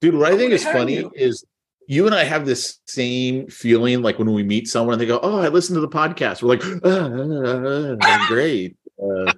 Dude, 0.00 0.14
what 0.14 0.32
I 0.32 0.36
think 0.36 0.52
is 0.52 0.64
funny 0.64 0.96
you? 0.96 1.12
is 1.14 1.44
you 1.86 2.06
and 2.06 2.14
I 2.14 2.24
have 2.24 2.46
this 2.46 2.80
same 2.86 3.48
feeling 3.48 4.02
like 4.02 4.18
when 4.18 4.32
we 4.32 4.42
meet 4.42 4.68
someone 4.68 4.94
and 4.94 5.00
they 5.00 5.06
go, 5.06 5.20
Oh, 5.22 5.40
I 5.40 5.48
listened 5.48 5.76
to 5.76 5.80
the 5.80 5.88
podcast. 5.88 6.42
We're 6.42 6.48
like, 6.48 6.64
ah, 6.84 7.10
ah, 7.12 7.96
ah, 8.02 8.26
great. 8.28 8.76
Uh, 9.00 9.32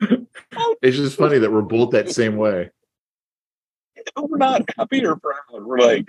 it's 0.82 0.96
just 0.96 1.16
funny 1.16 1.38
that 1.38 1.52
we're 1.52 1.62
both 1.62 1.90
that 1.92 2.10
same 2.10 2.36
way. 2.36 2.70
We're 4.16 4.38
not 4.38 4.62
happy 4.76 5.04
or 5.04 5.16
proud. 5.16 5.64
We're 5.64 5.78
like, 5.78 6.06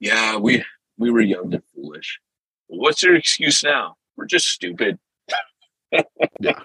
yeah, 0.00 0.36
we 0.36 0.64
we 0.96 1.10
were 1.10 1.20
young 1.20 1.54
and 1.54 1.62
foolish. 1.74 2.18
What's 2.66 3.02
your 3.02 3.14
excuse 3.14 3.62
now? 3.62 3.96
We're 4.16 4.26
just 4.26 4.48
stupid. 4.48 4.98
yeah. 6.40 6.58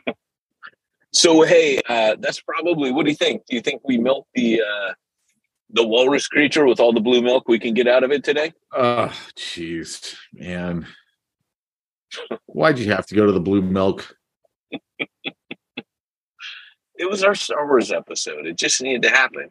So 1.12 1.44
hey, 1.44 1.80
uh, 1.88 2.16
that's 2.20 2.42
probably. 2.42 2.92
What 2.92 3.06
do 3.06 3.12
you 3.12 3.16
think? 3.16 3.44
Do 3.48 3.56
you 3.56 3.62
think 3.62 3.82
we 3.86 3.98
milk 3.98 4.28
the 4.34 4.62
uh, 4.62 4.94
the 5.74 5.86
walrus 5.86 6.28
creature 6.28 6.66
with 6.66 6.80
all 6.80 6.94
the 6.94 7.02
blue 7.02 7.22
milk 7.22 7.48
we 7.48 7.60
can 7.60 7.74
get 7.74 7.88
out 7.88 8.04
of 8.04 8.12
it 8.12 8.24
today? 8.24 8.54
Oh, 8.72 9.12
jeez, 9.36 10.16
man. 10.32 10.88
Why'd 12.46 12.80
you 12.80 12.92
have 12.92 13.08
to 13.08 13.16
go 13.16 13.26
to 13.26 13.32
the 13.32 13.40
blue 13.40 13.62
milk? 13.62 14.16
it 15.00 15.10
was 17.10 17.24
our 17.24 17.36
Star 17.36 17.68
Wars 17.68 17.92
episode. 17.92 18.46
It 18.46 18.58
just 18.58 18.82
needed 18.82 19.04
to 19.04 19.10
happen. 19.10 19.50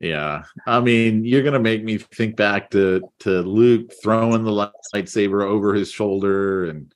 Yeah, 0.00 0.44
I 0.64 0.80
mean, 0.80 1.24
you're 1.24 1.42
gonna 1.42 1.58
make 1.58 1.82
me 1.82 1.98
think 1.98 2.36
back 2.36 2.70
to 2.70 3.02
to 3.20 3.42
Luke 3.42 3.92
throwing 4.00 4.44
the 4.44 4.70
lightsaber 4.94 5.42
over 5.42 5.74
his 5.74 5.90
shoulder, 5.90 6.66
and 6.66 6.94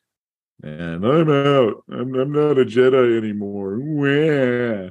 and 0.62 1.04
I'm 1.04 1.28
out. 1.28 1.82
I'm, 1.90 2.14
I'm 2.14 2.30
not 2.30 2.58
a 2.58 2.64
Jedi 2.64 3.18
anymore. 3.18 3.80
Yeah. 4.06 4.90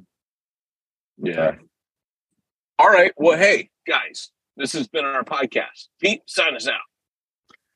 Yeah. 1.18 1.56
All 2.82 2.90
right. 2.90 3.14
Well, 3.16 3.38
hey 3.38 3.70
guys, 3.86 4.32
this 4.58 4.74
has 4.74 4.88
been 4.88 5.06
our 5.06 5.24
podcast. 5.24 5.90
Pete, 6.00 6.24
sign 6.26 6.56
us 6.56 6.68
out. 6.68 6.80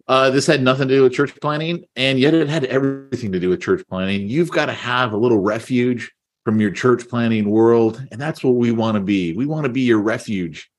Uh, 0.07 0.31
this 0.31 0.47
had 0.47 0.63
nothing 0.63 0.87
to 0.87 0.95
do 0.95 1.03
with 1.03 1.13
church 1.13 1.31
planting, 1.39 1.85
and 1.95 2.19
yet 2.19 2.33
it 2.33 2.49
had 2.49 2.65
everything 2.65 3.31
to 3.31 3.39
do 3.39 3.49
with 3.49 3.61
church 3.61 3.85
planting. 3.87 4.27
You've 4.27 4.49
got 4.49 4.65
to 4.65 4.73
have 4.73 5.13
a 5.13 5.17
little 5.17 5.37
refuge 5.37 6.11
from 6.43 6.59
your 6.59 6.71
church 6.71 7.07
planting 7.07 7.51
world. 7.51 8.03
And 8.11 8.19
that's 8.19 8.43
what 8.43 8.55
we 8.55 8.71
want 8.71 8.95
to 8.95 8.99
be. 8.99 9.33
We 9.33 9.45
want 9.45 9.65
to 9.65 9.71
be 9.71 9.81
your 9.81 10.01
refuge 10.01 10.71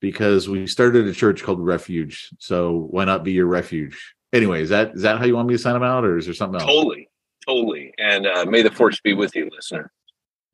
because 0.00 0.48
we 0.48 0.68
started 0.68 1.08
a 1.08 1.12
church 1.12 1.42
called 1.42 1.58
Refuge. 1.58 2.30
So 2.38 2.86
why 2.92 3.04
not 3.04 3.24
be 3.24 3.32
your 3.32 3.46
refuge? 3.46 4.14
Anyway, 4.32 4.62
is 4.62 4.68
that 4.68 4.94
is 4.94 5.02
that 5.02 5.18
how 5.18 5.24
you 5.24 5.34
want 5.34 5.48
me 5.48 5.54
to 5.54 5.58
sign 5.58 5.74
them 5.74 5.82
out, 5.82 6.04
or 6.04 6.18
is 6.18 6.26
there 6.26 6.34
something 6.34 6.60
else? 6.60 6.70
Totally, 6.70 7.08
totally. 7.44 7.92
And 7.98 8.28
uh, 8.28 8.44
may 8.44 8.62
the 8.62 8.70
force 8.70 9.00
be 9.00 9.14
with 9.14 9.34
you, 9.34 9.50
listener. 9.52 9.90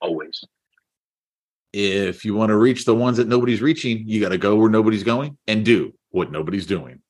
Always. 0.01 0.43
If 1.73 2.25
you 2.25 2.35
want 2.35 2.51
to 2.51 2.57
reach 2.57 2.85
the 2.85 2.95
ones 2.95 3.17
that 3.17 3.29
nobody's 3.29 3.63
reaching, 3.63 4.07
you 4.07 4.21
got 4.21 4.29
to 4.31 4.39
go 4.39 4.57
where 4.57 4.71
nobody's 4.71 5.05
going 5.05 5.39
and 5.47 5.65
do 5.65 5.95
what 6.11 6.31
nobody's 6.31 6.67
doing. 6.67 7.01